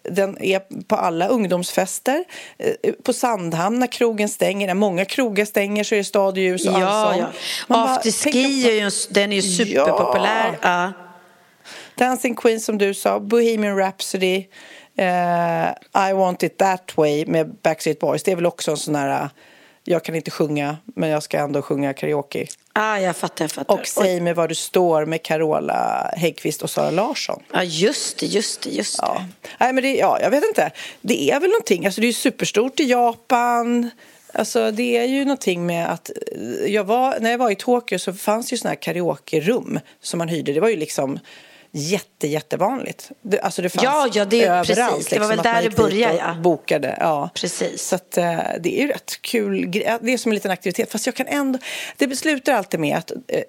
Den 0.04 0.42
är 0.42 0.84
på 0.84 0.96
alla 0.96 1.28
ungdomsfester. 1.28 2.24
eh, 2.58 2.92
På 3.02 3.12
Sandhamn 3.12 3.78
när 3.78 3.86
krogen 3.86 4.28
stänger. 4.28 4.66
När 4.66 4.74
många 4.74 5.04
krogar 5.04 5.44
stänger 5.44 5.84
så 5.84 5.94
är 5.94 5.98
det 5.98 6.04
stad 6.04 6.38
i 6.38 6.40
ljus 6.40 6.66
och 6.66 6.80
Ja, 6.80 6.86
allsång. 6.86 7.20
ja. 7.20 7.26
Bara 7.68 7.84
Afterski 7.84 8.32
tänker- 8.32 8.70
är 8.70 8.74
ju, 8.84 8.90
den 9.10 9.32
är 9.32 9.36
ju 9.36 9.42
superpopulär. 9.42 10.58
Ja. 10.62 10.92
Dancing 12.00 12.34
Queen 12.34 12.60
som 12.60 12.78
du 12.78 12.94
sa, 12.94 13.20
Bohemian 13.20 13.76
Rhapsody, 13.76 14.46
eh, 14.96 15.68
I 16.08 16.12
want 16.12 16.42
it 16.42 16.58
that 16.58 16.96
way 16.96 17.26
med 17.26 17.54
Backstreet 17.62 17.98
Boys. 17.98 18.22
Det 18.22 18.32
är 18.32 18.36
väl 18.36 18.46
också 18.46 18.70
en 18.70 18.76
sån 18.76 18.94
här, 18.94 19.22
eh, 19.22 19.28
jag 19.84 20.04
kan 20.04 20.14
inte 20.14 20.30
sjunga 20.30 20.76
men 20.84 21.08
jag 21.08 21.22
ska 21.22 21.38
ändå 21.38 21.62
sjunga 21.62 21.94
karaoke. 21.94 22.46
Ah, 22.72 22.98
jag 22.98 23.16
fattar, 23.16 23.44
jag 23.44 23.52
fattar. 23.52 23.74
Och 23.74 23.86
Säg 23.86 24.20
mig 24.20 24.34
var 24.34 24.48
du 24.48 24.54
står 24.54 25.04
med 25.06 25.22
Carola 25.22 26.10
Häggkvist 26.16 26.62
och 26.62 26.70
Sara 26.70 26.90
Larsson. 26.90 27.42
Ja, 27.52 27.62
just 27.64 28.18
det, 28.18 28.26
just 28.26 28.62
det, 28.62 28.70
just 28.70 29.00
det. 29.00 29.06
Ja. 29.06 29.24
Nej, 29.58 29.72
men 29.72 29.82
det, 29.82 29.96
ja, 29.96 30.20
jag 30.20 30.30
vet 30.30 30.44
inte. 30.44 30.70
Det 31.00 31.30
är 31.30 31.40
väl 31.40 31.50
någonting, 31.50 31.86
alltså 31.86 32.00
det 32.00 32.04
är 32.04 32.08
ju 32.08 32.12
superstort 32.12 32.80
i 32.80 32.84
Japan. 32.84 33.90
Alltså 34.34 34.70
det 34.70 34.96
är 34.96 35.04
ju 35.04 35.24
någonting 35.24 35.66
med 35.66 35.92
att 35.92 36.10
eh, 36.10 36.72
jag 36.74 36.84
var, 36.84 37.20
när 37.20 37.30
jag 37.30 37.38
var 37.38 37.50
i 37.50 37.56
Tokyo 37.56 37.98
så 37.98 38.12
fanns 38.12 38.48
det 38.48 38.54
ju 38.54 38.58
sådana 38.58 38.70
här 38.70 38.82
karaoke-rum 38.82 39.80
som 40.00 40.18
man 40.18 40.28
hyrde. 40.28 40.52
Det 40.52 40.60
var 40.60 40.68
ju 40.68 40.76
liksom 40.76 41.18
jätte, 41.72 42.26
jättevanligt. 42.28 43.10
Det, 43.22 43.40
alltså 43.40 43.62
det 43.62 43.68
fanns 43.68 43.84
Ja, 43.84 44.08
ja, 44.12 44.24
det 44.24 44.44
överallt. 44.44 44.94
precis. 44.94 45.08
Det 45.08 45.18
var 45.18 45.28
väl 45.28 45.36
man 45.36 45.44
där 45.44 45.62
det 45.62 45.76
började, 45.76 46.16
ja. 46.16 46.34
Bokade, 46.34 46.96
ja. 47.00 47.30
Precis. 47.34 47.82
Så 47.88 47.94
att, 47.96 48.18
eh, 48.18 48.38
det 48.60 48.78
är 48.78 48.82
ju 48.82 48.88
rätt 48.88 49.22
kul. 49.22 49.70
Det 49.70 50.12
är 50.12 50.16
som 50.18 50.32
en 50.32 50.34
liten 50.34 50.50
aktivitet. 50.50 50.90
Fast 50.92 51.06
jag 51.06 51.14
kan 51.14 51.26
ändå... 51.26 51.58
Det 51.96 52.06
beslutar 52.06 52.52
alltid 52.52 52.80
med 52.80 52.96
att 52.96 53.10
eh, 53.10 53.42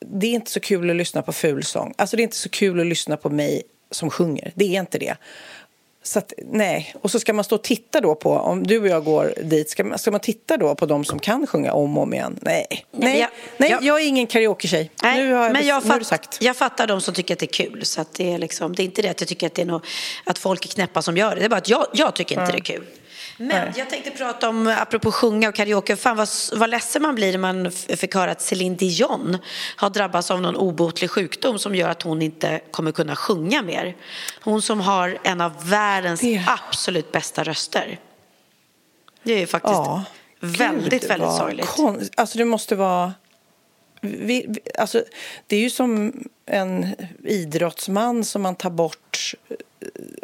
det 0.00 0.26
är 0.26 0.32
inte 0.32 0.50
så 0.50 0.60
kul 0.60 0.90
att 0.90 0.96
lyssna 0.96 1.22
på 1.22 1.32
fulsång. 1.32 1.94
Alltså 1.98 2.16
det 2.16 2.20
är 2.22 2.24
inte 2.24 2.36
så 2.36 2.48
kul 2.48 2.80
att 2.80 2.86
lyssna 2.86 3.16
på 3.16 3.30
mig 3.30 3.62
som 3.90 4.10
sjunger. 4.10 4.52
Det 4.54 4.76
är 4.76 4.80
inte 4.80 4.98
det. 4.98 5.16
Så 6.08 6.18
att, 6.18 6.32
nej. 6.52 6.94
Och 7.00 7.10
så 7.10 7.20
ska 7.20 7.32
man 7.32 7.44
stå 7.44 7.54
och 7.56 7.62
titta 7.62 8.00
då 8.00 8.14
på, 8.14 8.32
om 8.32 8.66
du 8.66 8.78
och 8.80 8.88
jag 8.88 9.04
går 9.04 9.34
dit, 9.42 9.70
ska 9.70 9.84
man, 9.84 9.98
ska 9.98 10.10
man 10.10 10.20
titta 10.20 10.56
då 10.56 10.74
på 10.74 10.86
de 10.86 11.04
som 11.04 11.18
kan 11.18 11.46
sjunga 11.46 11.72
om 11.72 11.96
och 11.96 12.02
om 12.02 12.14
igen? 12.14 12.38
Nej. 12.42 12.66
Nej, 12.92 13.20
jag- 13.20 13.28
nej 13.56 13.70
jag- 13.70 13.82
jag 13.82 14.00
är 14.00 14.06
ingen 14.06 14.26
karaoke-tjej. 14.26 14.90
Nej, 15.02 15.22
nu 15.24 15.32
har 15.32 15.50
men 15.50 15.66
jag, 15.66 15.82
nu 15.84 15.90
fatt, 15.90 16.06
sagt. 16.06 16.38
jag 16.40 16.56
fattar 16.56 16.86
de 16.86 17.00
som 17.00 17.14
tycker 17.14 17.34
att 17.34 17.38
det 17.40 17.46
är 17.46 17.64
kul. 17.66 17.84
Så 17.84 18.00
att 18.00 18.14
det, 18.14 18.32
är 18.32 18.38
liksom, 18.38 18.74
det 18.74 18.82
är 18.82 18.84
inte 18.84 19.02
det 19.02 19.08
att 19.08 19.20
jag 19.20 19.28
tycker 19.28 19.46
att, 19.46 19.54
det 19.54 19.62
är 19.62 19.66
något, 19.66 19.84
att 20.24 20.38
folk 20.38 20.64
är 20.64 20.68
knäppa 20.68 21.02
som 21.02 21.16
gör 21.16 21.34
det. 21.34 21.40
Det 21.40 21.44
är 21.44 21.48
bara 21.48 21.56
att 21.56 21.68
jag, 21.68 21.86
jag 21.92 22.14
tycker 22.14 22.40
inte 22.40 22.52
det 22.52 22.58
är 22.58 22.62
kul. 22.76 22.84
Men 23.40 23.72
jag 23.76 23.90
tänkte 23.90 24.10
prata 24.10 24.48
om, 24.48 24.66
apropå 24.66 25.12
sjunga 25.12 25.48
och 25.48 25.54
karaoke, 25.54 25.96
fan 25.96 26.16
vad, 26.16 26.28
vad 26.56 26.70
ledsen 26.70 27.02
man 27.02 27.14
blir 27.14 27.32
när 27.32 27.38
man 27.38 27.70
fick 27.72 28.14
höra 28.14 28.30
att 28.30 28.40
Céline 28.40 28.76
Dion 28.76 29.38
har 29.76 29.90
drabbats 29.90 30.30
av 30.30 30.40
någon 30.40 30.56
obotlig 30.56 31.10
sjukdom 31.10 31.58
som 31.58 31.74
gör 31.74 31.88
att 31.88 32.02
hon 32.02 32.22
inte 32.22 32.60
kommer 32.70 32.92
kunna 32.92 33.16
sjunga 33.16 33.62
mer. 33.62 33.96
Hon 34.42 34.62
som 34.62 34.80
har 34.80 35.18
en 35.24 35.40
av 35.40 35.68
världens 35.68 36.20
Det- 36.20 36.44
absolut 36.46 37.12
bästa 37.12 37.42
röster. 37.44 37.98
Det 39.22 39.32
är 39.32 39.38
ju 39.38 39.46
faktiskt 39.46 39.72
Ja. 39.74 40.04
väldigt, 40.40 40.90
Gud, 41.02 41.08
väldigt 41.10 41.36
sorgligt. 41.36 41.66
kon- 41.66 42.08
Alltså 42.16 42.38
det 42.38 42.44
måste 42.44 42.76
vara... 42.76 43.12
Vi, 44.00 44.46
vi, 44.48 44.60
alltså, 44.78 45.02
det 45.46 45.56
är 45.56 45.60
ju 45.60 45.70
som 45.70 46.12
en 46.50 46.94
idrottsman 47.24 48.24
som 48.24 48.42
man 48.42 48.54
tar 48.54 48.70
bort 48.70 49.34
eh, 49.48 49.56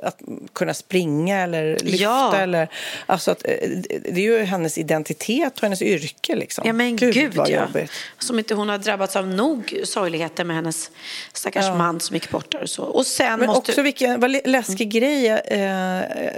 att 0.02 0.20
kunna 0.52 0.74
springa 0.74 1.40
eller 1.40 1.78
lyfta. 1.78 2.02
Ja. 2.02 2.36
Eller, 2.36 2.68
alltså 3.06 3.30
att, 3.30 3.44
eh, 3.44 3.68
det 3.88 4.20
är 4.20 4.38
ju 4.38 4.38
hennes 4.44 4.78
identitet 4.78 5.56
och 5.56 5.62
hennes 5.62 5.82
yrke. 5.82 6.36
Liksom. 6.36 6.66
Ja 6.66 6.72
men 6.72 6.96
gud, 6.96 7.34
vad 7.34 7.48
ja. 7.48 7.60
jobbigt. 7.60 7.90
Som 8.18 8.38
inte 8.38 8.54
hon 8.54 8.68
har 8.68 8.78
drabbats 8.78 9.16
av 9.16 9.26
nog 9.28 9.80
sorgligheter 9.84 10.44
med 10.44 10.56
hennes 10.56 10.90
stackars 11.32 11.64
Ja. 11.64 11.74
man 11.74 12.00
som 12.00 12.16
gick 12.16 12.30
bort 12.30 12.52
där 12.52 12.62
och 12.62 12.70
så. 12.70 12.82
Och 12.82 13.06
sen 13.06 13.38
Men 13.38 13.46
måste... 13.46 13.70
också 13.72 13.82
vilken 13.82 14.20
vad 14.20 14.30
lä- 14.30 14.40
läskig 14.44 14.90
grej. 14.90 15.26
Eh, 15.26 15.60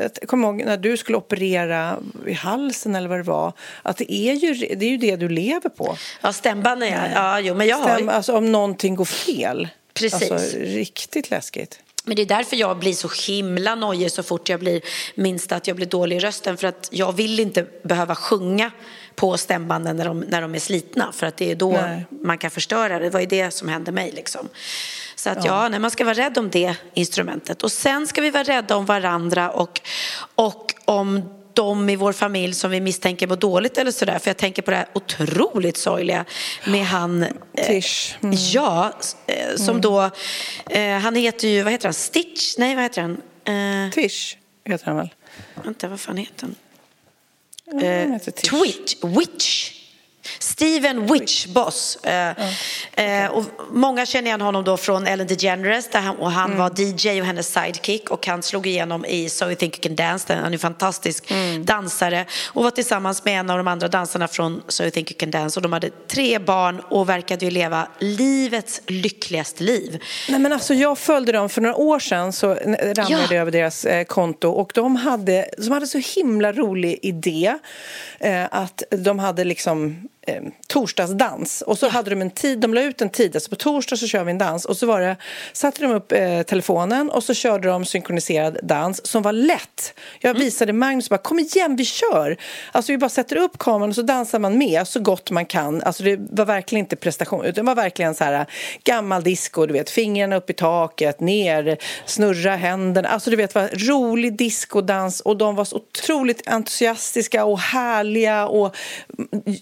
jag 0.01 0.29
kommer 0.29 0.49
ihåg 0.49 0.65
när 0.65 0.77
du 0.77 0.97
skulle 0.97 1.19
operera 1.19 1.99
i 2.27 2.33
halsen 2.33 2.95
eller 2.95 3.09
vad 3.09 3.19
det 3.19 3.23
var. 3.23 3.53
Att 3.83 3.97
det 3.97 4.13
är 4.13 4.35
ju 4.35 4.55
det, 4.55 4.87
är 4.87 4.91
ju 4.91 4.97
det 4.97 5.17
du 5.17 5.29
lever 5.29 5.69
på. 5.69 5.97
Ja, 6.21 6.33
stämbanden 6.33 6.89
ja. 6.89 7.01
ja 7.15 7.41
jo, 7.41 7.55
men 7.55 7.67
jag 7.67 7.77
har... 7.77 7.95
Stäm, 7.95 8.09
alltså 8.09 8.37
om 8.37 8.53
någonting 8.53 8.95
går 8.95 9.05
fel. 9.05 9.69
Precis. 9.97 10.31
Alltså 10.31 10.57
riktigt 10.59 11.31
läskigt. 11.31 11.81
Men 12.05 12.17
det 12.17 12.23
är 12.23 12.27
därför 12.27 12.57
jag 12.57 12.79
blir 12.79 12.93
så 12.93 13.09
himla 13.27 13.75
nojig 13.75 14.13
så 14.13 14.23
fort 14.23 14.49
jag 14.49 14.61
blir 14.61 14.81
minst 15.15 15.53
att 15.53 15.67
jag 15.67 15.77
blir 15.77 15.87
dålig 15.87 16.17
i 16.17 16.21
rösten. 16.21 16.57
För 16.57 16.67
att 16.67 16.89
jag 16.93 17.13
vill 17.13 17.41
inte 17.41 17.67
behöva 17.83 18.15
sjunga 18.15 18.71
på 19.15 19.37
stämbanden 19.37 19.97
när 19.97 20.05
de, 20.05 20.21
när 20.21 20.43
de 20.43 20.55
är 20.55 20.59
slitna. 20.59 21.13
För 21.13 21.27
att 21.27 21.37
det 21.37 21.51
är 21.51 21.55
då 21.55 21.73
Nej. 21.73 22.07
man 22.11 22.39
kan 22.39 22.51
förstöra 22.51 22.99
det. 22.99 23.05
Det 23.05 23.11
var 23.11 23.21
ju 23.21 23.27
det 23.27 23.51
som 23.51 23.69
hände 23.69 23.93
mig 23.93 24.13
liksom. 24.13 24.49
Så 25.17 25.31
att 25.31 25.45
ja, 25.45 25.69
nej, 25.69 25.81
man 25.81 25.91
ska 25.91 26.05
vara 26.05 26.15
rädd 26.15 26.39
om 26.39 26.51
det 26.51 26.75
instrumentet. 26.95 27.63
Och 27.63 27.73
sen 27.73 28.07
ska 28.07 28.21
vi 28.21 28.31
vara 28.31 28.43
rädda 28.43 28.77
om 28.77 28.87
varandra 28.87 29.51
och, 29.51 29.81
och 30.35 30.75
om 30.85 31.23
de 31.57 31.91
i 31.91 31.97
vår 31.97 32.13
familj 32.13 32.55
som 32.55 32.71
vi 32.71 32.81
misstänker 32.81 33.27
mår 33.27 33.37
dåligt 33.37 33.79
eller 33.79 33.91
sådär. 33.91 34.19
För 34.19 34.31
jag 34.31 34.37
tänker 34.37 34.63
på 34.63 34.71
det 34.71 34.77
här 34.77 34.87
otroligt 34.93 35.77
sorgliga 35.77 36.25
med 36.67 36.87
han... 36.87 37.23
eh, 37.23 37.67
Tish. 37.67 38.15
Mm. 38.23 38.37
Ja, 38.53 38.93
eh, 39.27 39.57
som 39.57 39.81
då... 39.81 40.11
Eh, 40.71 40.99
han 40.99 41.15
heter 41.15 41.49
ju, 41.49 41.63
vad 41.63 41.73
heter 41.73 41.89
han? 41.89 41.95
Stitch? 41.95 42.55
Nej, 42.59 42.75
vad 42.75 42.85
heter 42.85 43.03
han? 43.03 43.23
Tish 43.93 44.37
heter 44.65 44.87
han 44.87 44.97
väl? 44.97 45.09
vänta, 45.65 45.89
vad 45.89 46.01
fan 46.01 46.17
heter 46.17 46.43
han? 46.47 46.55
Ja, 47.65 48.01
han 48.01 48.13
heter 48.13 48.31
Tish. 48.31 48.51
Twitch, 48.51 48.97
Witch. 49.03 49.73
Steven 50.39 51.07
Witch 51.07 51.47
Boss. 51.47 51.99
Eh, 52.03 52.31
eh, 53.25 53.31
och 53.31 53.45
många 53.73 54.07
känner 54.07 54.27
igen 54.27 54.41
honom 54.41 54.65
då 54.65 54.77
från 54.77 55.07
Ellen 55.07 55.27
DeGeneres 55.27 55.91
där 55.91 56.01
han, 56.01 56.17
och 56.17 56.31
han 56.31 56.47
Mm. 56.47 56.59
var 56.59 56.81
DJ 56.81 57.21
och 57.21 57.27
hennes 57.27 57.53
sidekick 57.53 58.11
och 58.11 58.27
han 58.27 58.43
slog 58.43 58.67
igenom 58.67 59.05
i 59.05 59.29
So 59.29 59.45
You 59.45 59.55
Think 59.55 59.75
You 59.77 59.83
Can 59.83 59.97
Dance. 60.07 60.35
Han 60.35 60.45
är 60.45 60.53
en 60.53 60.59
fantastisk 60.59 61.31
Mm. 61.31 61.65
dansare 61.65 62.27
och 62.47 62.65
var 62.65 62.71
tillsammans 62.71 63.25
med 63.25 63.41
en 63.41 63.51
av 63.51 63.57
de 63.59 63.69
andra 63.69 63.89
dansarna 63.89 64.29
från 64.29 64.63
So 64.69 64.83
You 64.83 64.91
Think 64.91 65.11
You 65.11 65.19
Can 65.19 65.31
Dance 65.31 65.59
och 65.59 65.63
de 65.63 65.73
hade 65.73 65.91
tre 66.09 66.39
barn 66.39 66.81
och 66.81 67.09
verkade 67.09 67.45
ju 67.45 67.51
leva 67.51 67.89
livets 67.99 68.81
lyckligaste 68.87 69.65
liv. 69.65 70.03
Nej, 70.29 70.41
men 70.41 70.53
alltså, 70.53 70.75
jag 70.75 70.99
följde 70.99 71.33
dem 71.33 71.49
för 71.49 71.61
några 71.61 71.77
år 71.77 71.99
sedan 71.99 72.33
så 72.33 72.55
ramlade 72.55 72.95
Ja. 73.09 73.11
jag 73.11 73.33
över 73.33 73.51
deras 73.51 73.85
eh, 73.85 74.05
konto 74.05 74.49
och 74.51 74.73
de 74.75 74.97
hade, 74.97 75.49
de 75.59 75.71
hade 75.71 75.87
så 75.87 75.99
himla 76.17 76.53
rolig 76.53 76.99
idé 77.03 77.55
eh, 78.21 78.45
att 78.51 78.83
de 78.91 79.19
hade 79.19 79.45
liksom 79.45 80.09
eh, 80.27 80.43
torsdagsdans. 80.69 81.63
Och 81.63 81.79
så 81.79 81.89
hade 81.89 82.11
de 82.11 82.21
en 82.23 82.31
tid, 82.31 82.59
de 82.61 82.75
la 82.75 82.83
ut 82.83 83.03
en 83.03 83.11
tid, 83.11 83.37
alltså 83.37 83.51
på 83.51 83.57
torsdag 83.57 83.97
så 83.97 84.07
kör 84.07 84.25
vi 84.25 84.31
en 84.31 84.39
dans. 84.39 84.65
Och 84.65 84.77
så 84.77 84.87
var 84.87 85.01
det, 85.01 85.17
satte 85.53 85.83
de 85.83 85.93
upp 85.93 86.13
eh, 86.13 86.43
telefonen 86.43 87.11
och 87.11 87.25
så 87.25 87.35
körde 87.35 87.69
de 87.69 87.85
synkroniserad 87.85 88.59
dans 88.63 89.07
som 89.07 89.23
var 89.23 89.33
lätt. 89.33 89.95
Jag 90.21 90.31
Mm. 90.31 90.45
visade 90.45 90.73
Magnus 90.73 91.11
bara, 91.11 91.19
kom 91.19 91.39
igen 91.39 91.77
vi 91.77 91.85
kör! 91.85 92.37
Alltså 92.73 92.93
vi 92.93 92.99
bara 92.99 93.11
sätter 93.11 93.37
upp 93.37 93.59
kameran 93.59 93.89
och 93.89 93.95
så 93.95 94.03
dansar 94.03 94.39
man 94.39 94.59
med 94.59 94.89
så 94.89 95.01
gott 95.01 95.31
man 95.31 95.47
kan. 95.47 95.83
Alltså 95.83 96.03
det 96.03 96.19
var 96.31 96.45
verkligen 96.45 96.85
inte 96.85 96.97
prestation, 96.97 97.45
utan 97.45 97.65
det 97.65 97.69
var 97.69 97.83
verkligen 97.83 98.15
så 98.15 98.25
här 98.25 98.47
gammal 98.85 99.23
disco, 99.23 99.67
du 99.67 99.73
vet, 99.73 99.91
fingrarna 99.91 100.37
upp 100.37 100.51
i 100.51 100.53
taket, 100.53 101.21
ner, 101.21 101.79
snurra 102.07 102.57
händerna. 102.57 103.09
Alltså 103.09 103.31
du 103.31 103.37
vet, 103.37 103.55
var 103.55 103.69
rolig 103.89 104.39
discodans 104.39 105.21
och 105.21 105.37
de 105.37 105.55
var 105.55 105.65
så 105.65 105.77
otroligt 105.77 106.49
entusiastiska 106.49 107.45
och 107.45 107.59
härliga 107.61 108.47
och 108.47 108.77
mm, 109.19 109.57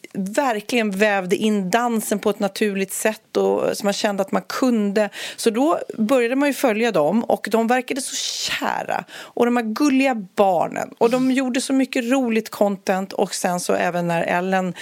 verkligen 0.55 0.91
vävde 0.91 1.37
in 1.37 1.71
dansen 1.71 2.19
på 2.19 2.31
ett 2.31 2.39
naturligt 2.39 2.93
sätt 2.93 3.37
och 3.37 3.77
så 3.77 3.85
man 3.85 3.93
kände 3.93 4.23
att 4.23 4.33
man 4.33 4.43
kunde. 4.43 5.11
Så 5.37 5.51
då 5.51 5.79
började 5.99 6.37
man 6.37 6.49
ju 6.49 6.55
följa 6.55 6.93
dem 6.93 7.25
och 7.25 7.49
de 7.51 7.67
verkade 7.67 8.01
så 8.01 8.17
kära 8.17 9.05
och 9.13 9.45
de 9.45 9.57
här 9.57 9.65
gulliga 9.65 10.15
barnen 10.15 10.91
och 10.99 11.11
de 11.11 11.31
gjorde 11.31 11.61
så 11.61 11.73
mycket 11.73 12.05
roligt 12.05 12.51
content 12.51 13.13
och 13.13 13.35
sen 13.35 13.61
så 13.61 13.73
även 13.73 14.09
när 14.09 14.23
Ellen 14.23 14.75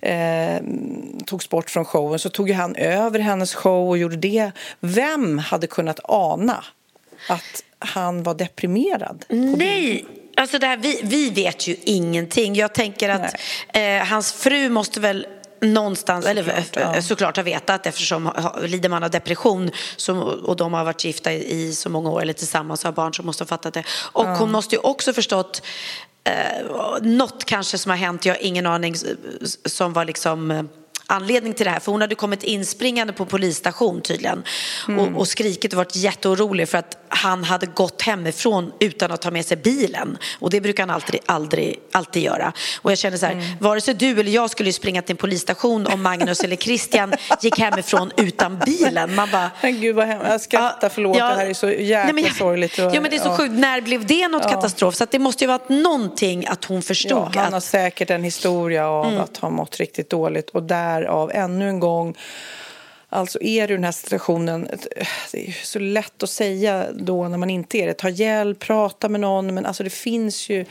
eh, 0.00 0.62
togs 1.26 1.48
bort 1.48 1.70
från 1.70 1.84
showen 1.84 2.18
så 2.18 2.28
tog 2.28 2.50
han 2.50 2.74
över 2.76 3.18
hennes 3.18 3.54
show 3.54 3.88
och 3.88 3.98
gjorde 3.98 4.16
det. 4.16 4.50
Vem 4.80 5.38
hade 5.38 5.66
kunnat 5.66 6.00
ana 6.04 6.64
att 7.28 7.64
han 7.78 8.22
var 8.22 8.34
deprimerad? 8.34 9.24
Nej, 9.28 10.04
alltså 10.36 10.58
det 10.58 10.66
här, 10.66 10.76
vi, 10.76 11.00
vi 11.02 11.30
vet 11.30 11.66
ju 11.66 11.76
ingenting. 11.84 12.54
Jag 12.54 12.72
tänker 12.72 13.08
att 13.08 13.34
eh, 13.68 14.04
hans 14.04 14.32
fru 14.32 14.68
måste 14.68 15.00
väl 15.00 15.26
någonstans, 15.60 16.26
eller 16.26 16.64
ja. 16.72 16.94
eh, 16.94 17.00
såklart 17.00 17.36
ha 17.36 17.42
vetat 17.42 17.86
eftersom 17.86 18.30
lider 18.62 18.88
man 18.88 19.02
av 19.02 19.10
depression 19.10 19.70
så, 19.96 20.16
och 20.18 20.56
de 20.56 20.72
har 20.72 20.84
varit 20.84 21.04
gifta 21.04 21.32
i, 21.32 21.52
i 21.52 21.72
så 21.72 21.88
många 21.88 22.10
år 22.10 22.22
eller 22.22 22.32
tillsammans 22.32 22.84
och 22.84 22.88
har 22.88 22.92
barn 22.92 23.14
så 23.14 23.22
måste 23.22 23.44
ha 23.44 23.48
fattat 23.48 23.74
det. 23.74 23.84
Och 24.12 24.26
hon 24.26 24.52
måste 24.52 24.74
ju 24.74 24.80
också 24.80 25.12
förstått 25.12 25.62
eh, 26.24 27.02
något 27.02 27.44
kanske 27.44 27.78
som 27.78 27.90
har 27.90 27.96
hänt, 27.96 28.24
jag 28.24 28.34
har 28.34 28.42
ingen 28.42 28.66
aning, 28.66 28.94
som 29.64 29.92
var 29.92 30.04
liksom 30.04 30.50
eh, 30.50 30.62
anledning 31.06 31.54
till 31.54 31.64
det 31.64 31.70
här. 31.70 31.80
För 31.80 31.92
hon 31.92 32.00
hade 32.00 32.14
kommit 32.14 32.42
inspringande 32.42 33.12
på 33.12 33.24
polisstation 33.26 34.00
tydligen 34.00 34.42
och, 34.98 35.20
och 35.20 35.28
skrikit 35.28 35.72
och 35.72 35.76
varit 35.76 35.96
jätteorolig 35.96 36.68
för 36.68 36.78
att 36.78 36.96
han 37.08 37.44
hade 37.44 37.66
gått 37.66 38.02
hemifrån 38.02 38.72
utan 38.80 39.12
att 39.12 39.22
ta 39.22 39.30
med 39.30 39.46
sig 39.46 39.56
bilen. 39.56 40.18
Och 40.38 40.50
det 40.50 40.60
brukar 40.60 40.82
han 40.82 40.90
alltid, 40.90 41.20
aldrig, 41.26 41.78
alltid 41.92 42.22
göra. 42.22 42.52
Och 42.82 42.90
jag 42.90 42.98
känner 42.98 43.16
så 43.16 43.26
här, 43.26 43.56
vare 43.60 43.80
sig 43.80 43.94
du 43.94 44.20
eller 44.20 44.30
jag 44.32 44.50
skulle 44.50 44.72
springa 44.72 45.02
till 45.02 45.12
en 45.12 45.16
polisstation 45.16 45.86
om 45.86 46.02
Magnus 46.02 46.40
eller 46.40 46.56
Christian 46.56 47.12
gick 47.42 47.58
hemifrån 47.58 48.12
utan 48.16 48.58
bilen. 48.66 49.14
Man 49.14 49.28
bara, 49.32 49.50
Men 49.62 49.80
gud 49.80 49.96
vad 49.96 50.06
hemskt. 50.06 50.26
Jag 50.28 50.40
skrattar, 50.40 50.88
förlåt, 50.88 51.16
det 51.16 51.22
här 51.22 51.46
är 51.46 51.54
så 51.54 51.70
jäkla 51.70 52.12
Nej, 52.12 52.24
jag- 52.24 52.36
sorgligt. 52.36 52.78
och- 52.78 52.94
Ja 52.94 53.00
men 53.00 53.10
det 53.10 53.16
är 53.16 53.20
så 53.20 53.28
ja. 53.28 53.36
sjukt. 53.36 53.52
När 53.54 53.80
blev 53.80 54.06
det 54.06 54.28
något 54.28 54.42
katastrof? 54.50 54.94
Så 54.94 55.06
det 55.10 55.18
måste 55.18 55.44
ju 55.44 55.48
varit 55.48 55.68
någonting 55.68 56.46
att 56.46 56.64
hon 56.64 56.82
förstod 56.82 57.30
Ja, 57.34 57.40
han 57.40 57.52
har 57.52 57.58
att 57.58 57.64
säkert 57.64 58.10
en 58.10 58.24
historia 58.24 58.88
av 58.88 59.20
att 59.20 59.36
ha 59.36 59.50
mått 59.50 59.76
riktigt 59.76 60.10
dåligt 60.10 60.50
och 60.50 60.62
därav 61.00 61.30
ännu 61.34 61.68
en 61.68 61.80
gång 61.80 62.16
Alltså 63.08 63.42
är 63.42 63.68
du 63.68 63.74
i 63.74 63.76
den 63.76 63.84
här 63.84 63.92
situationen, 63.92 64.68
det 65.32 65.48
är 65.48 65.64
så 65.64 65.78
lätt 65.78 66.22
att 66.22 66.30
säga 66.30 66.86
då 66.92 67.28
när 67.28 67.38
man 67.38 67.50
inte 67.50 67.78
är 67.78 67.86
det. 67.86 67.94
Ta 67.94 68.08
hjälp, 68.08 68.58
prata 68.58 69.08
med 69.08 69.20
någon, 69.20 69.54
men 69.54 69.66
alltså 69.66 69.82
det 69.82 69.90
finns 69.90 70.48
ju 70.48 70.64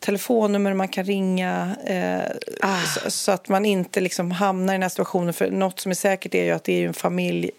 telefonnummer 0.00 0.74
man 0.74 0.88
kan 0.88 1.04
ringa 1.04 1.76
eh, 1.86 2.70
så, 2.94 3.10
så 3.10 3.32
att 3.32 3.48
man 3.48 3.64
inte 3.64 4.00
liksom 4.00 4.30
hamnar 4.30 4.72
i 4.72 4.76
den 4.76 4.82
här 4.82 4.88
situationen. 4.88 5.34
För 5.34 5.50
något 5.50 5.80
som 5.80 5.90
är 5.90 5.94
säkert 5.94 6.34
är 6.34 6.44
ju 6.44 6.50
att 6.50 6.64
det 6.64 6.82
är 6.82 6.86
en 6.86 6.94
familj 6.94 7.50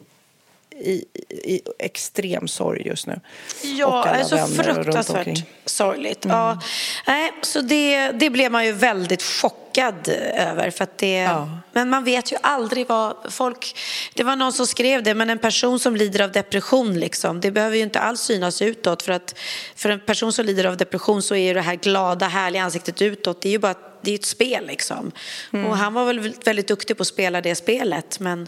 i, 0.80 1.06
i 1.30 1.62
extrem 1.80 2.48
sorg 2.48 2.88
just 2.88 3.08
nu. 3.08 3.20
Ja, 3.64 4.06
alltså 4.06 4.36
vänner 4.36 4.64
runt 4.64 4.84
fruktansvärt 4.84 5.44
sorgligt. 5.66 6.26
Ja. 6.30 6.60
Nej, 7.08 7.32
så 7.42 7.62
det, 7.62 8.12
det 8.12 8.30
blev 8.30 8.52
man 8.52 8.66
ju 8.66 8.72
väldigt 8.72 9.24
chockad 9.24 9.67
över. 9.78 10.72
För 10.72 10.88
det, 10.96 11.18
Ja. 11.18 11.50
Men 11.74 11.90
man 11.90 12.04
vet 12.04 12.32
ju 12.32 12.38
aldrig 12.42 12.88
vad 12.88 13.16
folk... 13.30 13.76
Det 14.14 14.24
var 14.24 14.36
någon 14.36 14.54
som 14.54 14.68
skrev 14.68 15.04
det, 15.04 15.14
men 15.14 15.30
en 15.30 15.40
person 15.40 15.80
som 15.80 15.96
lider 15.96 16.22
av 16.24 16.32
depression, 16.32 17.00
liksom, 17.00 17.42
det 17.42 17.52
behöver 17.52 17.78
ju 17.78 17.84
inte 17.84 18.00
alls 18.00 18.22
synas 18.22 18.62
utåt. 18.62 19.02
För 19.04 19.12
att 19.12 19.36
för 19.76 19.90
en 19.90 20.00
person 20.00 20.34
som 20.34 20.46
lider 20.46 20.66
av 20.66 20.78
depression 20.78 21.22
så 21.22 21.36
är 21.36 21.48
ju 21.48 21.54
det 21.54 21.62
här 21.62 21.76
glada, 21.76 22.28
härliga 22.28 22.64
ansiktet 22.64 23.02
utåt, 23.02 23.42
det 23.42 23.50
är 23.50 23.52
ju 23.52 23.60
bara 23.60 23.76
det 24.02 24.12
är 24.12 24.16
ett 24.16 24.26
spel 24.26 24.68
liksom. 24.68 25.12
Och 25.52 25.78
han 25.78 25.94
var 25.94 26.06
väl 26.06 26.34
väldigt 26.46 26.68
duktig 26.68 26.98
på 26.98 27.02
att 27.02 27.08
spela 27.08 27.42
det 27.42 27.56
spelet. 27.56 28.20
Men, 28.20 28.48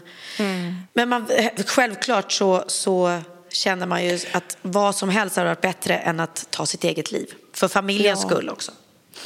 men 0.92 1.08
man, 1.08 1.26
självklart 1.66 2.32
så, 2.32 2.64
så 2.66 3.20
känner 3.52 3.86
man 3.86 4.04
ju 4.04 4.18
att 4.32 4.56
vad 4.62 4.96
som 4.96 5.08
helst 5.08 5.36
hade 5.36 5.48
varit 5.48 5.60
bättre 5.60 5.96
än 5.96 6.20
att 6.20 6.46
ta 6.50 6.66
sitt 6.66 6.84
eget 6.84 7.12
liv. 7.12 7.34
För 7.54 7.68
familjens 7.68 8.20
Ja. 8.22 8.28
skull 8.28 8.48
också. 8.48 8.72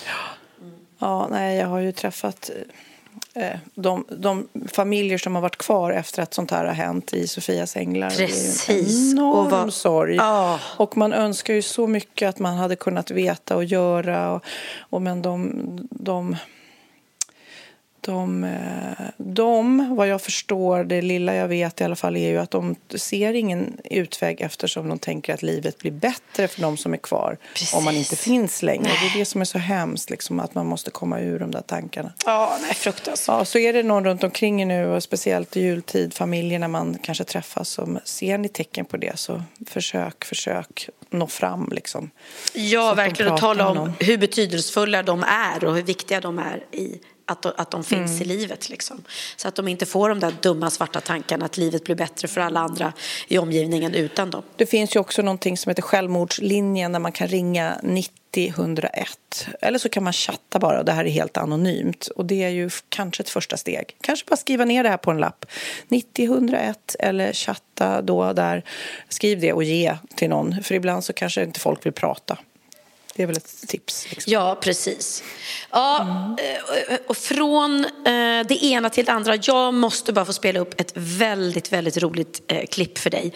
Ja, 0.07 0.12
nej, 1.30 1.57
jag 1.59 1.66
har 1.66 1.78
ju 1.78 1.92
träffat 1.92 2.50
eh, 3.34 3.59
de, 3.74 4.05
de 4.09 4.48
familjer 4.72 5.18
som 5.18 5.34
har 5.34 5.42
varit 5.42 5.57
kvar 5.59 5.90
efter 5.90 6.22
att 6.22 6.34
sånt 6.34 6.50
här 6.50 6.64
har 6.64 6.72
hänt 6.72 7.12
i 7.14 7.26
Sofias 7.28 7.76
änglar. 7.76 8.11
Det 8.16 8.22
är 8.22 8.26
Precis. 8.26 8.68
en 9.12 9.18
enorm 9.18 9.38
Och 9.46 9.50
vad- 9.50 9.72
sorg. 9.72 10.16
Ja. 10.16 10.61
Och 10.76 10.96
man 10.96 11.12
önskar 11.12 11.55
ju 11.55 11.62
så 11.62 11.86
mycket 11.86 12.28
att 12.28 12.38
man 12.38 12.57
hade 12.57 12.76
kunnat 12.76 13.11
veta 13.11 13.57
och 13.57 13.64
göra. 13.64 14.32
Och, 14.32 14.44
och 14.80 15.02
men 15.02 15.22
de, 15.22 15.52
de, 15.90 16.36
de, 18.05 18.44
eh, 18.44 19.05
de, 19.16 19.96
vad 19.96 20.09
jag 20.09 20.22
förstår, 20.22 20.84
det 20.84 21.02
lilla 21.02 21.34
jag 21.34 21.48
vet 21.48 21.80
i 21.80 21.84
alla 21.84 21.96
fall 21.96 22.16
är 22.16 22.28
ju 22.28 22.38
att 22.38 22.50
de 22.50 22.76
ser 22.94 23.34
ingen 23.34 23.80
utväg 23.84 24.40
eftersom 24.40 24.88
de 24.88 24.98
tänker 24.98 25.34
att 25.34 25.42
livet 25.42 25.78
blir 25.78 25.90
bättre 25.90 26.48
för 26.48 26.61
de 26.61 26.76
som 26.76 26.92
är 26.92 26.98
kvar 26.98 27.38
om 27.74 27.84
man 27.84 27.94
inte 27.94 28.11
Precis. 28.11 28.24
finns 28.24 28.62
längre. 28.62 28.84
Det 28.84 29.07
är 29.07 29.18
det 29.18 29.24
som 29.24 29.40
är 29.40 29.44
så 29.44 29.59
hemskt, 29.59 30.11
liksom, 30.11 30.40
att 30.40 30.55
man 30.55 30.66
måste 30.66 30.90
komma 30.90 31.20
ur 31.20 31.38
de 31.38 31.50
där 31.50 31.61
tankarna. 31.61 32.12
Ja, 32.26 32.59
nej, 32.62 32.74
fruktansvärt. 32.74 33.38
Ja, 33.38 33.44
så 33.44 33.59
är 33.59 33.72
det 33.72 33.82
någon 33.82 34.05
runt 34.05 34.24
omkring 34.24 34.68
nu, 34.68 34.86
och 34.86 35.02
speciellt 35.02 35.57
i 35.57 35.61
jultid, 35.61 36.14
familjer 36.14 36.59
när 36.59 36.68
man 36.68 36.98
kanske 37.02 37.24
träffas, 37.24 37.68
som 37.68 37.98
ser 38.05 38.38
ni 38.38 38.48
tecken 38.48 38.84
på 38.84 38.96
det 38.96 39.18
så 39.18 39.42
försök, 39.66 40.24
försök 40.24 40.88
nå 41.11 41.26
fram 41.26 41.68
liksom. 41.72 42.11
Ja, 42.55 42.94
verkligen. 42.94 43.32
Och 43.32 43.40
tala 43.40 43.68
om 43.68 43.76
någon. 43.76 43.92
hur 44.00 44.18
betydelsefulla 44.18 45.02
de 45.02 45.22
är 45.22 45.64
och 45.64 45.74
hur 45.74 45.82
viktiga 45.82 46.20
de 46.20 46.38
är 46.38 46.64
i 46.72 47.00
att 47.27 47.43
de, 47.43 47.53
att 47.57 47.70
de 47.70 47.85
finns 47.85 48.11
Mm. 48.11 48.22
i 48.22 48.25
livet. 48.37 48.68
Liksom. 48.68 49.05
Så 49.37 49.49
att 49.49 49.55
de 49.55 49.68
inte 49.68 49.87
får 49.87 50.09
de 50.09 50.20
där 50.20 50.35
dumma 50.43 50.70
svarta 50.70 51.01
tankarna 51.01 51.45
att 51.45 51.57
livet 51.57 51.85
blir 51.85 51.95
bättre 51.97 52.29
för 52.29 52.41
alla 52.41 52.61
andra 52.61 52.93
i 53.29 53.39
omgivningen 53.39 53.95
utan 53.95 54.31
dem. 54.31 54.43
Det 54.57 54.66
finns 54.66 54.97
ju 54.97 55.01
också 55.01 55.22
någonting 55.22 55.57
som 55.57 55.70
heter 55.70 55.83
självmordslinjen 55.83 56.93
där 56.93 57.01
man 57.01 57.12
kan 57.12 57.29
ringa 57.29 57.79
90 57.83 58.11
101. 58.35 59.49
Eller 59.61 59.79
så 59.79 59.89
kan 59.89 60.05
man 60.05 60.12
chatta 60.12 60.59
bara 60.59 60.79
och 60.79 60.85
det 60.85 60.93
här 60.93 61.05
är 61.05 61.11
helt 61.11 61.37
anonymt. 61.37 62.07
Och 62.07 62.27
det 62.27 62.43
är 62.45 62.49
ju 62.49 62.70
kanske 62.89 63.22
ett 63.22 63.31
första 63.31 63.57
steg. 63.57 63.97
Kanske 64.01 64.27
bara 64.29 64.37
skriva 64.37 64.64
ner 64.64 64.83
det 64.83 64.89
här 64.89 64.97
på 64.97 65.11
en 65.11 65.18
lapp. 65.18 65.47
90 65.89 66.25
101 66.25 66.97
eller 66.99 67.33
chatta 67.33 68.03
då 68.03 68.33
där. 68.33 68.64
Skriv 69.09 69.41
det 69.41 69.53
och 69.53 69.64
ge 69.64 69.97
till 70.16 70.29
någon. 70.29 70.62
För 70.62 70.75
ibland 70.75 71.05
så 71.05 71.12
kanske 71.12 71.43
inte 71.43 71.61
folk 71.61 71.87
vill 71.87 71.93
prata. 71.93 72.39
Det 73.17 73.23
är 73.23 73.27
väl 73.27 73.37
ett 73.37 73.69
tips. 73.69 74.11
Liksom. 74.11 74.33
Ja, 74.33 74.59
precis. 74.61 75.23
Ja, 75.71 76.01
eh, 76.89 76.97
och 77.07 77.17
från 77.17 77.85
eh, 77.85 78.47
det 78.49 78.59
ena 78.65 78.91
till 78.91 79.05
det 79.05 79.12
andra. 79.12 79.37
Jag 79.43 79.75
måste 79.75 80.12
bara 80.12 80.25
få 80.25 80.33
spela 80.33 80.61
upp 80.61 80.81
ett 80.81 80.93
väldigt, 80.95 81.73
väldigt 81.73 81.97
roligt 81.97 82.43
eh, 82.49 82.67
klipp 82.67 82.99
för 82.99 83.11
dig. 83.11 83.33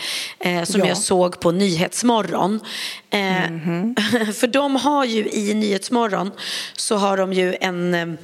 Som 0.66 0.80
Ja. 0.80 0.86
jag 0.86 0.96
såg 0.98 1.40
på 1.40 1.50
Nyhetsmorgon. 1.50 2.60
Eh, 3.10 3.50
Mhm. 3.50 3.94
För 4.34 4.46
de 4.46 4.76
har 4.76 5.04
ju 5.04 5.28
i 5.30 5.54
Nyhetsmorgon 5.54 6.30
så 6.76 6.96
har 6.96 7.16
de 7.16 7.32
ju 7.32 7.56
en 7.60 8.18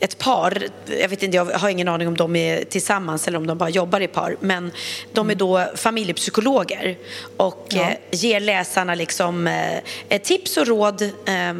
ett 0.00 0.18
par, 0.18 0.62
jag 1.00 1.08
vet 1.08 1.22
inte, 1.22 1.36
jag 1.36 1.44
har 1.44 1.68
ingen 1.68 1.88
aning 1.88 2.08
om 2.08 2.16
de 2.16 2.36
är 2.36 2.64
tillsammans 2.64 3.28
eller 3.28 3.38
om 3.38 3.46
de 3.46 3.58
bara 3.58 3.68
jobbar 3.70 4.00
i 4.00 4.08
par, 4.08 4.36
men 4.40 4.72
de 5.12 5.30
är 5.30 5.34
då 5.34 5.64
familjepsykologer 5.74 6.96
och 7.36 7.66
Ja. 7.68 7.80
eh, 7.82 7.96
ger 8.10 8.40
läsarna 8.40 8.94
liksom 8.94 9.46
eh, 10.08 10.20
tips 10.22 10.56
och 10.56 10.66
råd 10.66 11.02
eh, 11.02 11.54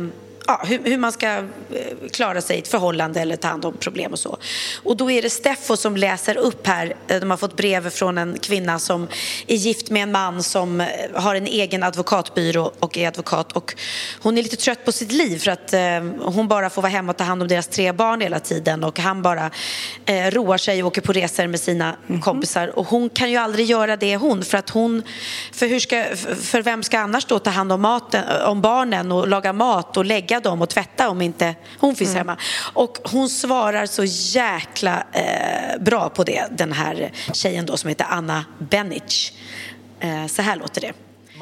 ja, 0.47 0.63
hur, 0.65 0.81
hur 0.85 0.99
man 0.99 1.13
ska 1.13 1.27
eh, 1.27 1.43
klara 2.13 2.41
sig 2.41 2.57
i 2.57 2.59
ett 2.59 2.69
förhållande 2.69 3.21
eller 3.21 3.37
ta 3.37 3.49
hand 3.49 3.65
om 3.65 3.77
problem 3.77 4.13
och 4.13 4.19
så. 4.19 4.39
Och 4.83 4.97
då 4.97 5.11
är 5.11 5.23
det 5.23 5.31
Steffo 5.31 5.77
som 5.77 5.97
läser 5.97 6.37
upp 6.37 6.67
här, 6.67 6.95
eh, 7.09 7.21
de 7.21 7.31
har 7.31 7.37
fått 7.37 7.57
brev 7.57 7.91
från 7.91 8.19
en 8.19 8.39
kvinna 8.39 8.79
som 8.79 9.09
är 9.47 9.57
gift 9.57 9.91
med 9.91 10.03
en 10.03 10.13
man 10.13 10.43
som 10.43 10.81
eh, 10.81 10.87
har 11.15 11.35
en 11.35 11.47
egen 11.47 11.83
advokatbyrå 11.83 12.73
och 12.79 12.99
är 12.99 13.09
advokat. 13.09 13.53
Och 13.53 13.75
hon 14.23 14.39
är 14.39 14.43
lite 14.43 14.57
trött 14.57 14.85
på 14.85 14.93
sitt 14.93 15.13
liv 15.13 15.39
för 15.39 15.51
att 15.51 15.73
eh, 15.73 15.81
hon 16.21 16.49
bara 16.49 16.71
får 16.71 16.83
vara 16.83 16.93
hemma 16.93 17.13
och 17.13 17.17
ta 17.17 17.25
hand 17.25 17.43
om 17.43 17.49
deras 17.49 17.67
tre 17.67 17.93
barn 17.93 18.21
hela 18.21 18.41
tiden. 18.41 18.85
Och 18.85 18.99
han 18.99 19.23
bara 19.23 19.51
eh, 20.07 20.31
roar 20.31 20.59
sig 20.59 20.83
och 20.83 20.87
åker 20.87 21.01
på 21.03 21.13
resor 21.13 21.47
med 21.47 21.61
sina 21.61 21.97
kompisar. 22.23 22.79
Och 22.79 22.87
hon 22.87 23.11
kan 23.11 23.31
ju 23.31 23.37
aldrig 23.37 23.67
göra 23.67 23.97
det 23.97 24.17
hon. 24.17 24.45
För 24.45 24.59
att 24.59 24.71
hon, 24.71 25.03
för, 25.53 25.67
hur 25.67 25.81
ska, 25.81 26.05
för 26.43 26.63
vem 26.63 26.83
ska 26.83 26.99
annars 26.99 27.25
då 27.25 27.39
ta 27.39 27.51
hand 27.51 27.73
om, 27.73 27.81
maten, 27.81 28.25
om 28.47 28.61
barnen 28.61 29.13
och 29.13 29.29
laga 29.29 29.53
mat 29.53 29.97
och 29.97 30.05
lägga 30.05 30.36
lägga 30.37 30.51
dem 30.51 30.63
och 30.63 30.69
tvätta 30.69 31.09
om 31.09 31.23
inte 31.23 31.55
hon 31.79 31.97
finns 31.97 32.11
Mm. 32.11 32.19
hemma. 32.19 32.37
Och 32.75 32.99
hon 33.05 33.29
svarar 33.29 33.87
så 33.87 34.05
jäkla 34.39 35.05
eh, 35.13 35.81
bra 35.81 36.09
på 36.09 36.25
det, 36.25 36.45
den 36.51 36.73
här 36.73 37.13
tjejen 37.33 37.67
då 37.67 37.77
som 37.77 37.89
heter 37.89 38.07
Anna 38.11 38.45
Benic. 38.59 39.33
Eh, 40.01 40.27
så 40.27 40.43
här 40.43 40.57
låter 40.57 40.81
det. 40.81 40.93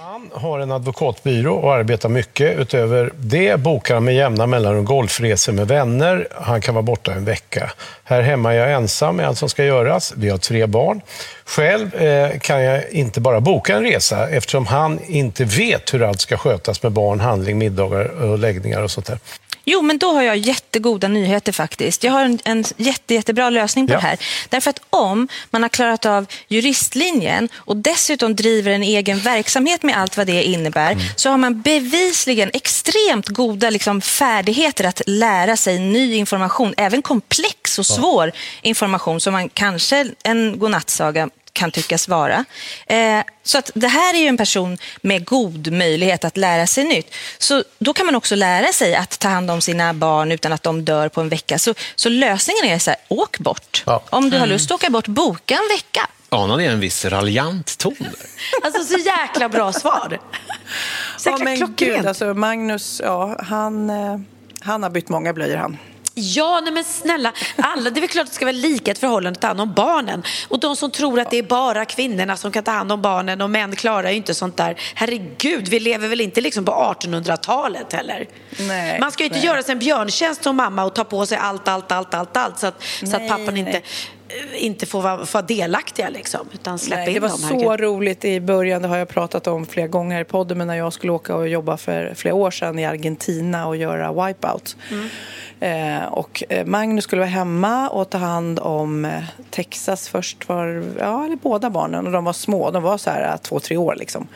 Han 0.07 0.31
har 0.33 0.59
en 0.59 0.73
advokatbyrå 0.73 1.55
och 1.55 1.75
arbetar 1.75 2.09
mycket. 2.09 2.59
Utöver 2.59 3.13
det 3.17 3.61
bokar 3.61 3.95
han 3.95 4.05
med 4.05 4.15
jämna 4.15 4.47
mellanrum 4.47 4.85
golfresor 4.85 5.53
med 5.53 5.69
vänner. 5.69 6.29
Han 6.33 6.61
kan 6.61 6.75
vara 6.75 6.83
borta 6.83 7.13
en 7.13 7.25
vecka. 7.25 7.73
Här 8.05 8.23
hemma 8.23 8.55
är 8.55 8.59
jag 8.59 8.73
ensam 8.73 9.17
med 9.17 9.27
allt 9.27 9.39
som 9.39 9.49
ska 9.49 9.65
göras. 9.65 10.13
Vi 10.17 10.29
har 10.29 10.39
tre 10.39 10.67
barn. 10.67 11.01
Själv 11.45 11.95
eh, 11.95 12.39
kan 12.39 12.63
jag 12.63 12.91
inte 12.91 13.21
bara 13.21 13.41
boka 13.41 13.77
en 13.77 13.83
resa 13.83 14.29
eftersom 14.29 14.67
han 14.67 15.01
inte 15.07 15.45
vet 15.45 15.95
hur 15.95 16.03
allt 16.03 16.21
ska 16.21 16.37
skötas 16.37 16.83
med 16.83 16.93
barn, 16.93 17.21
handling, 17.21 17.59
middagar 17.59 18.05
och 18.05 18.39
läggningar 18.39 18.83
och 18.83 18.91
sånt 18.91 19.07
där. 19.07 19.19
Jo, 19.65 19.83
men 19.83 19.99
då 19.99 20.13
har 20.13 20.23
jag 20.23 20.37
jättegoda 20.37 21.09
nyheter 21.09 21.53
faktiskt. 21.53 22.05
Jag 22.05 22.13
har 22.13 22.25
en, 22.25 22.39
en 22.45 22.65
jätte, 22.77 23.15
jättebra 23.15 23.51
lösning 23.51 23.87
på 23.87 23.93
Ja. 23.93 23.97
det 23.97 24.03
här. 24.07 24.19
Därför 24.49 24.71
att 24.71 24.81
om 24.91 25.29
man 25.51 25.63
har 25.63 25.69
klarat 25.69 26.07
av 26.07 26.27
juristlinjen 26.49 27.49
och 27.55 27.77
dessutom 27.77 28.37
driver 28.37 28.71
en 28.73 28.83
egen 28.83 29.19
verksamhet 29.19 29.83
med 29.83 29.97
allt 29.97 30.17
vad 30.17 30.27
det 30.27 30.43
innebär, 30.45 30.93
Mm. 30.93 31.05
så 31.17 31.31
har 31.31 31.37
man 31.37 31.61
bevisligen 31.63 32.51
extremt 32.55 33.29
goda 33.29 33.71
liksom, 33.71 34.01
färdigheter 34.01 34.85
att 34.85 35.03
lära 35.07 35.57
sig 35.57 35.79
ny 35.79 36.15
information, 36.15 36.75
även 36.77 37.03
komplex 37.03 37.79
och 37.79 37.87
svår 37.87 38.33
information 38.63 39.21
som 39.21 39.33
man 39.33 39.49
kanske 39.49 40.07
en 40.23 40.59
godnattsaga 40.59 41.29
kan 41.55 41.71
tyckas 41.71 42.09
vara. 42.09 42.45
Eh, 42.87 43.21
så 43.43 43.59
att 43.59 43.71
det 43.75 43.89
här 43.89 44.15
är 44.15 44.19
ju 44.19 44.27
en 44.27 44.37
person 44.37 44.79
med 45.03 45.25
god 45.25 45.73
möjlighet 45.73 46.25
att 46.25 46.37
lära 46.37 46.67
sig 46.67 46.85
nytt. 46.85 47.15
Så 47.39 47.65
då 47.79 47.93
kan 47.93 48.07
man 48.07 48.15
också 48.15 48.35
lära 48.35 48.73
sig 48.73 48.95
att 48.95 49.19
ta 49.19 49.29
hand 49.29 49.51
om 49.51 49.61
sina 49.61 49.95
barn 49.95 50.33
utan 50.33 50.53
att 50.53 50.63
de 50.63 50.85
dör 50.85 51.09
på 51.09 51.21
en 51.21 51.29
vecka. 51.29 51.59
Så, 51.59 51.75
så 51.95 52.09
lösningen 52.09 52.65
är 52.65 52.79
så 52.79 52.91
här, 52.91 52.99
åk 53.09 53.39
bort. 53.39 53.83
Ja. 53.87 54.03
Om 54.11 54.31
du 54.31 54.39
har 54.39 54.47
lust 54.47 54.71
att 54.71 54.75
åka 54.75 54.91
bort, 54.91 55.07
boka 55.07 55.55
en 55.55 55.77
vecka. 55.77 56.09
Anar 56.29 56.57
ni 56.57 56.65
en 56.65 56.81
viss 56.81 57.05
raljant 57.05 57.79
ton? 57.79 57.97
Alltså 58.65 58.85
så 58.85 58.99
jäkla 58.99 59.49
bra 59.49 59.73
svar. 59.73 60.19
Så 61.19 61.29
Ja, 61.29 61.33
jäkla 61.33 61.45
men 61.45 61.57
klockrent. 61.57 61.97
gud, 61.97 62.07
alltså 62.07 62.35
Magnus, 62.35 63.01
ja, 63.05 63.37
han, 63.49 63.91
eh, 63.91 64.19
han 64.61 64.83
har 64.83 64.91
bytt 64.91 65.09
många 65.09 65.33
blöjor 65.33 65.57
han. 65.57 65.77
Ja, 66.17 66.61
nej 66.65 66.73
men 66.73 66.85
snälla, 66.85 67.33
alla, 67.57 67.91
det 67.91 67.99
är 67.99 68.01
väl 68.01 68.09
klart 68.11 68.23
att 68.23 68.31
det 68.31 68.35
ska 68.35 68.45
vara 68.45 68.53
lika 68.53 68.91
ett 68.91 68.99
förhållande 68.99 69.37
att 69.37 69.41
ta 69.41 69.47
hand 69.47 69.61
om 69.61 69.73
barnen. 69.73 70.23
Och 70.49 70.61
de 70.61 70.77
som 70.77 70.91
tror 70.91 71.21
att 71.21 71.31
det 71.31 71.39
är 71.39 71.43
bara 71.43 71.85
kvinnorna 71.85 72.37
som 72.37 72.53
kan 72.53 72.65
ta 72.65 72.71
hand 72.71 72.93
om 72.93 73.03
barnen 73.03 73.41
och 73.41 73.51
män 73.51 73.77
klarar 73.77 74.11
ju 74.11 74.17
inte 74.17 74.35
sånt 74.35 74.57
där. 74.57 74.77
Herregud, 74.95 75.69
vi 75.69 75.81
lever 75.81 76.09
väl 76.09 76.21
inte 76.21 76.41
liksom 76.41 76.65
på 76.65 76.73
1800-talet 76.73 77.93
heller? 77.93 78.27
Nej, 78.59 79.01
Man 79.01 79.13
ska 79.13 79.23
ju 79.23 79.27
inte 79.27 79.39
nej. 79.39 79.47
göra 79.47 79.63
sig 79.63 79.73
en 79.73 79.79
björntjänst 79.79 80.43
som 80.43 80.57
mamma 80.57 80.85
och 80.85 80.95
ta 80.95 81.05
på 81.05 81.27
sig 81.27 81.39
allt, 81.39 81.69
allt, 81.69 81.93
allt, 81.93 82.15
allt, 82.15 82.37
allt 82.37 82.59
så 82.59 82.67
att, 82.67 82.83
så 83.01 83.17
att 83.17 83.23
Nej, 83.23 83.29
pappan 83.29 83.55
nej. 83.55 83.59
inte, 83.59 83.81
inte 84.57 84.87
får 84.87 85.03
vara, 85.03 85.17
vara 85.17 85.43
delaktiga 85.43 86.09
liksom, 86.09 86.49
utan 86.53 86.79
släppa 86.79 87.01
Nej, 87.01 87.09
in 87.09 87.15
det 87.15 87.21
var 87.21 87.29
dem. 87.29 87.39
så 87.39 87.77
roligt 87.77 88.25
i 88.25 88.41
början, 88.41 88.83
det 88.83 88.89
har 88.89 88.97
jag 88.97 89.09
pratat 89.09 89.47
om 89.47 89.67
flera 89.67 89.87
gånger 89.87 90.21
i 90.21 90.25
podden, 90.25 90.59
men 90.59 90.67
när 90.67 90.75
jag 90.75 90.93
skulle 90.93 91.13
åka 91.13 91.37
och 91.37 91.49
jobba 91.49 91.77
för 91.77 92.13
flera 92.15 92.35
år 92.35 92.51
sedan 92.51 92.79
i 92.79 92.85
Argentina 92.85 93.67
och 93.67 93.77
göra 93.77 94.27
wipeout. 94.27 94.77
Eh, 95.61 96.05
och 96.05 96.43
eh, 96.49 96.67
Magnus 96.67 97.05
skulle 97.05 97.21
vara 97.21 97.31
hemma 97.31 97.89
och 97.89 98.11
ta 98.11 98.19
hand 98.19 98.59
om 98.59 99.05
eh, 99.05 99.23
Texas 99.51 100.09
först 100.09 100.49
var, 100.49 100.85
ja, 100.99 101.25
eller 101.25 101.37
båda 101.37 101.71
barnen 101.71 102.07
och 102.07 102.13
de 102.13 102.25
var 102.25 102.33
små, 102.33 102.71
de 102.71 102.83
var 102.83 102.99
så 102.99 103.11
här 103.11 103.33
eh, 103.33 103.37
två, 103.37 103.61
tre 103.61 103.77
år 103.77 103.95
liksom. 103.99 104.29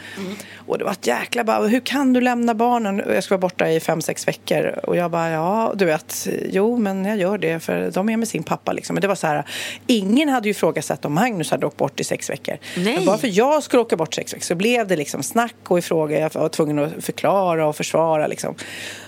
Och 0.57 0.79
det 0.79 0.85
var 0.85 0.93
ett 0.93 1.07
jäkla 1.07 1.45
bara, 1.45 1.67
hur 1.67 1.81
kan 1.81 2.13
du 2.13 2.21
lämna 2.21 2.55
barnen? 2.55 3.03
Jag 3.07 3.25
ska 3.25 3.35
vara 3.35 3.41
borta 3.41 3.71
i 3.71 3.81
fem, 3.81 4.03
sex 4.03 4.29
veckor 4.29 4.81
och 4.83 4.97
jag 4.97 5.11
bara, 5.11 5.31
ja, 5.31 5.73
du 5.75 5.85
vet, 5.85 6.29
jo, 6.51 6.77
men 6.77 7.05
jag 7.05 7.17
gör 7.17 7.39
det 7.39 7.61
för 7.61 7.91
de 7.91 8.09
är 8.09 8.17
med 8.17 8.29
sin 8.29 8.43
pappa 8.43 8.73
liksom. 8.73 8.95
Men 8.95 9.01
det 9.01 9.09
var 9.09 9.15
så 9.15 9.27
här, 9.27 9.45
ingen 9.89 10.29
hade 10.29 10.49
ju 10.49 10.51
ifrågasatt 10.51 11.05
om 11.05 11.15
Magnus 11.15 11.51
hade 11.51 11.67
åkt 11.67 11.77
bort 11.77 12.01
i 12.01 12.05
sex 12.05 12.31
veckor. 12.31 12.59
Nej. 12.77 12.97
Men 12.97 13.05
bara 13.05 13.19
för 13.19 13.39
jag 13.39 13.63
skulle 13.63 13.83
åka 13.83 13.97
bort 13.97 14.15
sex 14.15 14.35
veckor 14.35 14.45
så 14.45 14.55
blev 14.55 14.87
det 14.87 14.97
liksom 14.97 15.23
snack 15.23 15.55
och 15.69 15.79
ifråga. 15.79 16.19
Jag 16.19 16.35
var 16.35 16.49
tvungen 16.49 16.79
att 16.79 17.05
förklara 17.05 17.67
och 17.67 17.77
försvara 17.77 18.27
liksom. 18.27 18.55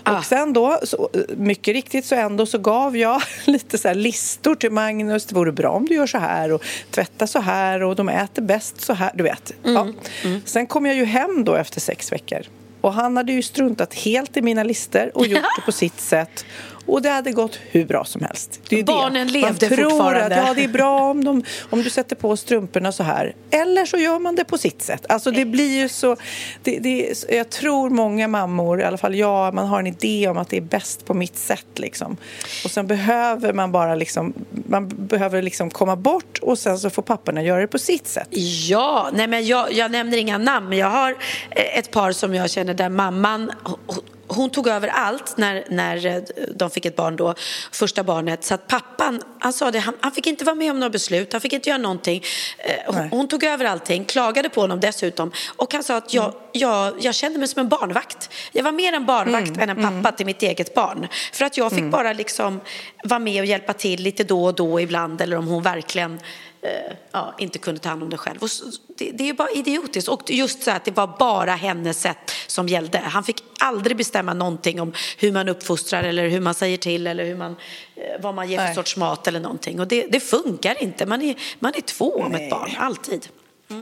Ah. 0.03 0.19
Och 0.19 0.25
sen 0.25 0.53
då, 0.53 0.81
så, 0.83 1.11
mycket 1.37 1.75
riktigt 1.75 2.05
så 2.05 2.15
ändå 2.15 2.47
så 2.47 2.59
gav 2.59 2.97
jag 2.97 3.23
lite 3.45 3.79
så 3.79 3.93
listor 3.95 4.55
till 4.55 4.71
Magnus. 4.71 5.27
Det 5.27 5.35
vore 5.35 5.53
bra 5.53 5.71
om 5.71 5.87
du 5.87 5.95
gör 5.95 6.07
så 6.07 6.19
här 6.19 6.53
och 6.53 6.65
tvätta 6.91 7.27
så 7.27 7.41
här 7.41 7.83
och 7.83 7.97
de 7.97 8.09
äter 8.09 8.43
bäst 8.43 8.81
så 8.81 8.93
här. 8.93 9.11
Du 9.15 9.23
vet. 9.23 9.53
Ja. 9.63 9.89
Sen 10.45 10.67
kom 10.67 10.87
jag 10.87 10.97
ju 10.97 11.05
hem 11.05 11.45
då 11.45 11.55
efter 11.55 11.81
sex 11.81 12.13
veckor. 12.13 12.43
Och 12.81 12.93
han 12.93 13.17
hade 13.17 13.33
ju 13.33 13.43
struntat 13.43 13.95
helt 13.95 14.37
i 14.37 14.43
mina 14.43 14.63
listor 14.63 15.11
och 15.15 15.27
gjort 15.27 15.43
det 15.57 15.63
på 15.65 15.73
sitt 15.73 16.01
sätt. 16.01 16.45
Och 16.91 17.03
det 17.03 17.11
hade 17.11 17.33
gått 17.33 17.59
hur 17.71 17.85
bra 17.85 18.05
som 18.05 18.23
helst. 18.23 18.61
Barnen 18.87 19.27
det. 19.27 19.33
levde 19.33 19.49
man 19.49 19.77
tror 19.77 19.91
fortfarande. 19.91 20.41
Att, 20.41 20.49
ja, 20.49 20.55
det 20.55 20.65
är 20.65 20.69
bra 20.69 21.11
om, 21.11 21.25
de, 21.25 21.45
om 21.71 21.83
du 21.83 21.91
sätter 21.91 22.17
på 22.17 22.37
strumporna 22.37 22.93
så 22.93 23.03
här. 23.03 23.35
Eller 23.51 23.87
så 23.87 23.97
gör 23.97 24.19
man 24.19 24.37
det 24.37 24.45
på 24.45 24.59
sitt 24.59 24.83
sätt. 24.83 25.07
Alltså 25.09 25.31
det 25.31 25.45
blir 25.45 25.81
ju 25.81 25.89
så... 25.89 26.17
Det, 26.63 26.79
det, 26.79 27.25
jag 27.29 27.51
tror 27.51 27.91
många 27.91 28.29
mammor, 28.29 28.81
i 28.81 28.85
alla 28.85 28.99
fall 28.99 29.15
jag, 29.15 29.55
man 29.55 29.67
har 29.67 29.81
en 29.81 29.87
idé 29.87 30.29
om 30.29 30.39
att 30.39 30.49
det 30.49 30.57
är 30.57 30.61
bäst 30.61 31.05
på 31.05 31.15
mitt 31.15 31.37
sätt. 31.37 31.67
Liksom. 31.77 32.17
Och 32.65 32.71
sen 32.71 32.87
behöver 32.87 33.53
man 33.53 33.73
bara 33.73 33.95
liksom, 33.95 34.35
man 34.51 34.89
behöver 34.89 35.43
liksom 35.43 35.71
komma 35.71 35.97
bort 35.97 36.39
och 36.43 36.59
sen 36.59 36.79
så 36.79 36.91
får 36.91 37.03
papporna 37.03 37.43
göra 37.43 37.61
det 37.61 37.67
på 37.67 37.79
sitt 37.79 38.09
sätt. 38.09 38.29
Ja, 38.69 39.11
nej 39.13 39.27
men 39.27 39.47
jag, 39.47 39.73
jag 39.73 39.91
nämner 39.91 40.19
inga 40.19 40.39
namn, 40.39 40.69
men 40.69 40.79
jag 40.79 40.91
har 40.91 41.11
eh, 41.51 41.79
ett 41.79 41.91
par 41.91 42.13
som 42.13 42.35
jag 42.35 42.51
känner 42.51 42.75
där 42.75 42.89
mamman 42.89 43.51
hon- 44.31 44.51
tog 44.51 44.69
över 44.69 44.89
allt 44.89 45.37
när, 45.37 45.65
när 45.69 46.07
eh, 46.07 46.23
de 46.55 46.71
fick 46.71 46.85
ett 46.85 46.97
barn 46.97 47.17
då, 47.17 47.35
första 47.73 48.03
barnet. 48.03 48.45
Så 48.45 48.55
att 48.55 48.67
pappan, 48.69 49.23
han 49.39 49.53
sa 49.53 49.71
det, 49.71 49.79
han, 49.79 49.95
han 50.01 50.13
fick 50.13 50.27
inte 50.27 50.45
vara 50.45 50.55
med 50.55 50.71
om 50.71 50.81
några 50.81 50.91
beslut, 50.91 51.33
han 51.33 51.41
fick 51.41 51.53
inte 51.53 51.69
göra 51.69 51.79
någonting. 51.79 52.23
Eh, 52.59 52.95
Hon, 52.95 53.09
hon 53.11 53.29
tog 53.29 53.45
över 53.45 53.65
allting, 53.65 54.05
klagade 54.05 54.49
på 54.49 54.61
honom 54.61 54.81
dessutom. 54.81 55.33
Och 55.57 55.73
han 55.73 55.83
sa 55.85 55.97
att 55.97 56.15
jag, 56.15 56.35
jag, 56.53 56.95
jag 57.01 57.15
kände 57.15 57.39
mig 57.39 57.49
som 57.49 57.61
en 57.61 57.69
barnvakt. 57.69 58.31
Jag 58.53 58.65
var 58.65 58.73
mer 58.73 58.93
en 58.93 59.07
barnvakt 59.07 59.57
än 59.59 59.71
en 59.71 60.03
pappa 60.03 60.17
till 60.17 60.27
mitt 60.27 60.43
eget 60.43 60.75
barn. 60.75 61.09
För 61.33 61.45
att 61.45 61.57
jag 61.57 61.73
fick 61.73 61.85
bara 61.85 62.13
liksom 62.13 62.61
vara 63.05 63.19
med 63.21 63.41
och 63.41 63.47
hjälpa 63.47 63.73
till 63.73 64.03
lite 64.03 64.25
då 64.25 64.45
och 64.45 64.55
då 64.55 64.81
ibland. 64.81 65.21
Eller 65.21 65.37
om 65.37 65.47
hon 65.47 65.63
verkligen 65.63 66.21
ja, 67.13 67.35
inte 67.39 67.59
kunde 67.59 67.81
ta 67.81 67.89
hand 67.89 68.03
om 68.03 68.11
det 68.11 68.17
själv. 68.17 68.39
Det, 68.99 69.11
det 69.11 69.25
är 69.25 69.27
ju 69.27 69.33
bara 69.33 69.51
idiotiskt. 69.51 70.09
Och 70.09 70.31
just 70.31 70.63
så 70.63 70.71
att 70.71 70.85
det 70.85 70.91
var 70.91 71.17
bara 71.19 71.55
hennes 71.55 72.01
sätt 72.01 72.33
som 72.47 72.69
gällde. 72.69 72.99
Han 72.99 73.25
fick 73.25 73.43
aldrig 73.59 73.97
bestämma 73.97 74.35
någonting 74.35 74.81
om 74.81 74.93
hur 75.19 75.33
man 75.33 75.49
uppfostrar 75.49 76.05
eller 76.05 76.29
hur 76.29 76.41
man 76.41 76.55
säger 76.55 76.77
till 76.77 77.07
eller 77.07 77.25
hur 77.25 77.37
man, 77.37 77.57
eh, 77.97 78.21
vad 78.21 78.35
man 78.35 78.51
ger 78.51 78.59
för 78.59 78.65
Nej. 78.65 78.75
sorts 78.75 78.97
mat 78.97 79.27
eller 79.27 79.41
någonting. 79.41 79.81
Och 79.81 79.89
det, 79.89 80.07
det 80.07 80.21
funkar 80.21 80.83
inte. 80.83 81.07
Man 81.07 81.23
är, 81.23 81.37
man 81.59 81.73
är 81.75 81.81
två 81.81 82.13
om 82.15 82.35
ett 82.35 82.51
barn, 82.51 82.71
alltid. 82.79 83.29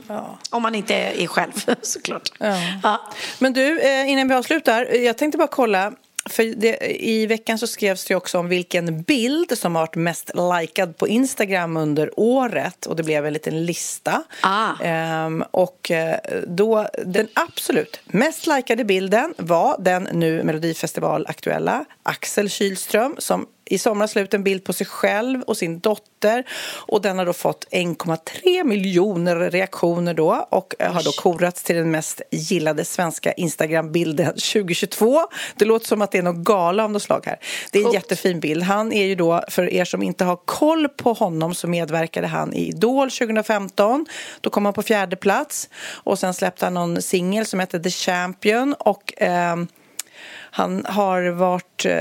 Ja. 0.07 0.37
Om 0.49 0.61
man 0.61 0.75
inte 0.75 0.95
är, 0.95 1.27
själv, 1.27 1.51
såklart. 1.81 2.31
Ja. 2.37 2.55
Ja. 2.83 3.11
Men 3.39 3.53
du, 3.53 3.79
eh, 3.79 4.09
innan 4.09 4.27
vi 4.27 4.33
avslutar, 4.33 4.87
eh, 4.89 5.01
jag 5.01 5.17
tänkte 5.17 5.37
bara 5.37 5.47
kolla. 5.47 5.93
För 6.25 6.43
det, 6.43 7.03
I 7.05 7.25
veckan 7.25 7.59
så 7.59 7.67
skrevs 7.67 8.05
det 8.05 8.15
också 8.15 8.39
om 8.39 8.47
vilken 8.49 9.01
bild 9.01 9.57
som 9.57 9.73
varit 9.73 9.95
mest 9.95 10.31
likad 10.59 10.97
på 10.97 11.07
Instagram 11.07 11.77
under 11.77 12.19
året. 12.19 12.85
Och 12.85 12.95
det 12.95 13.03
blev 13.03 13.25
en 13.25 13.33
liten 13.33 13.65
lista. 13.65 14.23
Ah. 14.41 14.71
Ehm, 14.83 15.43
och 15.51 15.91
eh, 15.91 16.19
då, 16.47 16.87
den 17.05 17.27
absolut 17.33 17.99
mest 18.05 18.47
likade 18.47 18.83
bilden 18.83 19.33
var 19.37 19.75
den 19.79 20.07
nu 20.13 20.43
Melodifestival-aktuella 20.43 21.85
Axel 22.03 22.49
Kylström 22.49 23.15
som 23.17 23.47
i 23.69 23.77
somras 23.77 24.15
la 24.15 24.21
ut 24.21 24.33
en 24.33 24.43
bild 24.43 24.63
på 24.63 24.73
sig 24.73 24.87
själv 24.87 25.41
och 25.41 25.57
sin 25.57 25.79
dotter 25.79 26.43
och 26.75 27.01
den 27.01 27.17
har 27.17 27.25
då 27.25 27.33
fått 27.33 27.67
1,3 27.71 28.63
miljoner 28.63 29.35
reaktioner 29.35 30.13
då 30.13 30.47
och 30.49 30.75
eh, 30.79 30.93
har 30.93 31.03
då 31.03 31.11
korats 31.11 31.63
till 31.63 31.75
den 31.75 31.91
mest 31.91 32.21
gillade 32.31 32.85
svenska 32.85 33.31
Instagram-bilden 33.31 34.25
2022. 34.53 35.27
Det 35.55 35.65
låter 35.65 35.87
som 35.87 36.01
att 36.01 36.11
det 36.11 36.17
är 36.17 36.23
något 36.23 36.45
gala 36.45 36.83
av 36.83 36.91
något 36.91 37.03
slag 37.03 37.23
här. 37.25 37.39
Det 37.71 37.79
är 37.79 37.85
en 37.85 37.93
jättefin 37.93 38.39
bild. 38.39 38.63
Han 38.63 38.93
är 38.93 39.05
ju 39.05 39.15
då, 39.15 39.43
för 39.49 39.73
er 39.73 39.85
som 39.85 40.03
inte 40.03 40.25
har 40.25 40.35
koll 40.35 40.89
på 40.89 41.13
honom 41.13 41.55
så 41.55 41.67
medverkade 41.67 42.27
han 42.27 42.53
i 42.53 42.67
Idol 42.67 43.11
2015. 43.11 44.05
Då 44.41 44.49
kom 44.49 44.65
han 44.65 44.73
på 44.73 44.83
fjärde 44.83 45.15
plats 45.15 45.69
och 46.03 46.19
sen 46.19 46.33
släppte 46.33 46.65
han 46.65 46.73
någon 46.73 47.01
singel 47.01 47.45
som 47.45 47.59
heter 47.59 47.79
The 47.79 47.89
Champion 47.89 48.73
och 48.73 49.13
ehm, 49.17 49.67
han 50.51 50.85
har 50.85 51.29
varit 51.29 51.85
eh, 51.85 51.93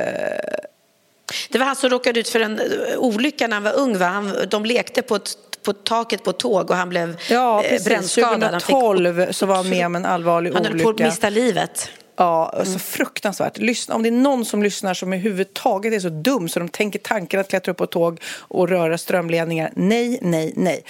Det 1.51 1.59
var 1.59 1.67
han 1.67 1.77
som 1.77 1.91
råkade 1.91 2.21
ut 2.21 2.29
för 2.29 2.41
en 2.41 2.59
eh, 2.61 2.99
olycka 2.99 3.47
när 3.47 3.55
han 3.57 3.63
var 3.63 3.77
ung. 3.77 3.99
Va? 3.99 4.07
Han, 4.07 4.33
de 4.51 4.65
lekte 4.65 5.03
på, 5.03 5.17
ett, 5.17 5.31
på 5.63 5.73
taket 5.73 6.25
på 6.25 6.31
ett 6.31 6.39
tåg 6.39 6.71
och 6.71 6.77
han 6.77 6.89
blev 6.89 7.17
Ja, 7.31 7.63
eh, 7.65 7.71
precis. 7.71 7.87
brännskadad. 7.89 8.43
Han 8.51 8.61
fick 8.61 8.69
2012 8.77 9.33
så 9.33 9.47
var 9.47 9.57
han 9.57 9.69
med 9.69 9.87
om 9.87 9.97
en 9.97 10.05
allvarlig 10.05 10.53
Han 10.53 10.65
höll 10.65 10.73
på 10.73 10.79
att 10.81 10.87
olycka. 10.95 11.05
mista 11.05 11.31
livet. 11.31 11.91
Ja, 12.19 12.63
så 12.65 12.79
fruktansvärt. 12.79 13.59
Lyssna, 13.59 13.95
om 13.95 14.03
det 14.03 14.09
är 14.09 14.11
någon 14.11 14.45
som 14.45 14.63
lyssnar 14.63 14.95
som 14.95 15.13
överhuvudtaget 15.13 15.93
är 15.93 16.01
så 16.01 16.09
dum 16.09 16.49
så 16.49 16.59
de 16.59 16.69
tänker 16.69 16.99
tanken 16.99 17.41
att 17.41 17.49
klättra 17.49 17.73
upp 17.73 17.77
på 17.79 17.87
tåg 17.87 18.21
och 18.41 18.69
röra 18.69 18.99
strömledningar. 18.99 19.73
Nej, 19.77 20.19
nej, 20.23 20.53
nej. 20.57 20.85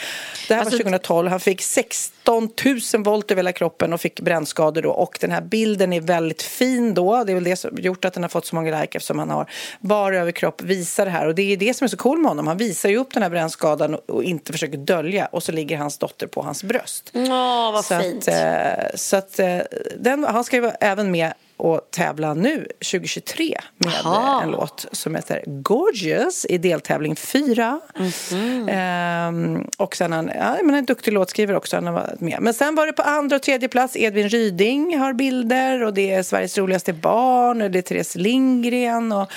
Det 0.49 0.55
här 0.55 0.61
Alltså- 0.61 0.77
var 0.77 0.83
2012. 0.83 1.29
Han 1.29 1.41
fick 1.41 1.63
16 1.63 2.51
000 2.95 3.03
volt 3.05 3.31
över 3.31 3.39
hela 3.39 3.53
kroppen 3.53 3.93
och 3.93 4.01
fick 4.01 4.21
brännskador 4.21 4.83
då. 4.83 4.91
Och 4.91 5.19
den 5.21 5.31
här 5.31 5.41
bilden 5.41 5.93
är 5.93 6.01
väldigt 6.01 6.43
fin 6.43 6.95
då. 6.95 7.25
Det 7.25 7.33
är 7.33 7.35
väl 7.35 7.45
det 7.45 7.57
som 7.57 7.77
gjort 7.79 8.05
att 8.05 8.15
den 8.15 8.23
har 8.23 8.29
fått 8.31 8.47
så 8.47 8.55
många 8.55 8.81
like 8.81 8.99
eftersom 8.99 9.19
han 9.19 9.31
har 9.31 9.51
bar 9.81 10.13
överkropp 10.13 10.63
visar 10.63 11.05
det 11.05 11.11
här. 11.11 11.27
Och 11.27 11.35
det 11.35 11.53
är 11.53 11.57
det 11.57 11.75
som 11.75 11.85
är 11.85 11.89
så 11.89 11.97
cool 11.97 12.19
med 12.19 12.29
honom. 12.29 12.47
Han 12.47 12.57
visar 12.57 12.89
ju 12.89 12.97
upp 12.97 13.15
den 13.15 13.23
här 13.23 13.31
brännskadan 13.31 13.95
och, 13.95 14.25
inte 14.25 14.53
försöker 14.53 14.79
dölja. 14.79 15.27
Och 15.27 15.43
så 15.43 15.53
ligger 15.53 15.77
hans 15.77 15.99
dotter 15.99 16.27
på 16.27 16.43
hans 16.43 16.65
bröst. 16.65 17.11
Åh, 17.15 17.73
vad 17.73 17.85
så 17.85 18.01
fint. 18.01 18.29
Att, 18.29 18.35
eh, 18.35 18.85
så 18.95 19.17
att 19.17 19.39
eh, 19.39 19.59
den, 19.99 20.25
han 20.25 20.45
ska 20.45 20.57
ju 20.57 20.71
även 20.81 21.11
med 21.11 21.18
och 21.59 21.81
tävla 21.91 22.35
nu 22.35 22.67
2023 22.91 23.59
med 23.77 23.93
Aha. 24.05 24.43
en 24.43 24.51
låt 24.51 24.87
som 24.93 25.15
heter 25.15 25.43
Gorgeous 25.47 26.47
i 26.49 26.59
deltävling 26.59 27.17
4. 27.17 27.81
Mhm. 27.99 28.69
Ehm, 28.69 29.69
och 29.77 29.97
sen 29.97 30.13
han, 30.13 30.31
ja, 30.35 30.57
men 30.63 30.75
en 30.75 30.85
duktig 30.85 31.13
låtskrivare 31.13 31.57
också, 31.57 31.77
han 31.77 31.87
har 31.87 31.93
varit 31.93 32.21
med. 32.21 32.39
Men 32.41 32.55
sen 32.55 32.75
var 32.75 32.87
det 32.87 32.93
på 32.93 33.03
andra 33.03 33.37
och 33.37 33.43
tredje 33.43 33.69
plats 33.69 33.97
Edvin 33.97 34.29
Ryding 34.29 34.99
har 34.99 35.13
bilder 35.13 35.83
och 35.83 35.95
det 35.95 36.13
är 36.13 36.23
Sveriges 36.23 36.59
roligaste 36.59 36.93
barn 36.93 37.63
och 37.63 37.71
det 37.71 37.79
är 37.79 37.83
Therese 37.83 38.17
Lindgren 38.17 39.13
och 39.13 39.33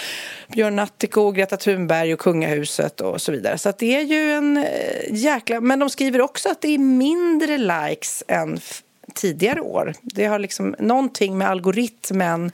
Björn 0.48 0.76
Natthiko, 0.76 1.32
Greta 1.32 1.58
Thunberg 1.58 2.14
och 2.14 2.20
Kungahuset 2.20 3.02
och 3.02 3.22
så 3.22 3.32
vidare. 3.32 3.58
Så 3.58 3.74
det 3.78 3.96
är 3.96 4.02
ju 4.02 4.32
en 4.32 4.58
eh, 4.58 4.64
jäkla... 5.10 5.62
Men 5.62 5.80
de 5.80 5.90
skriver 5.90 6.22
också 6.22 6.50
att 6.50 6.62
det 6.62 6.74
är 6.74 6.78
mindre 6.78 7.58
likes 7.58 8.24
än 8.28 8.60
tidigare 9.14 9.62
år. 9.62 9.94
Det 10.02 10.26
har 10.26 10.40
liksom 10.40 10.76
någonting 10.80 11.38
med 11.38 11.50
algoritmen 11.50 12.52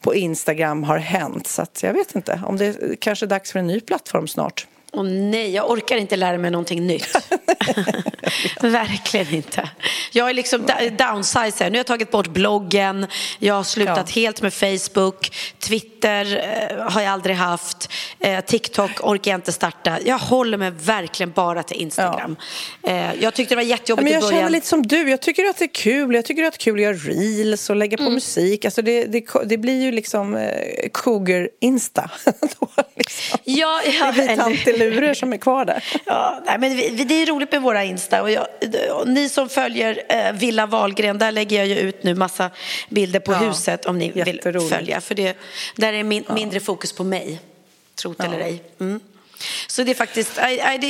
på 0.00 0.14
Instagram 0.14 0.82
har 0.82 0.98
hänt. 0.98 1.46
Så 1.46 1.62
att 1.62 1.82
jag 1.82 1.92
vet 1.92 2.14
inte 2.14 2.40
om 2.44 2.56
det 2.56 2.66
är 2.66 2.96
kanske 2.96 3.26
är 3.26 3.28
dags 3.28 3.52
för 3.52 3.58
en 3.58 3.66
ny 3.66 3.80
plattform 3.80 4.28
snart. 4.28 4.66
Åh 4.96 5.02
nej, 5.04 5.50
jag 5.54 5.70
orkar 5.70 5.96
inte 5.96 6.16
lära 6.16 6.38
mig 6.38 6.50
någonting 6.50 6.86
nytt. 6.86 7.16
Verkligen 8.60 9.34
inte. 9.34 9.70
Jag 10.12 10.30
är 10.30 10.34
liksom 10.34 10.66
downsizer. 10.98 11.64
Nu 11.64 11.70
har 11.70 11.76
jag 11.76 11.86
tagit 11.86 12.10
bort 12.10 12.26
bloggen, 12.28 13.06
jag 13.38 13.54
har 13.54 13.62
slutat 13.64 14.10
helt 14.10 14.42
med 14.42 14.54
Facebook, 14.54 15.32
Twitter 15.58 16.44
eh, 16.78 16.90
har 16.92 17.00
jag 17.00 17.12
aldrig 17.12 17.36
haft, 17.36 17.92
eh, 18.20 18.40
TikTok 18.44 18.90
orkar 19.00 19.30
jag 19.30 19.38
inte 19.38 19.52
starta. 19.52 19.98
Jag 20.04 20.18
håller 20.18 20.58
mig 20.58 20.70
verkligen 20.70 21.30
bara 21.32 21.62
till 21.62 21.76
Instagram. 21.76 22.36
Eh, 22.82 23.14
jag 23.20 23.34
tyckte 23.34 23.54
det 23.54 23.56
var 23.56 23.62
Ja, 23.62 23.68
jättejobbigt 23.68 24.04
men 24.04 24.12
i 24.12 24.14
jag 24.14 24.22
början. 24.22 24.38
känner 24.38 24.50
lite 24.50 24.66
som 24.66 24.82
du. 24.86 25.10
Jag 25.10 25.22
tycker 25.22 25.44
att 25.44 25.56
det 25.56 25.64
är 25.64 25.74
kul. 25.74 26.14
Jag 26.14 26.24
tycker 26.24 26.44
att 26.44 26.52
det 26.52 26.56
är 26.56 26.64
kul 26.64 26.74
att 26.74 26.82
göra 26.82 26.94
reels 26.96 27.70
och 27.70 27.76
lägga 27.76 27.96
på 27.96 28.10
musik. 28.10 28.64
Alltså 28.64 28.82
det, 28.82 29.04
det, 29.04 29.24
det 29.44 29.58
blir 29.58 29.82
ju 29.82 29.92
liksom 29.92 30.48
cougar-insta. 30.92 32.10
Liksom. 32.98 33.38
Ja, 33.44 33.80
ja, 34.00 34.12
det 34.16 34.62
blir 34.64 34.74
eller- 34.74 34.85
tantelurer 34.90 35.14
som 35.14 35.32
är 35.32 35.36
kvar 35.36 35.64
där. 35.64 35.84
Ja, 36.06 36.42
nej, 36.46 36.58
men 36.58 36.76
vi, 36.76 37.04
det 37.04 37.14
är 37.14 37.26
roligt 37.26 37.52
med 37.52 37.62
våra 37.62 37.84
Insta. 37.84 38.22
Och, 38.22 38.30
jag, 38.30 38.46
och 38.92 39.08
ni 39.08 39.28
som 39.28 39.48
följer 39.48 40.02
eh, 40.08 40.32
Villa 40.32 40.66
Wahlgren, 40.66 41.18
där 41.18 41.32
lägger 41.32 41.56
jag 41.58 41.66
ju 41.66 41.74
ut 41.74 42.02
nu 42.02 42.14
massa 42.14 42.50
bilder 42.88 43.20
på 43.20 43.32
Ja, 43.32 43.36
huset 43.38 43.86
om 43.86 43.98
ni 43.98 44.10
vill 44.10 44.40
följa. 44.68 45.00
För 45.00 45.14
det, 45.14 45.36
där 45.76 45.92
är 45.92 46.02
min, 46.04 46.24
mindre 46.34 46.60
fokus 46.60 46.92
på 46.92 47.04
mig, 47.04 47.40
tro 47.94 48.14
det 48.18 48.24
eller 48.24 48.40
ej. 48.40 48.62
Mm. 48.80 49.00
Så 49.66 49.82
det 49.82 49.90
är 49.90 49.94
faktiskt, 49.94 50.40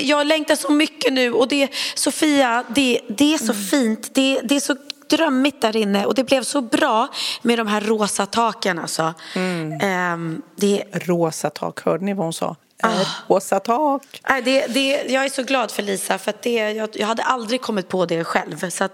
jag 0.03 0.27
längtar 0.27 0.57
så 0.57 0.73
mycket 0.73 1.13
nu 1.13 1.33
och 1.33 1.49
det, 1.49 1.69
Sofia, 1.95 2.65
det, 2.69 3.01
det 3.09 3.35
är 3.35 3.39
så 3.39 3.53
Mm. 3.53 3.65
fint, 3.65 4.15
det, 4.15 4.41
det 4.45 4.57
är 4.57 4.61
så 4.61 4.77
drömmigt 5.11 5.61
där 5.61 5.77
inne 5.77 6.07
och 6.07 6.15
det 6.15 6.25
blev 6.25 6.43
så 6.43 6.61
bra 6.61 7.09
med 7.43 7.59
de 7.59 7.67
här 7.67 7.81
rosa 7.81 8.27
taken 8.27 8.79
alltså. 8.79 9.15
Mm. 9.35 9.81
Ehm, 9.81 10.43
det, 10.57 10.83
Rosa 10.93 11.51
tak, 11.51 11.85
hörde 11.85 12.05
ni 12.05 12.15
vad 12.15 12.27
hon 12.27 12.33
sa? 12.33 12.57
Ah. 12.83 13.01
Eh, 13.01 13.07
Rosa 13.29 13.61
tak. 13.61 14.03
Nej, 14.29 14.43
det, 14.43 14.67
det, 14.67 15.05
jag 15.09 15.25
är 15.25 15.29
så 15.29 15.43
glad 15.43 15.71
för 15.71 15.83
Lisa, 15.83 16.19
för 16.19 16.35
det, 16.43 16.55
jag, 16.55 16.89
jag 16.93 17.07
hade 17.07 17.23
aldrig 17.23 17.61
kommit 17.61 17.89
på 17.89 18.07
det 18.07 18.25
själv. 18.25 18.71
Så 18.71 18.89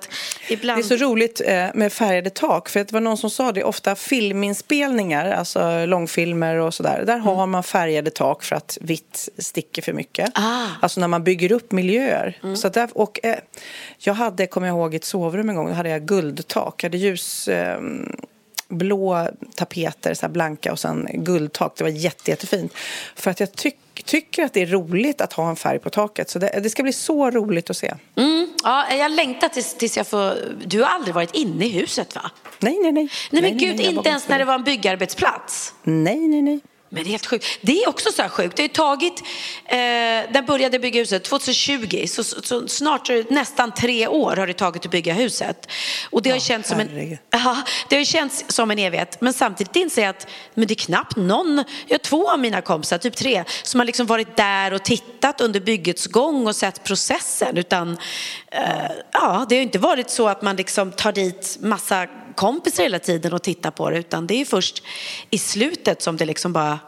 ibland... 0.49 0.79
Det 0.79 0.95
är 0.95 0.99
så 0.99 1.05
roligt 1.05 1.41
eh, 1.45 1.67
med 1.75 1.93
färgade 1.93 2.31
tak, 2.31 2.69
för 2.69 2.81
det 2.81 2.93
var 2.93 3.01
någon 3.01 3.17
som 3.19 3.31
sa 3.31 3.53
det, 3.53 3.65
ofta 3.65 3.95
filminspelningar, 3.95 5.31
alltså 5.31 5.87
långfilmer 5.87 6.57
och 6.57 6.75
sådär, 6.75 7.05
där 7.07 7.19
har 7.19 7.47
man 7.47 7.63
färgade 7.63 8.11
tak 8.11 8.43
för 8.43 8.57
att 8.57 8.79
vitt 8.81 9.29
sticker 9.39 9.83
för 9.83 9.93
mycket. 9.93 10.31
Ah. 10.35 10.67
Alltså 10.81 11.01
när 11.01 11.09
man 11.09 11.25
bygger 11.25 11.53
upp 11.53 11.73
miljöer. 11.73 12.57
Så 12.57 12.69
där, 12.69 12.89
och, 12.95 13.21
eh, 13.23 13.37
jag 13.99 14.15
hade, 14.15 14.47
kommer 14.47 14.67
jag 14.67 14.77
ihåg, 14.77 14.95
ett 14.95 15.05
sovrum 15.05 15.49
en 15.49 15.57
gång, 15.57 15.69
då 15.69 15.73
hade 15.75 15.89
jag 15.89 16.03
guldtak, 16.03 16.85
jag 16.85 16.89
hade 16.89 16.99
ljus... 16.99 17.49
Eh, 17.49 17.81
blå 18.73 19.29
tapeter, 19.55 20.15
så 20.15 20.29
blanka 20.29 20.73
och 20.73 20.79
sen 20.79 21.09
guldtak. 21.13 21.75
Det 21.77 21.85
var 21.85 21.91
jätte, 21.91 22.31
jättefint. 22.31 22.75
För 23.15 23.31
att 23.31 23.41
jag 23.41 23.53
tyck, 23.53 23.77
tycker 24.05 24.45
att 24.45 24.53
det 24.53 24.63
är 24.63 24.67
roligt 24.67 25.21
att 25.21 25.33
ha 25.33 25.51
en 25.51 25.57
färg 25.57 25.79
på 25.79 25.91
taket. 25.91 26.31
Så 26.31 26.39
det, 26.39 26.61
det 26.63 26.71
ska 26.71 26.83
bli 26.83 26.93
så 26.93 27.31
roligt 27.31 27.71
att 27.71 27.77
se. 27.77 27.95
Mm, 28.17 28.49
ja, 28.65 28.95
jag 28.95 29.11
längtar 29.11 29.49
tills, 29.49 29.75
tills 29.75 29.97
jag 29.97 30.07
får... 30.07 30.35
Du 30.67 30.83
har 30.83 30.89
aldrig 30.89 31.15
varit 31.15 31.35
inne 31.35 31.65
i 31.65 31.69
huset, 31.69 32.15
va? 32.15 32.31
Nej, 32.59 32.79
nej, 32.83 32.93
nej. 32.93 33.09
Nej, 33.31 33.43
men 33.43 33.59
gud, 33.59 33.81
jag 33.81 33.85
var 33.85 33.93
inte 33.93 34.09
ens 34.09 34.29
när 34.29 34.39
det 34.39 34.45
var 34.45 34.55
en 34.55 34.65
byggarbetsplats. 34.65 35.75
Nej, 35.83 36.29
nej, 36.29 36.43
nej. 36.43 36.61
Men 36.95 37.03
det 37.03 37.09
är 37.09 37.11
helt 37.11 37.27
sjukt. 37.27 37.47
Det 37.61 37.83
är 37.83 37.89
också 37.89 38.13
så 38.13 38.23
här 38.23 38.29
sjukt. 38.29 38.57
Det 38.57 38.63
har 38.63 38.69
tagit, 38.69 39.23
eh, 39.65 40.33
den 40.33 40.45
började 40.47 40.79
bygga 40.79 41.01
huset 41.01 41.25
2020, 41.25 42.07
så, 42.07 42.25
så, 42.25 42.43
så 42.43 42.69
snart 42.69 43.11
nästan 43.31 43.75
tre 43.75 44.07
år 44.07 44.37
har 44.37 44.47
det 44.47 44.55
tagit 44.55 44.85
att 44.85 44.91
bygga 44.91 45.15
huset. 45.15 45.69
Och 46.11 46.23
det 46.23 46.31
har 46.31 46.37
ju 46.37 46.41
känts 46.41 46.69
som 46.69 46.81
en, 46.81 47.19
ja, 47.31 47.63
det 47.89 47.97
har 47.97 48.05
känts 48.05 48.45
som 48.49 48.71
en 48.71 48.79
evighet. 48.79 49.21
Men 49.21 49.33
samtidigt 49.33 49.77
inser 49.77 50.03
jag 50.03 50.11
att 50.11 50.27
men 50.55 50.67
det 50.67 50.73
är 50.73 50.87
knappt 50.87 51.17
någon, 51.17 51.65
jag 51.87 51.95
har 51.95 51.99
två 51.99 52.31
av 52.31 52.39
mina 52.39 52.61
kompisar, 52.61 52.99
typ 52.99 53.17
tre, 53.17 53.45
som 53.63 53.81
har 53.81 53.85
liksom 53.85 54.07
varit 54.07 54.37
där 54.37 54.73
och 54.73 54.83
tittat 54.83 55.41
under 55.41 55.61
byggets 55.61 56.07
gång 56.07 56.47
och 56.47 56.57
sett 56.57 56.85
processen. 56.85 57.59
Utan 57.59 57.99
eh, 58.51 58.91
ja, 59.13 59.47
det 59.49 59.55
har 59.55 59.63
inte 59.63 59.79
varit 59.79 60.11
så 60.11 60.29
att 60.29 60.43
man 60.43 60.57
liksom 60.57 60.93
tar 60.93 61.13
dit 61.13 61.57
massa 61.61 62.07
kompisar 62.33 62.83
hela 62.83 62.99
tiden 62.99 63.33
och 63.33 63.43
tittar 63.43 63.71
på 63.71 63.91
det, 63.91 63.99
utan 63.99 64.27
det 64.27 64.41
är 64.41 64.45
först 64.45 64.83
i 65.31 65.39
slutet 65.39 66.03
som 66.03 66.17
det 66.17 66.25
liksom 66.25 66.53
bara 66.53 66.79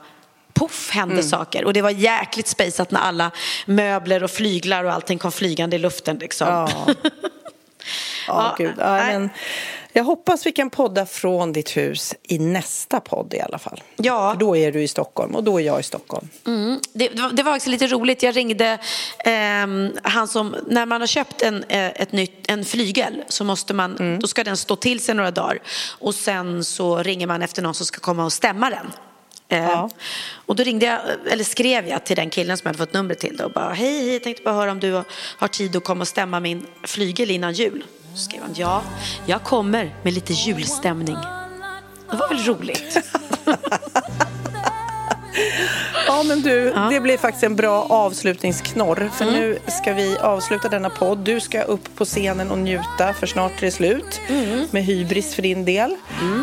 poff 0.53 0.91
hände 0.91 1.23
saker. 1.23 1.65
Och 1.65 1.73
det 1.73 1.83
var 1.83 1.91
jäkligt 1.91 2.49
spejsat 2.49 2.91
när 2.91 3.01
alla 3.01 3.31
möbler 3.67 4.25
och 4.25 4.31
flyglar 4.31 4.85
och 4.85 4.93
allting 4.93 5.19
kom 5.19 5.33
flygande 5.33 5.77
i 5.77 5.79
luften 5.79 6.17
liksom. 6.19 6.49
Ja. 6.49 6.69
Ja, 8.27 8.55
gud. 8.59 8.75
Ja, 8.79 8.97
men 8.97 9.31
jag 9.97 10.05
hoppas 10.05 10.47
vi 10.47 10.53
kan 10.53 10.71
podda 10.71 11.07
från 11.07 11.53
ditt 11.53 11.77
hus 11.77 12.15
i 12.23 12.39
nästa 12.39 13.01
podd 13.01 13.35
i 13.35 13.41
alla 13.41 13.59
fall. 13.59 13.83
Ja. 13.97 14.33
För 14.33 14.41
då 14.41 14.57
är 14.57 14.73
du 14.73 14.83
i 14.83 14.89
Stockholm 14.89 15.35
och 15.35 15.45
då 15.45 15.61
är 15.61 15.65
jag 15.65 15.81
i 15.81 15.83
Stockholm. 15.83 16.29
Mm. 16.47 16.81
Det, 16.93 17.09
det 17.33 17.43
var- 17.43 17.57
också 17.57 17.71
lite 17.71 17.87
roligt. 17.87 18.23
Jag 18.23 18.37
ringde 18.37 18.79
ehm, 19.25 19.93
han 20.03 20.29
som, 20.29 20.57
när 20.67 20.87
man 20.87 21.01
har 21.01 21.07
köpt 21.07 21.43
en, 21.43 21.65
eh, 21.69 21.87
ett 21.87 22.13
nytt, 22.13 22.51
en 22.51 22.65
flygel 22.65 23.23
så 23.29 23.45
måste 23.45 23.75
man, 23.75 24.19
då 24.21 24.27
ska 24.27 24.45
den 24.45 24.57
stå 24.57 24.77
till 24.77 25.01
sig 25.01 25.15
några 25.15 25.31
dagar 25.31 25.59
och 25.99 26.15
sen 26.15 26.65
så 26.65 26.99
ringer 27.03 27.27
man 27.27 27.43
efter 27.43 27.63
någon 27.63 27.75
som 27.75 27.87
ska 27.87 28.01
komma 28.01 28.25
och 28.25 28.33
stämma 28.33 28.71
den. 28.71 28.87
Eh, 29.49 29.65
Ja. 29.65 29.91
Och 30.47 30.57
då 30.57 30.63
ringde 30.63 30.87
jag, 30.87 31.01
eller 31.33 31.45
skrev 31.45 31.89
jag 31.89 32.05
till 32.05 32.17
den 32.17 32.31
killen 32.31 32.57
som 32.57 32.63
jag 32.69 32.69
hade 32.75 32.79
fått 32.87 32.93
numret 32.95 33.19
till 33.19 33.37
då 33.37 33.45
och 33.45 33.53
bara 33.53 33.73
hej, 33.73 33.99
hej, 34.03 34.13
jag 34.13 34.23
tänkte 34.23 34.43
bara 34.43 34.55
höra 34.55 34.71
om 34.71 34.81
du 34.81 34.93
har, 34.93 35.05
har 35.39 35.49
tid 35.49 35.77
att 35.77 35.85
komma 35.85 36.01
och 36.01 36.09
stämma 36.09 36.41
min 36.41 36.67
flygel 36.83 37.31
innan 37.31 37.53
jul. 37.53 37.85
Så 38.15 38.21
skrev 38.21 38.43
han 38.43 38.55
ja, 38.57 38.83
jag 39.27 39.43
kommer 39.43 39.95
med 40.03 40.13
lite 40.13 40.33
julstämning. 40.33 41.17
Det 42.11 42.17
var 42.17 42.29
väl 42.29 42.45
roligt? 42.45 42.97
Ja, 46.07 46.23
men 46.23 46.43
du, 46.43 46.75
det 46.91 47.01
blir 47.01 47.19
faktiskt 47.19 47.45
en 47.45 47.57
bra 47.57 47.87
avslutningsknorr. 47.91 49.11
För 49.15 49.25
Mm. 49.25 49.35
nu 49.41 49.59
ska 49.69 49.93
vi 49.93 50.17
avsluta 50.19 50.69
denna 50.69 50.91
podd. 50.91 51.19
Du 51.19 51.41
ska 51.41 51.63
upp 51.63 51.97
på 51.97 52.05
scenen 52.05 52.51
och 52.51 52.59
njuta, 52.59 53.15
för 53.21 53.27
snart 53.27 53.53
är 53.59 53.61
det 53.61 53.71
slut. 53.71 54.21
Mm. 54.29 54.67
Med 54.71 54.85
hybris 54.85 55.35
för 55.35 55.43
din 55.43 55.65
del. 55.65 55.97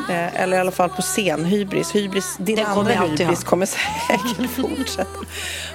Eh, 0.09 0.41
eller 0.41 0.57
i 0.57 0.59
alla 0.59 0.71
fall 0.71 0.89
på 0.89 1.01
scen, 1.01 1.45
hybris. 1.45 1.95
hybris 1.95 2.35
din 2.37 2.55
Den 2.55 2.65
andra 2.65 2.93
hybris 2.93 3.43
kommer 3.43 3.65
säkert 3.65 4.49
fortsätta. 4.55 5.19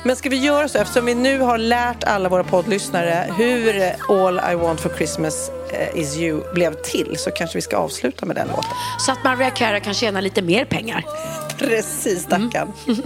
Men 0.03 0.17
ska 0.17 0.29
vi 0.29 0.37
göra 0.37 0.69
så, 0.69 0.79
eftersom 0.79 1.05
vi 1.07 1.15
nu 1.15 1.41
har 1.41 1.59
lärt 1.59 2.05
alla 2.05 2.29
våra 2.29 2.45
poddlyssnare 2.45 3.27
hur 3.37 3.93
All 4.09 4.41
I 4.53 4.55
want 4.55 4.81
for 4.81 4.91
Christmas 4.97 5.51
is 5.95 6.17
you 6.17 6.55
blev 6.55 6.75
till, 6.75 7.17
så 7.19 7.31
kanske 7.31 7.59
vi 7.59 7.63
ska 7.63 7.77
avsluta 7.77 8.27
med 8.27 8.37
den 8.37 8.49
låten. 8.49 8.71
Så 9.07 9.13
att 9.13 9.25
Mariah 9.25 9.55
Carey 9.55 9.81
kan 9.81 9.95
tjäna 9.95 10.21
lite 10.21 10.43
mer 10.43 10.65
pengar. 10.65 11.05
Precis, 11.59 12.23
stackarn. 12.23 12.73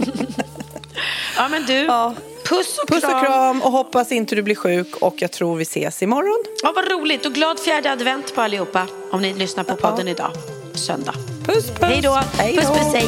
Ja 1.37 1.47
men 1.47 1.65
du, 1.65 1.73
Ja. 1.73 2.13
puss 2.49 2.77
och 2.83 2.87
Puss 2.89 3.01
kram. 3.01 3.13
och 3.15 3.25
kram 3.25 3.61
och 3.61 3.71
hoppas 3.71 4.11
inte 4.11 4.35
du 4.35 4.41
blir 4.41 4.55
sjuk 4.55 4.95
och 4.95 5.15
jag 5.17 5.31
tror 5.31 5.55
vi 5.55 5.61
ses 5.63 6.03
imorgon. 6.03 6.43
Ja, 6.63 6.71
vad 6.75 6.91
roligt 6.91 7.25
och 7.25 7.33
glad 7.33 7.59
fjärde 7.59 7.91
advent 7.91 8.35
på 8.35 8.41
allihopa 8.41 8.87
om 9.11 9.21
ni 9.21 9.33
lyssnar 9.33 9.63
på 9.63 9.75
podden 9.75 10.07
idag, 10.07 10.31
söndag. 10.73 11.13
Puss, 11.45 11.65
puss. 11.69 11.79
Hej 11.81 12.01
då, 12.01 12.19
puss 12.37 12.67
puss 12.67 12.93
hej. 12.93 13.07